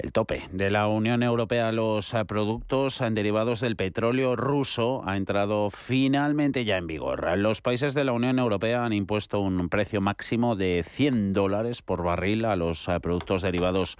El 0.05 0.13
tope 0.13 0.43
de 0.53 0.69
la 0.69 0.87
Unión 0.87 1.23
Europea 1.23 1.69
a 1.69 1.73
los 1.73 2.13
eh, 2.13 2.27
productos 2.27 3.03
derivados 3.13 3.61
del 3.61 3.75
petróleo 3.75 4.37
ruso 4.37 5.01
ha 5.07 5.17
entrado 5.17 5.71
finalmente 5.71 6.67
ya 6.67 6.77
en 6.77 6.87
vigor. 6.87 7.39
Los 7.39 7.63
países 7.63 7.95
de 7.95 8.05
la 8.05 8.13
Unión 8.13 8.39
Europea 8.39 8.85
han 8.85 8.93
impuesto 8.93 9.41
un 9.41 9.71
precio 9.71 10.03
máximo 10.03 10.57
de 10.57 10.85
100 10.87 11.33
dólares 11.33 11.81
por 11.81 12.05
barril 12.05 12.45
a 12.45 12.55
los 12.55 12.87
eh, 12.87 13.01
productos 13.01 13.41
derivados 13.41 13.97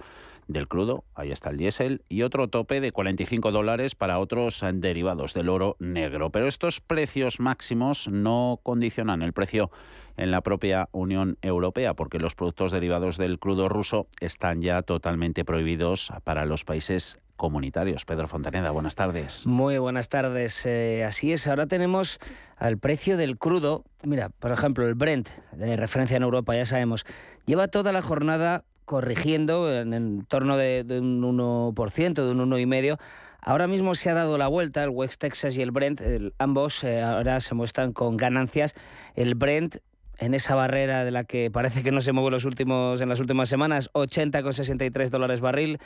del 0.47 0.67
crudo, 0.67 1.03
ahí 1.15 1.31
está 1.31 1.49
el 1.49 1.57
diésel, 1.57 2.03
y 2.09 2.21
otro 2.21 2.47
tope 2.47 2.81
de 2.81 2.91
45 2.91 3.51
dólares 3.51 3.95
para 3.95 4.19
otros 4.19 4.63
derivados 4.73 5.33
del 5.33 5.49
oro 5.49 5.75
negro. 5.79 6.29
Pero 6.29 6.47
estos 6.47 6.81
precios 6.81 7.39
máximos 7.39 8.07
no 8.07 8.59
condicionan 8.63 9.21
el 9.21 9.33
precio 9.33 9.71
en 10.17 10.31
la 10.31 10.41
propia 10.41 10.89
Unión 10.91 11.37
Europea, 11.41 11.93
porque 11.93 12.19
los 12.19 12.35
productos 12.35 12.71
derivados 12.71 13.17
del 13.17 13.39
crudo 13.39 13.69
ruso 13.69 14.07
están 14.19 14.61
ya 14.61 14.81
totalmente 14.81 15.43
prohibidos 15.43 16.11
para 16.23 16.45
los 16.45 16.63
países 16.63 17.19
comunitarios. 17.35 18.05
Pedro 18.05 18.27
Fontaneda, 18.27 18.71
buenas 18.71 18.95
tardes. 18.95 19.45
Muy 19.45 19.77
buenas 19.77 20.09
tardes. 20.09 20.65
Eh, 20.65 21.03
así 21.03 21.33
es, 21.33 21.47
ahora 21.47 21.67
tenemos 21.67 22.19
al 22.57 22.77
precio 22.77 23.17
del 23.17 23.37
crudo. 23.37 23.83
Mira, 24.03 24.29
por 24.29 24.51
ejemplo, 24.51 24.87
el 24.87 24.95
Brent, 24.95 25.29
de 25.51 25.75
referencia 25.75 26.17
en 26.17 26.23
Europa, 26.23 26.55
ya 26.55 26.65
sabemos, 26.65 27.05
lleva 27.45 27.67
toda 27.67 27.91
la 27.91 28.01
jornada 28.01 28.63
corrigiendo 28.85 29.71
en, 29.73 30.25
torno 30.27 30.57
de, 30.57 30.85
un 30.89 31.21
1%, 31.21 32.13
de 32.13 32.31
un 32.31 32.51
1,5%. 32.51 32.97
Ahora 33.41 33.67
mismo 33.67 33.93
se 33.93 34.09
ha 34.09 34.15
dado 34.15 34.39
la 34.39 34.47
vuelta, 34.47 34.83
el 34.83 34.89
West 34.89 35.21
Texas 35.21 35.55
y 35.55 35.61
el 35.61 35.69
Brent, 35.69 36.01
ambos 36.39 36.83
eh, 36.83 37.01
ahora 37.01 37.41
se 37.41 37.53
muestran 37.53 37.93
con 37.93 38.17
ganancias. 38.17 38.73
El 39.13 39.35
Brent 39.35 39.77
en 40.17 40.33
esa 40.33 40.55
barrera 40.55 41.05
de 41.05 41.11
la 41.11 41.25
que 41.25 41.51
parece 41.51 41.83
que 41.83 41.91
no 41.91 42.01
se 42.01 42.11
mueve 42.11 42.31
los 42.31 42.45
últimos, 42.45 43.01
en 43.01 43.09
las 43.09 43.19
últimas 43.19 43.49
semanas, 43.49 43.91
80,63 43.93 45.09
dólares 45.09 45.41
barril, 45.41 45.79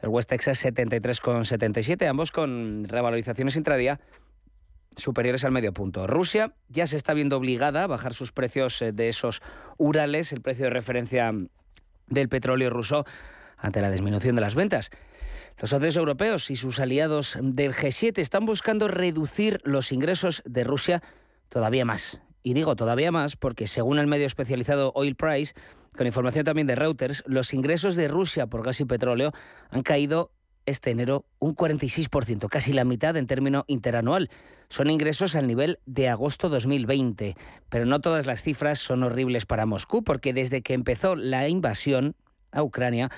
el 0.00 0.08
West 0.08 0.28
Texas 0.28 0.64
73,77, 0.64 2.06
ambos 2.08 2.30
con 2.32 2.84
revalorizaciones 2.84 3.56
intradía 3.56 4.00
superiores 4.96 5.44
al 5.44 5.52
medio 5.52 5.72
punto. 5.72 6.06
Rusia 6.06 6.54
ya 6.68 6.86
se 6.86 6.96
está 6.96 7.14
viendo 7.14 7.36
obligada 7.36 7.84
a 7.84 7.86
bajar 7.86 8.14
sus 8.14 8.32
precios 8.32 8.80
eh, 8.82 8.92
de 8.92 9.08
esos 9.08 9.42
Urales, 9.76 10.32
el 10.32 10.40
precio 10.40 10.64
de 10.64 10.70
referencia 10.70 11.32
del 12.06 12.28
petróleo 12.28 12.70
ruso 12.70 13.04
ante 13.56 13.80
la 13.80 13.90
disminución 13.90 14.36
de 14.36 14.42
las 14.42 14.54
ventas. 14.54 14.90
Los 15.58 15.70
socios 15.70 15.96
europeos 15.96 16.50
y 16.50 16.56
sus 16.56 16.80
aliados 16.80 17.38
del 17.40 17.74
G7 17.74 18.18
están 18.18 18.44
buscando 18.44 18.88
reducir 18.88 19.60
los 19.64 19.92
ingresos 19.92 20.42
de 20.44 20.64
Rusia 20.64 21.02
todavía 21.48 21.84
más. 21.84 22.20
Y 22.42 22.54
digo 22.54 22.76
todavía 22.76 23.12
más 23.12 23.36
porque 23.36 23.66
según 23.66 23.98
el 23.98 24.06
medio 24.06 24.26
especializado 24.26 24.92
Oil 24.94 25.14
Price, 25.14 25.54
con 25.96 26.06
información 26.06 26.44
también 26.44 26.66
de 26.66 26.74
Reuters, 26.74 27.22
los 27.26 27.54
ingresos 27.54 27.94
de 27.94 28.08
Rusia 28.08 28.48
por 28.48 28.64
gas 28.64 28.80
y 28.80 28.84
petróleo 28.84 29.32
han 29.70 29.82
caído 29.82 30.32
este 30.66 30.90
enero 30.90 31.24
un 31.38 31.54
46%, 31.54 32.48
casi 32.48 32.72
la 32.72 32.84
mitad 32.84 33.16
en 33.16 33.26
término 33.26 33.64
interanual. 33.68 34.30
Son 34.68 34.90
ingresos 34.90 35.36
al 35.36 35.46
nivel 35.46 35.78
de 35.86 36.08
agosto 36.08 36.48
2020, 36.48 37.36
pero 37.68 37.86
no 37.86 38.00
todas 38.00 38.26
las 38.26 38.42
cifras 38.42 38.78
son 38.78 39.02
horribles 39.02 39.46
para 39.46 39.66
Moscú, 39.66 40.02
porque 40.02 40.32
desde 40.32 40.62
que 40.62 40.74
empezó 40.74 41.16
la 41.16 41.48
invasión 41.48 42.16
a 42.50 42.62
Ucrania, 42.62 43.10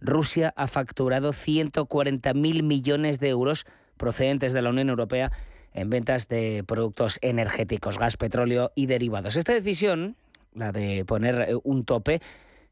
Rusia 0.00 0.52
ha 0.56 0.66
facturado 0.66 1.32
140.000 1.32 2.62
millones 2.62 3.18
de 3.18 3.28
euros 3.28 3.66
procedentes 3.96 4.52
de 4.52 4.62
la 4.62 4.70
Unión 4.70 4.88
Europea 4.88 5.30
en 5.74 5.90
ventas 5.90 6.28
de 6.28 6.64
productos 6.66 7.18
energéticos, 7.22 7.98
gas, 7.98 8.16
petróleo 8.16 8.72
y 8.74 8.86
derivados. 8.86 9.36
Esta 9.36 9.52
decisión, 9.52 10.16
la 10.54 10.72
de 10.72 11.04
poner 11.04 11.46
eh, 11.48 11.54
un 11.62 11.84
tope, 11.84 12.20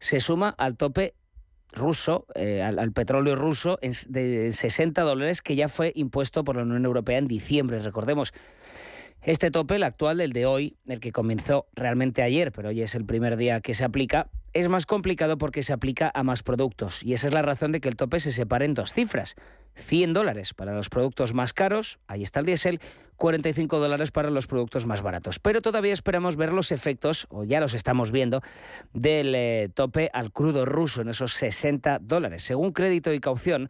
se 0.01 0.21
suma 0.21 0.55
al 0.59 0.77
tope 0.77 1.15
ruso, 1.73 2.27
eh, 2.35 2.63
al, 2.63 2.93
petróleo 2.93 3.37
ruso, 3.37 3.79
de 4.09 4.53
60 4.53 5.03
dólares 5.03 5.43
que 5.43 5.57
ya 5.57 5.69
fue 5.69 5.93
impuesto 5.95 6.45
por 6.45 6.57
la 6.57 6.63
Unión 6.63 6.85
Europea 6.85 7.19
en 7.19 7.29
diciembre. 7.29 7.81
Recordemos, 7.81 8.33
este 9.23 9.51
tope, 9.51 9.77
el 9.77 9.83
actual, 9.83 10.21
el 10.21 10.33
de 10.33 10.47
hoy, 10.47 10.77
el 10.87 10.99
que 10.99 11.13
comenzó 11.13 11.67
realmente 11.75 12.23
ayer, 12.23 12.53
pero 12.53 12.71
hoy 12.71 12.81
es 12.81 12.95
el 12.95 13.05
primer 13.05 13.37
día 13.37 13.61
que 13.61 13.75
se 13.75 13.85
aplica, 13.85 14.29
es 14.53 14.69
más 14.69 14.87
complicado 14.87 15.37
porque 15.37 15.63
se 15.63 15.73
aplica 15.73 16.11
a 16.15 16.23
más 16.23 16.43
productos. 16.43 17.03
Y 17.03 17.13
esa 17.13 17.27
es 17.27 17.35
la 17.35 17.43
razón 17.43 17.73
de 17.73 17.81
que 17.81 17.89
el 17.89 17.97
tope 17.97 18.19
se 18.19 18.33
separe 18.33 18.65
en 18.65 18.75
dos 18.75 18.93
cifras. 18.93 19.37
100 19.81 20.13
dólares 20.13 20.55
para 20.55 20.75
los 20.75 20.89
productos 20.89 21.35
más 21.35 21.53
caros, 21.53 21.99
ahí 22.07 22.23
está 22.23 22.41
el 22.41 22.47
diésel, 22.47 22.81
45 23.17 23.79
dólares 23.79 24.11
para 24.11 24.31
los 24.31 24.47
productos 24.47 24.87
más 24.87 25.03
baratos. 25.03 25.39
Pero 25.39 25.61
todavía 25.61 25.93
esperamos 25.93 26.37
ver 26.37 26.53
los 26.53 26.73
efectos, 26.73 27.27
o 27.29 27.45
ya 27.45 27.61
los 27.61 27.75
estamos 27.75 28.11
viendo, 28.11 28.41
del 28.95 29.35
eh, 29.35 29.69
tope 29.75 30.11
al 30.13 30.33
crudo 30.33 30.65
ruso 30.65 31.03
en 31.03 31.11
esos 31.11 31.35
60 31.35 31.99
dólares. 32.01 32.43
Según 32.43 32.73
crédito 32.73 33.13
y 33.13 33.21
caución, 33.21 33.69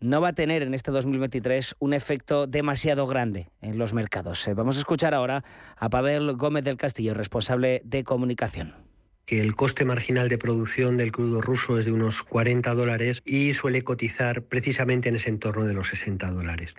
no 0.00 0.20
va 0.20 0.28
a 0.28 0.32
tener 0.34 0.62
en 0.62 0.74
este 0.74 0.90
2023 0.90 1.76
un 1.78 1.94
efecto 1.94 2.46
demasiado 2.46 3.06
grande 3.06 3.48
en 3.62 3.78
los 3.78 3.94
mercados. 3.94 4.46
Eh, 4.46 4.54
vamos 4.54 4.76
a 4.76 4.80
escuchar 4.80 5.14
ahora 5.14 5.44
a 5.76 5.88
Pavel 5.88 6.36
Gómez 6.36 6.64
del 6.64 6.76
Castillo, 6.76 7.14
responsable 7.14 7.80
de 7.84 8.04
comunicación 8.04 8.83
que 9.26 9.40
el 9.40 9.54
coste 9.54 9.84
marginal 9.84 10.28
de 10.28 10.38
producción 10.38 10.96
del 10.96 11.12
crudo 11.12 11.40
ruso 11.40 11.78
es 11.78 11.84
de 11.84 11.92
unos 11.92 12.22
40 12.22 12.74
dólares 12.74 13.22
y 13.24 13.54
suele 13.54 13.82
cotizar 13.82 14.42
precisamente 14.42 15.08
en 15.08 15.16
ese 15.16 15.30
entorno 15.30 15.64
de 15.64 15.74
los 15.74 15.88
60 15.88 16.30
dólares. 16.30 16.74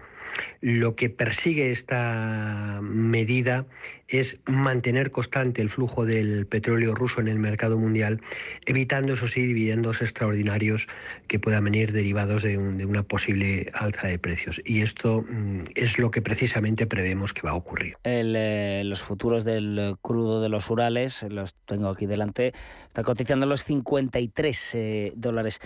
Lo 0.61 0.95
que 0.95 1.09
persigue 1.09 1.71
esta 1.71 2.79
medida 2.81 3.65
es 4.07 4.39
mantener 4.45 5.11
constante 5.11 5.61
el 5.61 5.69
flujo 5.69 6.05
del 6.05 6.45
petróleo 6.45 6.93
ruso 6.93 7.21
en 7.21 7.27
el 7.27 7.39
mercado 7.39 7.77
mundial, 7.77 8.21
evitando, 8.65 9.13
eso 9.13 9.27
sí, 9.27 9.45
dividendos 9.45 10.01
extraordinarios 10.01 10.87
que 11.27 11.39
puedan 11.39 11.63
venir 11.63 11.91
derivados 11.91 12.43
de, 12.43 12.57
una 12.57 13.03
posible 13.03 13.71
alza 13.73 14.07
de 14.07 14.19
precios. 14.19 14.61
Y 14.63 14.81
esto 14.81 15.23
mm, 15.27 15.65
es 15.75 15.97
lo 15.97 16.11
que 16.11 16.21
precisamente 16.21 16.85
prevemos 16.85 17.33
que 17.33 17.41
va 17.41 17.51
a 17.51 17.55
ocurrir. 17.55 17.97
Eh, 18.03 18.83
los 18.85 19.01
futuros 19.01 19.43
del 19.43 19.95
crudo 20.01 20.41
de 20.41 20.49
los 20.49 20.69
Urales, 20.69 21.25
los 21.29 21.55
tengo 21.65 21.89
aquí 21.89 22.05
delante, 22.05 22.53
están 22.87 23.03
cotizando 23.03 23.45
los 23.45 23.63
53 23.63 24.71
eh, 24.75 25.13
dólares 25.15 25.59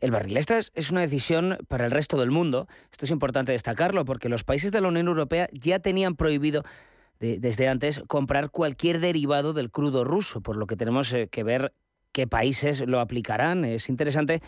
el 0.00 0.10
barril. 0.10 0.36
Esta 0.36 0.58
es 0.58 0.90
una 0.90 1.00
decisión 1.00 1.58
para 1.68 1.86
el 1.86 1.90
resto 1.90 2.18
del 2.18 2.30
mundo. 2.30 2.68
Esto 2.92 3.06
es 3.06 3.10
importante 3.10 3.52
destacarlo 3.52 4.04
porque 4.04 4.28
los 4.28 4.44
países 4.44 4.70
de 4.70 4.80
la 4.82 4.88
Unión 4.88 5.08
Europea 5.08 5.48
ya 5.52 5.78
tenían 5.78 6.16
prohibido 6.16 6.64
desde 7.20 7.68
antes 7.68 8.02
comprar 8.06 8.50
cualquier 8.50 9.00
derivado 9.00 9.52
del 9.52 9.70
crudo 9.70 10.04
ruso, 10.04 10.40
por 10.40 10.56
lo 10.56 10.66
que 10.66 10.76
tenemos 10.76 11.12
eh, 11.12 11.28
que 11.28 11.42
ver 11.42 11.72
qué 12.12 12.26
países 12.26 12.86
lo 12.86 13.00
aplicarán. 13.00 13.64
Es 13.64 13.88
interesante 13.88 14.42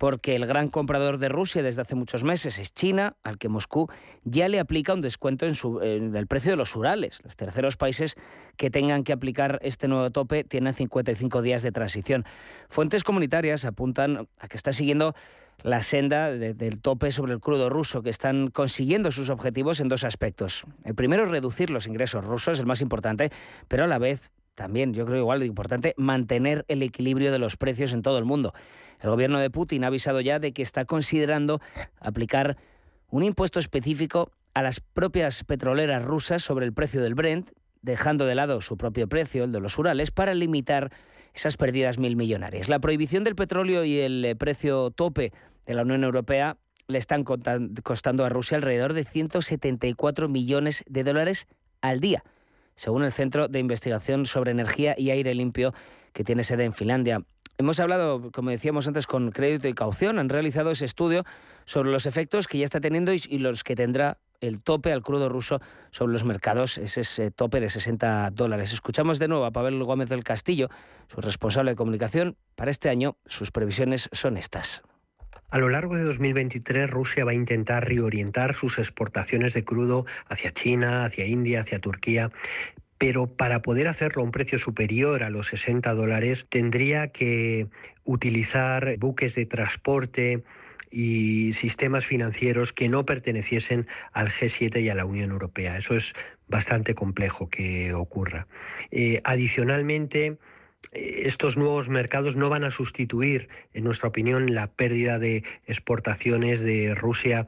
porque 0.00 0.34
el 0.34 0.46
gran 0.46 0.70
comprador 0.70 1.18
de 1.18 1.28
Rusia 1.28 1.62
desde 1.62 1.82
hace 1.82 1.94
muchos 1.94 2.24
meses 2.24 2.58
es 2.58 2.72
China, 2.72 3.16
al 3.22 3.36
que 3.36 3.50
Moscú 3.50 3.90
ya 4.24 4.48
le 4.48 4.58
aplica 4.58 4.94
un 4.94 5.02
descuento 5.02 5.44
en, 5.44 5.54
su, 5.54 5.82
el 5.82 6.26
precio 6.26 6.52
de 6.52 6.56
los 6.56 6.74
Urales. 6.74 7.20
Los 7.22 7.36
terceros 7.36 7.76
países 7.76 8.16
que 8.56 8.70
tengan 8.70 9.04
que 9.04 9.12
aplicar 9.12 9.58
este 9.60 9.88
nuevo 9.88 10.10
tope 10.10 10.42
tienen 10.42 10.72
55 10.72 11.42
días 11.42 11.60
de 11.60 11.70
transición. 11.70 12.24
Fuentes 12.70 13.04
comunitarias 13.04 13.66
apuntan 13.66 14.26
a 14.38 14.48
que 14.48 14.56
está 14.56 14.72
siguiendo 14.72 15.14
la 15.62 15.82
senda 15.82 16.30
del 16.30 16.80
tope 16.80 17.12
sobre 17.12 17.34
el 17.34 17.40
crudo 17.40 17.68
ruso, 17.68 18.02
que 18.02 18.08
están 18.08 18.48
consiguiendo 18.48 19.12
sus 19.12 19.28
objetivos 19.28 19.80
en 19.80 19.88
dos 19.88 20.04
aspectos. 20.04 20.64
El 20.86 20.94
primero 20.94 21.24
es 21.24 21.28
reducir 21.28 21.68
los 21.68 21.86
ingresos 21.86 22.24
rusos, 22.24 22.58
el 22.58 22.64
más 22.64 22.80
importante, 22.80 23.28
pero 23.68 23.84
a 23.84 23.86
la 23.86 23.98
vez 23.98 24.30
también, 24.54 24.92
yo 24.92 25.06
creo 25.06 25.18
igual 25.18 25.40
de 25.40 25.46
importante, 25.46 25.94
mantener 25.96 26.64
el 26.68 26.82
equilibrio 26.82 27.32
de 27.32 27.38
los 27.38 27.56
precios 27.56 27.92
en 27.92 28.02
todo 28.02 28.18
el 28.18 28.24
mundo. 28.24 28.52
El 29.00 29.10
gobierno 29.10 29.38
de 29.40 29.50
Putin 29.50 29.84
ha 29.84 29.88
avisado 29.88 30.20
ya 30.20 30.38
de 30.38 30.52
que 30.52 30.62
está 30.62 30.84
considerando 30.84 31.60
aplicar 31.98 32.56
un 33.08 33.24
impuesto 33.24 33.58
específico 33.58 34.30
a 34.54 34.62
las 34.62 34.80
propias 34.80 35.44
petroleras 35.44 36.04
rusas 36.04 36.42
sobre 36.42 36.66
el 36.66 36.72
precio 36.72 37.02
del 37.02 37.14
Brent, 37.14 37.50
dejando 37.82 38.26
de 38.26 38.34
lado 38.34 38.60
su 38.60 38.76
propio 38.76 39.08
precio, 39.08 39.44
el 39.44 39.52
de 39.52 39.60
los 39.60 39.78
Urales, 39.78 40.10
para 40.10 40.34
limitar 40.34 40.92
esas 41.34 41.56
pérdidas 41.56 41.98
mil 41.98 42.16
millonarias. 42.16 42.68
La 42.68 42.80
prohibición 42.80 43.24
del 43.24 43.36
petróleo 43.36 43.84
y 43.84 44.00
el 44.00 44.24
eh, 44.24 44.36
precio 44.36 44.90
tope 44.90 45.32
de 45.66 45.74
la 45.74 45.82
Unión 45.82 46.04
Europea 46.04 46.56
le 46.88 46.98
están 46.98 47.24
costando 47.24 48.24
a 48.24 48.28
Rusia 48.28 48.56
alrededor 48.56 48.94
de 48.94 49.04
174 49.04 50.28
millones 50.28 50.82
de 50.88 51.04
dólares 51.04 51.46
al 51.80 52.00
día, 52.00 52.24
según 52.74 53.04
el 53.04 53.12
Centro 53.12 53.46
de 53.46 53.60
Investigación 53.60 54.26
sobre 54.26 54.50
Energía 54.50 54.94
y 54.98 55.10
Aire 55.10 55.34
Limpio 55.34 55.72
que 56.12 56.24
tiene 56.24 56.42
sede 56.42 56.64
en 56.64 56.72
Finlandia. 56.72 57.22
Hemos 57.60 57.78
hablado, 57.78 58.30
como 58.32 58.48
decíamos 58.48 58.88
antes, 58.88 59.06
con 59.06 59.32
crédito 59.32 59.68
y 59.68 59.74
caución. 59.74 60.18
Han 60.18 60.30
realizado 60.30 60.70
ese 60.70 60.86
estudio 60.86 61.24
sobre 61.66 61.90
los 61.90 62.06
efectos 62.06 62.48
que 62.48 62.56
ya 62.56 62.64
está 62.64 62.80
teniendo 62.80 63.12
y 63.12 63.38
los 63.38 63.64
que 63.64 63.76
tendrá 63.76 64.16
el 64.40 64.62
tope 64.62 64.90
al 64.90 65.02
crudo 65.02 65.28
ruso 65.28 65.60
sobre 65.90 66.14
los 66.14 66.24
mercados, 66.24 66.78
es 66.78 66.96
ese 66.96 67.30
tope 67.30 67.60
de 67.60 67.68
60 67.68 68.30
dólares. 68.30 68.72
Escuchamos 68.72 69.18
de 69.18 69.28
nuevo 69.28 69.44
a 69.44 69.50
Pavel 69.50 69.84
Gómez 69.84 70.08
del 70.08 70.24
Castillo, 70.24 70.70
su 71.08 71.20
responsable 71.20 71.72
de 71.72 71.76
comunicación. 71.76 72.38
Para 72.56 72.70
este 72.70 72.88
año, 72.88 73.18
sus 73.26 73.50
previsiones 73.50 74.08
son 74.10 74.38
estas. 74.38 74.80
A 75.50 75.58
lo 75.58 75.68
largo 75.68 75.96
de 75.96 76.04
2023, 76.04 76.88
Rusia 76.88 77.26
va 77.26 77.32
a 77.32 77.34
intentar 77.34 77.86
reorientar 77.86 78.54
sus 78.54 78.78
exportaciones 78.78 79.52
de 79.52 79.64
crudo 79.64 80.06
hacia 80.30 80.52
China, 80.52 81.04
hacia 81.04 81.26
India, 81.26 81.60
hacia 81.60 81.78
Turquía, 81.78 82.30
pero 83.00 83.28
para 83.28 83.62
poder 83.62 83.88
hacerlo 83.88 84.20
a 84.20 84.26
un 84.26 84.30
precio 84.30 84.58
superior 84.58 85.22
a 85.22 85.30
los 85.30 85.46
60 85.46 85.94
dólares 85.94 86.44
tendría 86.50 87.08
que 87.08 87.66
utilizar 88.04 88.98
buques 88.98 89.34
de 89.34 89.46
transporte 89.46 90.44
y 90.90 91.54
sistemas 91.54 92.04
financieros 92.04 92.74
que 92.74 92.90
no 92.90 93.06
perteneciesen 93.06 93.86
al 94.12 94.28
G7 94.28 94.82
y 94.82 94.90
a 94.90 94.94
la 94.94 95.06
Unión 95.06 95.30
Europea. 95.30 95.78
Eso 95.78 95.94
es 95.94 96.12
bastante 96.46 96.94
complejo 96.94 97.48
que 97.48 97.94
ocurra. 97.94 98.46
Eh, 98.90 99.22
adicionalmente, 99.24 100.36
estos 100.92 101.56
nuevos 101.56 101.88
mercados 101.88 102.36
no 102.36 102.48
van 102.48 102.64
a 102.64 102.70
sustituir, 102.70 103.48
en 103.74 103.84
nuestra 103.84 104.08
opinión, 104.08 104.54
la 104.54 104.66
pérdida 104.66 105.18
de 105.18 105.44
exportaciones 105.66 106.60
de 106.60 106.94
Rusia 106.94 107.46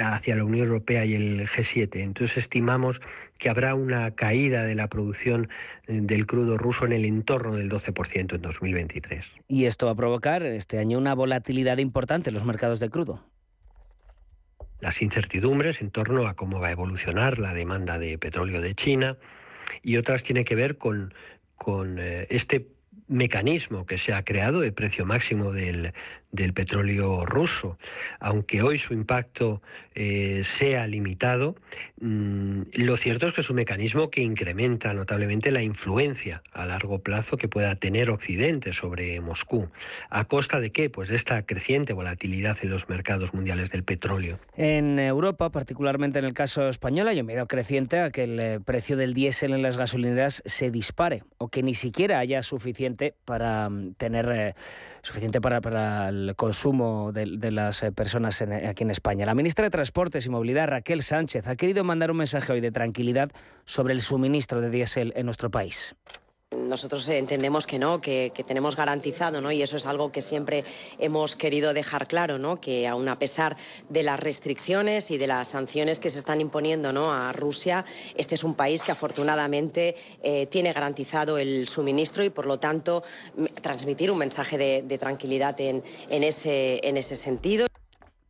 hacia 0.00 0.36
la 0.36 0.44
Unión 0.44 0.66
Europea 0.66 1.04
y 1.04 1.14
el 1.14 1.46
G7. 1.46 1.96
Entonces 1.96 2.38
estimamos 2.38 3.00
que 3.38 3.48
habrá 3.48 3.74
una 3.74 4.14
caída 4.14 4.64
de 4.64 4.74
la 4.74 4.88
producción 4.88 5.48
eh, 5.86 6.00
del 6.02 6.26
crudo 6.26 6.56
ruso 6.56 6.86
en 6.86 6.92
el 6.92 7.04
entorno 7.04 7.56
del 7.56 7.70
12% 7.70 8.34
en 8.34 8.42
2023. 8.42 9.34
Y 9.48 9.66
esto 9.66 9.86
va 9.86 9.92
a 9.92 9.96
provocar 9.96 10.42
este 10.44 10.78
año 10.78 10.98
una 10.98 11.14
volatilidad 11.14 11.78
importante 11.78 12.30
en 12.30 12.34
los 12.34 12.44
mercados 12.44 12.80
de 12.80 12.88
crudo 12.88 13.24
las 14.80 15.02
incertidumbres 15.02 15.80
en 15.80 15.90
torno 15.90 16.28
a 16.28 16.34
cómo 16.34 16.60
va 16.60 16.68
a 16.68 16.70
evolucionar 16.70 17.38
la 17.38 17.52
demanda 17.52 17.98
de 17.98 18.16
petróleo 18.16 18.60
de 18.60 18.76
China 18.76 19.16
y 19.82 19.96
otras 19.96 20.22
tienen 20.22 20.44
que 20.44 20.54
ver 20.54 20.78
con 20.78 21.12
con 21.58 21.98
eh, 21.98 22.26
este 22.30 22.68
mecanismo 23.08 23.86
que 23.86 23.98
se 23.98 24.14
ha 24.14 24.24
creado 24.24 24.60
de 24.60 24.72
precio 24.72 25.04
máximo 25.04 25.52
del, 25.52 25.92
del 26.30 26.52
petróleo 26.52 27.24
ruso. 27.24 27.78
Aunque 28.20 28.62
hoy 28.62 28.78
su 28.78 28.92
impacto 28.92 29.62
eh, 29.94 30.42
sea 30.44 30.86
limitado, 30.86 31.56
mm, 32.00 32.62
lo 32.74 32.96
cierto 32.96 33.26
es 33.26 33.32
que 33.32 33.40
es 33.40 33.50
un 33.50 33.56
mecanismo 33.56 34.10
que 34.10 34.22
incrementa 34.22 34.92
notablemente 34.94 35.50
la 35.50 35.62
influencia 35.62 36.42
a 36.52 36.66
largo 36.66 37.00
plazo 37.00 37.36
que 37.36 37.48
pueda 37.48 37.74
tener 37.76 38.10
Occidente 38.10 38.72
sobre 38.72 39.20
Moscú. 39.20 39.68
¿A 40.10 40.24
costa 40.24 40.60
de 40.60 40.70
qué? 40.70 40.90
Pues 40.90 41.08
de 41.08 41.16
esta 41.16 41.42
creciente 41.44 41.92
volatilidad 41.92 42.56
en 42.62 42.70
los 42.70 42.88
mercados 42.88 43.32
mundiales 43.32 43.70
del 43.70 43.84
petróleo. 43.84 44.38
En 44.56 44.98
Europa, 44.98 45.50
particularmente 45.50 46.18
en 46.18 46.24
el 46.24 46.34
caso 46.34 46.68
español, 46.68 47.08
hay 47.08 47.20
un 47.20 47.26
miedo 47.26 47.46
creciente 47.46 48.00
a 48.00 48.10
que 48.10 48.24
el 48.24 48.40
eh, 48.40 48.60
precio 48.60 48.96
del 48.96 49.14
diésel 49.14 49.54
en 49.54 49.62
las 49.62 49.76
gasolineras 49.76 50.42
se 50.44 50.70
dispare 50.70 51.22
o 51.38 51.48
que 51.48 51.62
ni 51.62 51.74
siquiera 51.74 52.18
haya 52.18 52.42
suficiente 52.42 53.14
para 53.24 53.68
mm, 53.68 53.94
tener 53.94 54.28
eh, 54.30 54.54
suficiente 55.02 55.40
para, 55.40 55.60
para 55.60 56.10
consumo 56.36 57.12
de, 57.12 57.50
las 57.50 57.82
eh, 57.82 57.92
personas 57.92 58.42
aquí 58.42 58.84
en 58.84 58.90
España. 58.90 59.26
La 59.26 59.34
ministra 59.34 59.64
de 59.64 59.70
Transportes 59.70 60.26
y 60.26 60.30
Movilidad, 60.30 60.68
Raquel 60.68 61.02
Sánchez, 61.02 61.46
ha 61.46 61.56
querido 61.56 61.84
mandar 61.84 62.10
un 62.10 62.16
mensaje 62.18 62.52
hoy 62.52 62.60
de 62.60 62.70
tranquilidad 62.70 63.30
sobre 63.64 63.94
el 63.94 64.00
suministro 64.00 64.60
de 64.60 64.70
diésel 64.70 65.12
en 65.16 65.26
nuestro 65.26 65.50
país. 65.50 65.94
Nosotros 66.56 67.06
entendemos 67.10 67.66
que 67.66 67.78
no, 67.78 68.00
que, 68.00 68.32
tenemos 68.46 68.74
garantizado, 68.74 69.42
¿no? 69.42 69.52
Y 69.52 69.60
eso 69.60 69.76
es 69.76 69.84
algo 69.84 70.10
que 70.10 70.22
siempre 70.22 70.64
hemos 70.98 71.36
querido 71.36 71.74
dejar 71.74 72.08
claro, 72.08 72.38
¿no? 72.38 72.58
Que 72.58 72.88
aun 72.88 73.06
a 73.10 73.18
pesar 73.18 73.58
de 73.90 74.02
las 74.02 74.18
restricciones 74.18 75.10
y 75.10 75.18
de 75.18 75.26
las 75.26 75.48
sanciones 75.48 75.98
que 75.98 76.08
se 76.08 76.18
están 76.18 76.40
imponiendo 76.40 76.90
¿no? 76.90 77.12
a 77.12 77.34
Rusia, 77.34 77.84
este 78.16 78.34
es 78.34 78.44
un 78.44 78.54
país 78.54 78.82
que 78.82 78.92
afortunadamente 78.92 79.94
eh, 80.22 80.46
tiene 80.46 80.72
garantizado 80.72 81.36
el 81.36 81.68
suministro 81.68 82.24
y 82.24 82.30
por 82.30 82.46
lo 82.46 82.58
tanto 82.58 83.02
transmitir 83.60 84.10
un 84.10 84.16
mensaje 84.16 84.56
de, 84.56 84.98
tranquilidad 84.98 85.60
en, 85.60 85.82
en, 86.08 86.24
ese, 86.24 86.80
en 86.82 86.96
ese 86.96 87.14
sentido. 87.14 87.66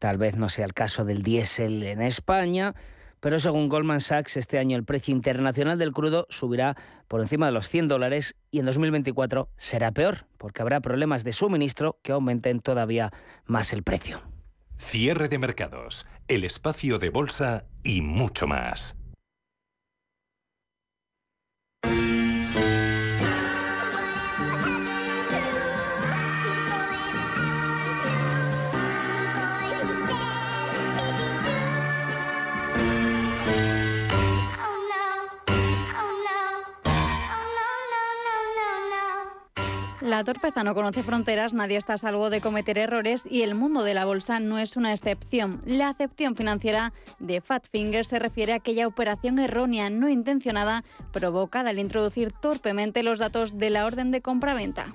Tal 0.01 0.19
vez 0.19 0.37
no 0.37 0.49
sea 0.49 0.65
el 0.65 0.75
caso 0.75 1.05
del 1.05 1.23
diésel 1.23 1.85
en 1.85 2.03
España 2.03 2.75
pero 3.21 3.39
según 3.39 3.69
Goldman 3.69 4.01
Sachs, 4.01 4.37
este 4.37 4.59
año 4.59 4.77
el 4.77 4.85
precio 4.85 5.15
internacional 5.15 5.79
del 5.79 5.93
crudo 5.93 6.27
subirá 6.29 6.77
por 7.09 7.21
encima 7.21 7.47
de 7.47 7.53
los 7.53 7.69
100 7.69 7.89
dólares 7.89 8.37
y 8.51 8.59
en 8.61 8.67
2024 8.67 9.49
será 9.57 9.93
peor, 9.93 10.27
porque 10.37 10.63
habrá 10.63 10.81
problemas 10.81 11.25
de 11.25 11.33
suministro 11.33 11.99
que 12.03 12.13
aumenten 12.13 12.61
todavía 12.61 13.13
más 13.47 13.73
el 13.73 13.83
precio. 13.83 14.23
Cierre 14.77 15.29
de 15.29 15.39
mercados, 15.39 16.07
el 16.29 16.45
espacio 16.45 16.99
de 16.99 17.11
bolsa 17.11 17.65
y 17.83 18.01
mucho 18.01 18.47
más. 18.47 18.98
Torpeza 40.29 40.63
no 40.63 40.75
conoce 40.75 41.03
fronteras, 41.03 41.55
nadie 41.55 41.79
está 41.79 41.95
a 41.95 41.97
salvo 41.97 42.29
de 42.29 42.43
cometer 42.43 42.77
errores 42.77 43.25
y 43.25 43.41
el 43.41 43.55
mundo 43.55 43.83
de 43.83 43.95
la 43.95 44.05
bolsa 44.05 44.41
no 44.41 44.59
es 44.59 44.77
una 44.77 44.93
excepción. 44.93 45.63
La 45.65 45.89
acepción 45.89 46.37
financiera 46.37 46.93
de 47.19 47.41
Fatfinger 47.41 48.05
se 48.05 48.19
refiere 48.19 48.53
a 48.53 48.57
aquella 48.57 48.87
operación 48.87 49.39
errónea 49.39 49.89
no 49.89 50.11
intencionada 50.11 50.85
provocada 51.15 51.71
al 51.71 51.79
introducir 51.79 52.31
torpemente 52.31 53.03
los 53.03 53.19
datos 53.19 53.57
de 53.57 53.71
la 53.71 53.87
orden 53.87 54.11
de 54.11 54.21
compra-venta. 54.21 54.95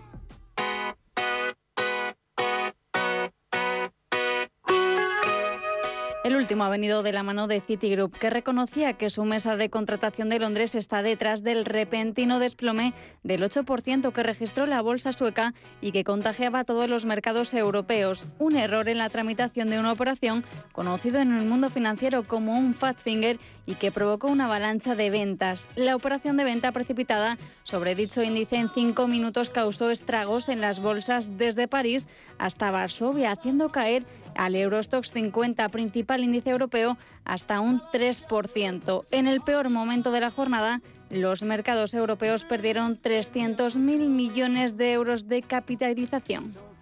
El 6.24 6.38
último 6.38 6.63
ha 6.63 6.69
venido 6.69 7.03
de 7.03 7.11
la 7.11 7.21
mano 7.21 7.47
de 7.47 7.59
Citigroup, 7.59 8.17
que 8.17 8.30
reconocía 8.30 8.93
que 8.93 9.09
su 9.09 9.26
mesa 9.26 9.57
de 9.57 9.69
contratación 9.69 10.30
de 10.30 10.39
Londres 10.39 10.74
está 10.74 11.03
detrás 11.03 11.43
del 11.43 11.65
repentino 11.65 12.39
desplome 12.39 12.93
del 13.24 13.43
8% 13.43 14.13
que 14.13 14.24
registró 14.24 14.65
la 14.65 14.82
bolsa 14.82 15.11
sueca 15.11 15.53
y 15.82 15.91
que 15.91 16.05
contagiaba 16.05 16.63
todos 16.63 16.89
los 16.89 17.03
mercados 17.03 17.53
europeos. 17.53 18.24
Un 18.39 18.55
error 18.55 18.88
en 18.88 18.99
la 18.99 19.09
tramitación 19.09 19.69
de 19.69 19.80
una 19.80 19.91
operación 19.91 20.45
conocido 20.71 21.19
en 21.19 21.34
el 21.38 21.45
mundo 21.45 21.67
financiero 21.67 22.24
como 22.24 22.57
un 22.57 22.74
fat 22.74 22.97
finger 22.97 23.38
y 23.65 23.76
que 23.76 23.91
provocó 23.91 24.28
una 24.28 24.45
avalancha 24.45 24.95
de 24.95 25.09
ventas. 25.09 25.67
La 25.76 25.93
operación 25.93 26.38
de 26.38 26.45
venta 26.45 26.71
precipitada 26.71 27.38
sobre 27.63 27.95
dicho 27.95 28.24
índice 28.24 28.55
en 28.55 28.69
cinco 28.69 29.09
minutos 29.09 29.49
causó 29.49 29.89
estragos 29.89 30.47
en 30.47 30.61
las 30.61 30.82
bolsas 30.82 31.38
desde 31.38 31.67
París 31.67 32.07
hasta 32.38 32.71
Varsovia, 32.71 33.32
haciendo 33.32 33.69
caer 33.69 34.05
al 34.36 34.55
Eurostox 34.55 35.11
50, 35.11 35.67
principal 35.69 36.23
índice 36.23 36.51
europeo, 36.51 36.97
hasta 37.25 37.59
un 37.59 37.79
3%. 37.79 39.01
En 39.11 39.27
el 39.27 39.41
peor 39.41 39.69
momento 39.69 40.11
de 40.11 40.21
la 40.21 40.31
jornada, 40.31 40.81
los 41.09 41.43
mercados 41.43 41.93
europeos 41.93 42.43
perdieron 42.43 42.95
300.000 42.95 43.77
millones 44.09 44.77
de 44.77 44.93
euros 44.93 45.27
de 45.27 45.41
capitalización. 45.41 46.72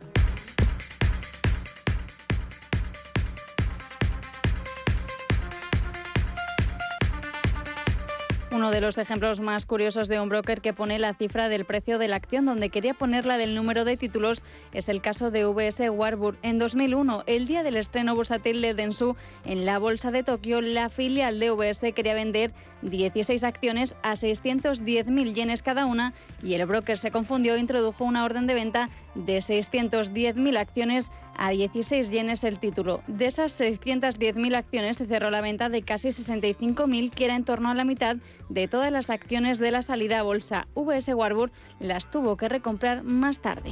Uno 8.53 8.69
de 8.69 8.81
los 8.81 8.97
ejemplos 8.97 9.39
más 9.39 9.65
curiosos 9.65 10.09
de 10.09 10.19
un 10.19 10.27
broker 10.27 10.59
que 10.59 10.73
pone 10.73 10.99
la 10.99 11.13
cifra 11.13 11.47
del 11.47 11.63
precio 11.63 11.97
de 11.97 12.09
la 12.09 12.17
acción 12.17 12.45
donde 12.45 12.67
quería 12.67 12.93
ponerla 12.93 13.37
del 13.37 13.55
número 13.55 13.85
de 13.85 13.95
títulos 13.95 14.43
es 14.73 14.89
el 14.89 15.01
caso 15.01 15.31
de 15.31 15.45
VS 15.45 15.89
Warburg. 15.89 16.37
En 16.41 16.59
2001, 16.59 17.23
el 17.27 17.47
día 17.47 17.63
del 17.63 17.77
estreno 17.77 18.13
bursátil 18.13 18.61
de 18.61 18.73
Densu 18.73 19.15
en 19.45 19.65
la 19.65 19.79
bolsa 19.79 20.11
de 20.11 20.23
Tokio, 20.23 20.59
la 20.59 20.89
filial 20.89 21.39
de 21.39 21.51
VS 21.51 21.93
quería 21.93 22.13
vender 22.13 22.51
16 22.81 23.41
acciones 23.45 23.95
a 24.03 24.15
610.000 24.15 25.33
yenes 25.33 25.61
cada 25.61 25.85
una 25.85 26.11
y 26.43 26.55
el 26.55 26.65
broker 26.65 26.97
se 26.97 27.11
confundió 27.11 27.55
e 27.55 27.59
introdujo 27.59 28.03
una 28.03 28.25
orden 28.25 28.47
de 28.47 28.53
venta 28.53 28.89
de 29.15 29.37
610.000 29.37 30.57
acciones 30.57 31.11
a 31.35 31.49
16 31.49 32.11
yenes 32.11 32.43
el 32.43 32.59
título. 32.59 33.01
De 33.07 33.25
esas 33.25 33.59
610.000 33.59 34.55
acciones 34.55 34.97
se 34.97 35.05
cerró 35.05 35.29
la 35.31 35.41
venta 35.41 35.69
de 35.69 35.81
casi 35.81 36.09
65.000, 36.09 37.11
que 37.11 37.25
era 37.25 37.35
en 37.35 37.43
torno 37.43 37.69
a 37.69 37.73
la 37.73 37.83
mitad 37.83 38.17
de 38.49 38.67
todas 38.67 38.91
las 38.91 39.09
acciones 39.09 39.59
de 39.59 39.71
la 39.71 39.81
salida 39.81 40.19
a 40.19 40.23
bolsa. 40.23 40.67
VS 40.75 41.09
Warburg 41.13 41.51
las 41.79 42.09
tuvo 42.09 42.37
que 42.37 42.49
recomprar 42.49 43.03
más 43.03 43.39
tarde. 43.39 43.71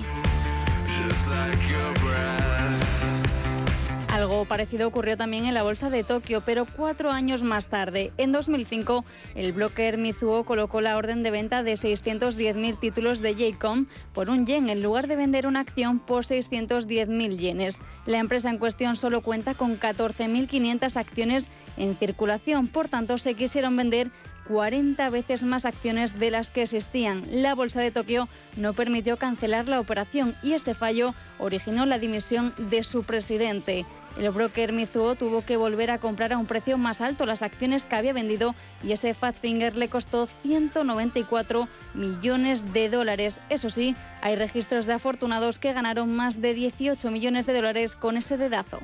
Algo 4.20 4.43
parecido 4.43 4.86
ocurrió 4.86 5.15
también 5.15 5.45
en 5.45 5.53
la 5.53 5.63
bolsa 5.63 5.89
de 5.89 6.03
Tokio, 6.03 6.41
pero 6.41 6.65
cuatro 6.65 7.09
años 7.09 7.41
más 7.41 7.67
tarde. 7.67 8.11
En 8.17 8.34
2005, 8.34 9.05
el 9.34 9.53
broker 9.53 9.97
Mizuho 9.97 10.43
colocó 10.43 10.82
la 10.82 10.97
orden 10.97 11.24
de 11.24 11.32
venta 11.32 11.63
de 11.63 11.76
610.000 11.76 12.78
títulos 12.78 13.22
de 13.22 13.34
Jcom 13.34 13.86
por 14.13 14.30
un 14.30 14.45
yen 14.45 14.67
en 14.67 14.84
lugar 14.84 15.07
de 15.07 15.15
vender 15.15 15.47
una 15.47 15.61
acción 15.61 15.99
por 15.99 16.26
610.000 16.26 17.38
yenes. 17.38 17.80
La 18.05 18.17
empresa 18.17 18.49
en 18.49 18.57
cuestión 18.57 18.97
solo 18.97 19.22
cuenta 19.22 19.53
con 19.53 19.80
14.500 19.80 20.97
acciones 20.97 21.47
en 21.78 21.95
circulación, 21.95 22.67
por 22.67 22.89
tanto 22.89 23.17
se 23.17 23.36
quisieron 23.36 23.78
vender 23.78 24.11
40 24.49 25.09
veces 25.11 25.43
más 25.43 25.65
acciones 25.65 26.20
de 26.20 26.32
las 26.32 26.49
que 26.49 26.63
existían. 26.63 27.24
La 27.32 27.55
Bolsa 27.55 27.80
de 27.80 27.91
Tokio 27.91 28.28
no 28.57 28.74
permitió 28.74 29.15
cancelar 29.15 29.70
la 29.70 29.80
operación 29.80 30.36
y 30.43 30.53
ese 30.53 30.74
fallo 30.74 31.13
originó 31.38 31.86
la 31.86 31.99
dimisión 31.99 32.53
de 32.57 32.84
su 32.84 33.03
presidente. 33.03 33.86
El 34.18 34.32
broker 34.32 34.74
Mizuho 34.74 35.16
tuvo 35.16 35.43
que 35.43 35.57
volver 35.57 35.91
a 35.91 35.99
comprar 35.99 36.34
a 36.34 36.38
un 36.38 36.45
precio 36.45 36.78
más 36.78 37.01
alto 37.01 37.26
las 37.26 37.41
acciones 37.41 37.86
que 37.86 37.95
había 37.95 38.14
vendido 38.14 38.55
y 38.84 38.91
ese 38.91 39.14
Fat 39.14 39.36
Finger 39.36 39.76
le 39.76 39.88
costó 39.88 40.26
194 40.26 41.68
millones 41.93 42.74
de 42.74 42.89
dólares. 42.89 43.41
Eso 43.49 43.70
sí, 43.70 43.95
hay 44.22 44.36
registros 44.36 44.86
de 44.86 44.93
afortunados 44.93 45.60
que 45.60 45.74
ganaron 45.74 46.16
más 46.16 46.41
de 46.41 46.53
18 46.53 47.12
millones 47.12 47.45
de 47.45 47.53
dólares 47.53 47.95
con 47.95 48.18
ese 48.18 48.38
dedazo. 48.38 48.80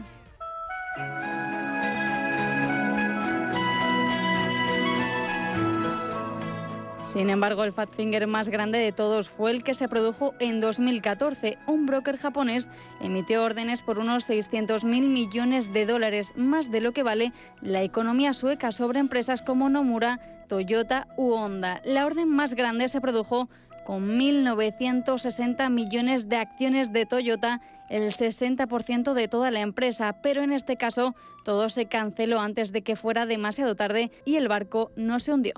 Sin 7.15 7.29
embargo, 7.29 7.63
el 7.63 7.71
fat 7.71 7.95
finger 7.95 8.27
más 8.27 8.49
grande 8.49 8.77
de 8.77 8.91
todos 8.91 9.29
fue 9.29 9.51
el 9.51 9.63
que 9.63 9.73
se 9.73 9.87
produjo 9.87 10.33
en 10.41 10.59
2014. 10.59 11.57
Un 11.65 11.85
broker 11.85 12.17
japonés 12.17 12.69
emitió 12.99 13.41
órdenes 13.41 13.81
por 13.81 13.99
unos 13.99 14.29
600.000 14.29 14.83
millones 14.83 15.71
de 15.71 15.85
dólares, 15.85 16.33
más 16.35 16.69
de 16.69 16.81
lo 16.81 16.91
que 16.91 17.03
vale 17.03 17.31
la 17.61 17.83
economía 17.83 18.33
sueca 18.33 18.73
sobre 18.73 18.99
empresas 18.99 19.41
como 19.41 19.69
Nomura, 19.69 20.19
Toyota 20.49 21.07
u 21.15 21.31
Honda. 21.31 21.81
La 21.85 22.05
orden 22.05 22.27
más 22.27 22.53
grande 22.53 22.89
se 22.89 22.99
produjo 22.99 23.47
con 23.85 24.19
1.960 24.19 25.69
millones 25.69 26.27
de 26.27 26.35
acciones 26.35 26.91
de 26.91 27.05
Toyota, 27.05 27.61
el 27.89 28.11
60% 28.11 29.13
de 29.13 29.27
toda 29.29 29.51
la 29.51 29.61
empresa, 29.61 30.17
pero 30.21 30.41
en 30.43 30.51
este 30.51 30.75
caso 30.75 31.15
todo 31.45 31.69
se 31.69 31.85
canceló 31.85 32.41
antes 32.41 32.73
de 32.73 32.81
que 32.81 32.97
fuera 32.97 33.25
demasiado 33.25 33.73
tarde 33.77 34.11
y 34.25 34.35
el 34.35 34.49
barco 34.49 34.91
no 34.97 35.19
se 35.19 35.31
hundió. 35.31 35.53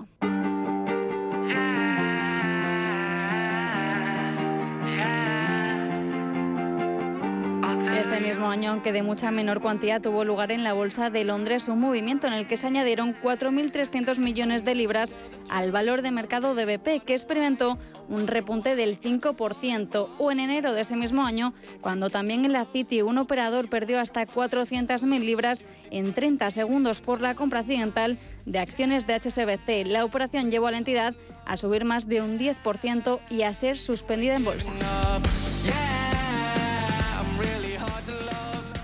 Ese 8.08 8.22
mismo 8.22 8.48
año, 8.48 8.72
aunque 8.72 8.94
de 8.94 9.04
mucha 9.04 9.32
menor 9.32 9.60
cuantía, 9.60 10.00
tuvo 10.00 10.24
lugar 10.24 10.54
en 10.54 10.64
la 10.64 10.72
Bolsa 10.72 11.10
de 11.10 11.26
Londres 11.26 11.68
un 11.68 11.82
movimiento 11.82 12.26
en 12.26 12.32
el 12.32 12.48
que 12.48 12.56
se 12.56 12.66
añadieron 12.66 13.14
4.300 13.22 14.20
millones 14.20 14.64
de 14.64 14.76
libras 14.76 15.14
al 15.50 15.74
valor 15.74 16.02
de 16.02 16.12
mercado 16.12 16.56
de 16.56 16.78
BP, 16.78 17.04
que 17.04 17.14
experimentó 17.14 17.78
un 18.08 18.28
repunte 18.28 18.78
del 18.78 18.98
5%, 18.98 20.08
o 20.20 20.32
en 20.32 20.40
enero 20.40 20.72
de 20.72 20.82
ese 20.82 20.96
mismo 20.96 21.26
año, 21.26 21.54
cuando 21.82 22.10
también 22.10 22.46
en 22.46 22.54
la 22.54 22.64
City 22.64 23.02
un 23.02 23.18
operador 23.18 23.68
perdió 23.68 24.00
hasta 24.00 24.26
400.000 24.26 25.20
libras 25.20 25.66
en 25.92 26.14
30 26.14 26.50
segundos 26.52 27.02
por 27.02 27.20
la 27.20 27.36
compra 27.36 27.60
accidental 27.60 28.18
de 28.46 28.60
acciones 28.60 29.06
de 29.06 29.16
HSBC. 29.16 29.86
La 29.86 30.06
operación 30.06 30.50
llevó 30.50 30.68
a 30.68 30.72
la 30.72 30.78
entidad 30.78 31.14
a 31.46 31.58
subir 31.58 31.84
más 31.84 32.08
de 32.08 32.22
un 32.22 32.40
10% 32.40 33.20
y 33.30 33.42
a 33.42 33.54
ser 33.54 33.78
suspendida 33.78 34.38
en 34.38 34.46
bolsa. 34.46 34.72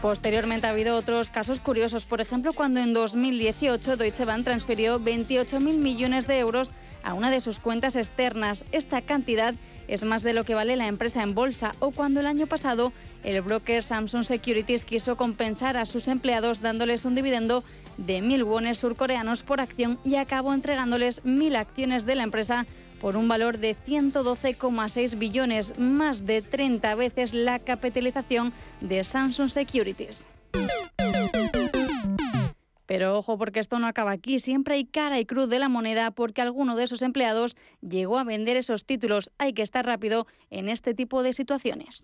Posteriormente 0.03 0.67
ha 0.67 0.71
habido 0.71 0.97
otros 0.97 1.29
casos 1.29 1.61
curiosos, 1.61 2.05
por 2.05 2.19
ejemplo, 2.19 2.51
cuando 2.51 2.81
en 2.81 2.93
2018 2.93 3.95
Deutsche 3.95 4.25
Bank 4.25 4.43
transfirió 4.43 4.99
28.000 4.99 5.77
millones 5.77 6.27
de 6.27 6.39
euros 6.39 6.73
a 7.03 7.13
una 7.13 7.31
de 7.31 7.39
sus 7.39 7.59
cuentas 7.59 7.95
externas. 7.95 8.65
Esta 8.73 8.99
cantidad 8.99 9.55
es 9.87 10.03
más 10.03 10.21
de 10.21 10.33
lo 10.33 10.43
que 10.43 10.55
vale 10.55 10.75
la 10.75 10.87
empresa 10.87 11.23
en 11.23 11.33
bolsa 11.33 11.73
o 11.79 11.91
cuando 11.91 12.19
el 12.19 12.25
año 12.25 12.47
pasado 12.47 12.91
el 13.23 13.39
broker 13.39 13.81
Samsung 13.81 14.25
Securities 14.25 14.83
quiso 14.83 15.15
compensar 15.15 15.77
a 15.77 15.85
sus 15.85 16.09
empleados 16.09 16.59
dándoles 16.59 17.05
un 17.05 17.15
dividendo 17.15 17.63
de 17.95 18.21
mil 18.21 18.43
wones 18.43 18.79
surcoreanos 18.79 19.41
por 19.41 19.61
acción 19.61 19.99
y 20.03 20.15
acabó 20.15 20.53
entregándoles 20.53 21.23
mil 21.23 21.55
acciones 21.55 22.05
de 22.05 22.15
la 22.15 22.23
empresa 22.23 22.65
por 23.03 23.17
un 23.17 23.27
valor 23.27 23.57
de 23.57 23.75
112,6 23.75 25.19
billones, 25.19 25.77
más 25.77 26.25
de 26.25 26.41
30 26.41 26.95
veces 26.95 27.33
la 27.33 27.59
capitalización 27.59 28.53
de 28.79 29.03
Samsung 29.03 29.49
Securities. 29.49 30.25
Pero 32.85 33.17
ojo 33.17 33.37
porque 33.37 33.59
esto 33.59 33.77
no 33.77 33.87
acaba 33.87 34.11
aquí, 34.11 34.39
siempre 34.39 34.75
hay 34.75 34.85
cara 34.85 35.19
y 35.19 35.25
cruz 35.25 35.49
de 35.49 35.59
la 35.59 35.67
moneda 35.67 36.11
porque 36.11 36.41
alguno 36.41 36.77
de 36.77 36.85
esos 36.85 37.01
empleados 37.01 37.57
llegó 37.81 38.17
a 38.17 38.23
vender 38.23 38.55
esos 38.55 38.85
títulos. 38.85 39.31
Hay 39.37 39.51
que 39.51 39.63
estar 39.63 39.85
rápido 39.85 40.25
en 40.49 40.69
este 40.69 40.93
tipo 40.93 41.23
de 41.23 41.33
situaciones. 41.33 42.03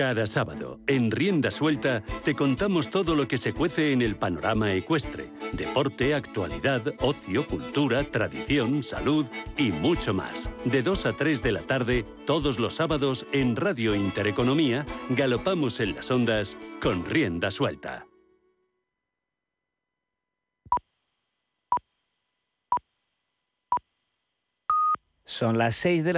Cada 0.00 0.26
sábado, 0.26 0.80
en 0.86 1.10
Rienda 1.10 1.50
Suelta, 1.50 2.02
te 2.24 2.34
contamos 2.34 2.88
todo 2.88 3.14
lo 3.14 3.28
que 3.28 3.36
se 3.36 3.52
cuece 3.52 3.92
en 3.92 4.00
el 4.00 4.16
panorama 4.16 4.72
ecuestre. 4.72 5.30
Deporte, 5.52 6.14
actualidad, 6.14 6.94
ocio, 7.00 7.46
cultura, 7.46 8.02
tradición, 8.04 8.82
salud 8.82 9.26
y 9.58 9.72
mucho 9.72 10.14
más. 10.14 10.50
De 10.64 10.80
2 10.80 11.04
a 11.04 11.12
3 11.12 11.42
de 11.42 11.52
la 11.52 11.60
tarde, 11.60 12.06
todos 12.24 12.58
los 12.58 12.76
sábados, 12.76 13.26
en 13.32 13.56
Radio 13.56 13.94
Intereconomía, 13.94 14.86
galopamos 15.10 15.80
en 15.80 15.94
las 15.94 16.10
ondas 16.10 16.56
con 16.80 17.04
Rienda 17.04 17.50
Suelta. 17.50 18.06
Son 25.30 25.58
las 25.58 25.76
6 25.76 26.02
de 26.02 26.04
la 26.04 26.08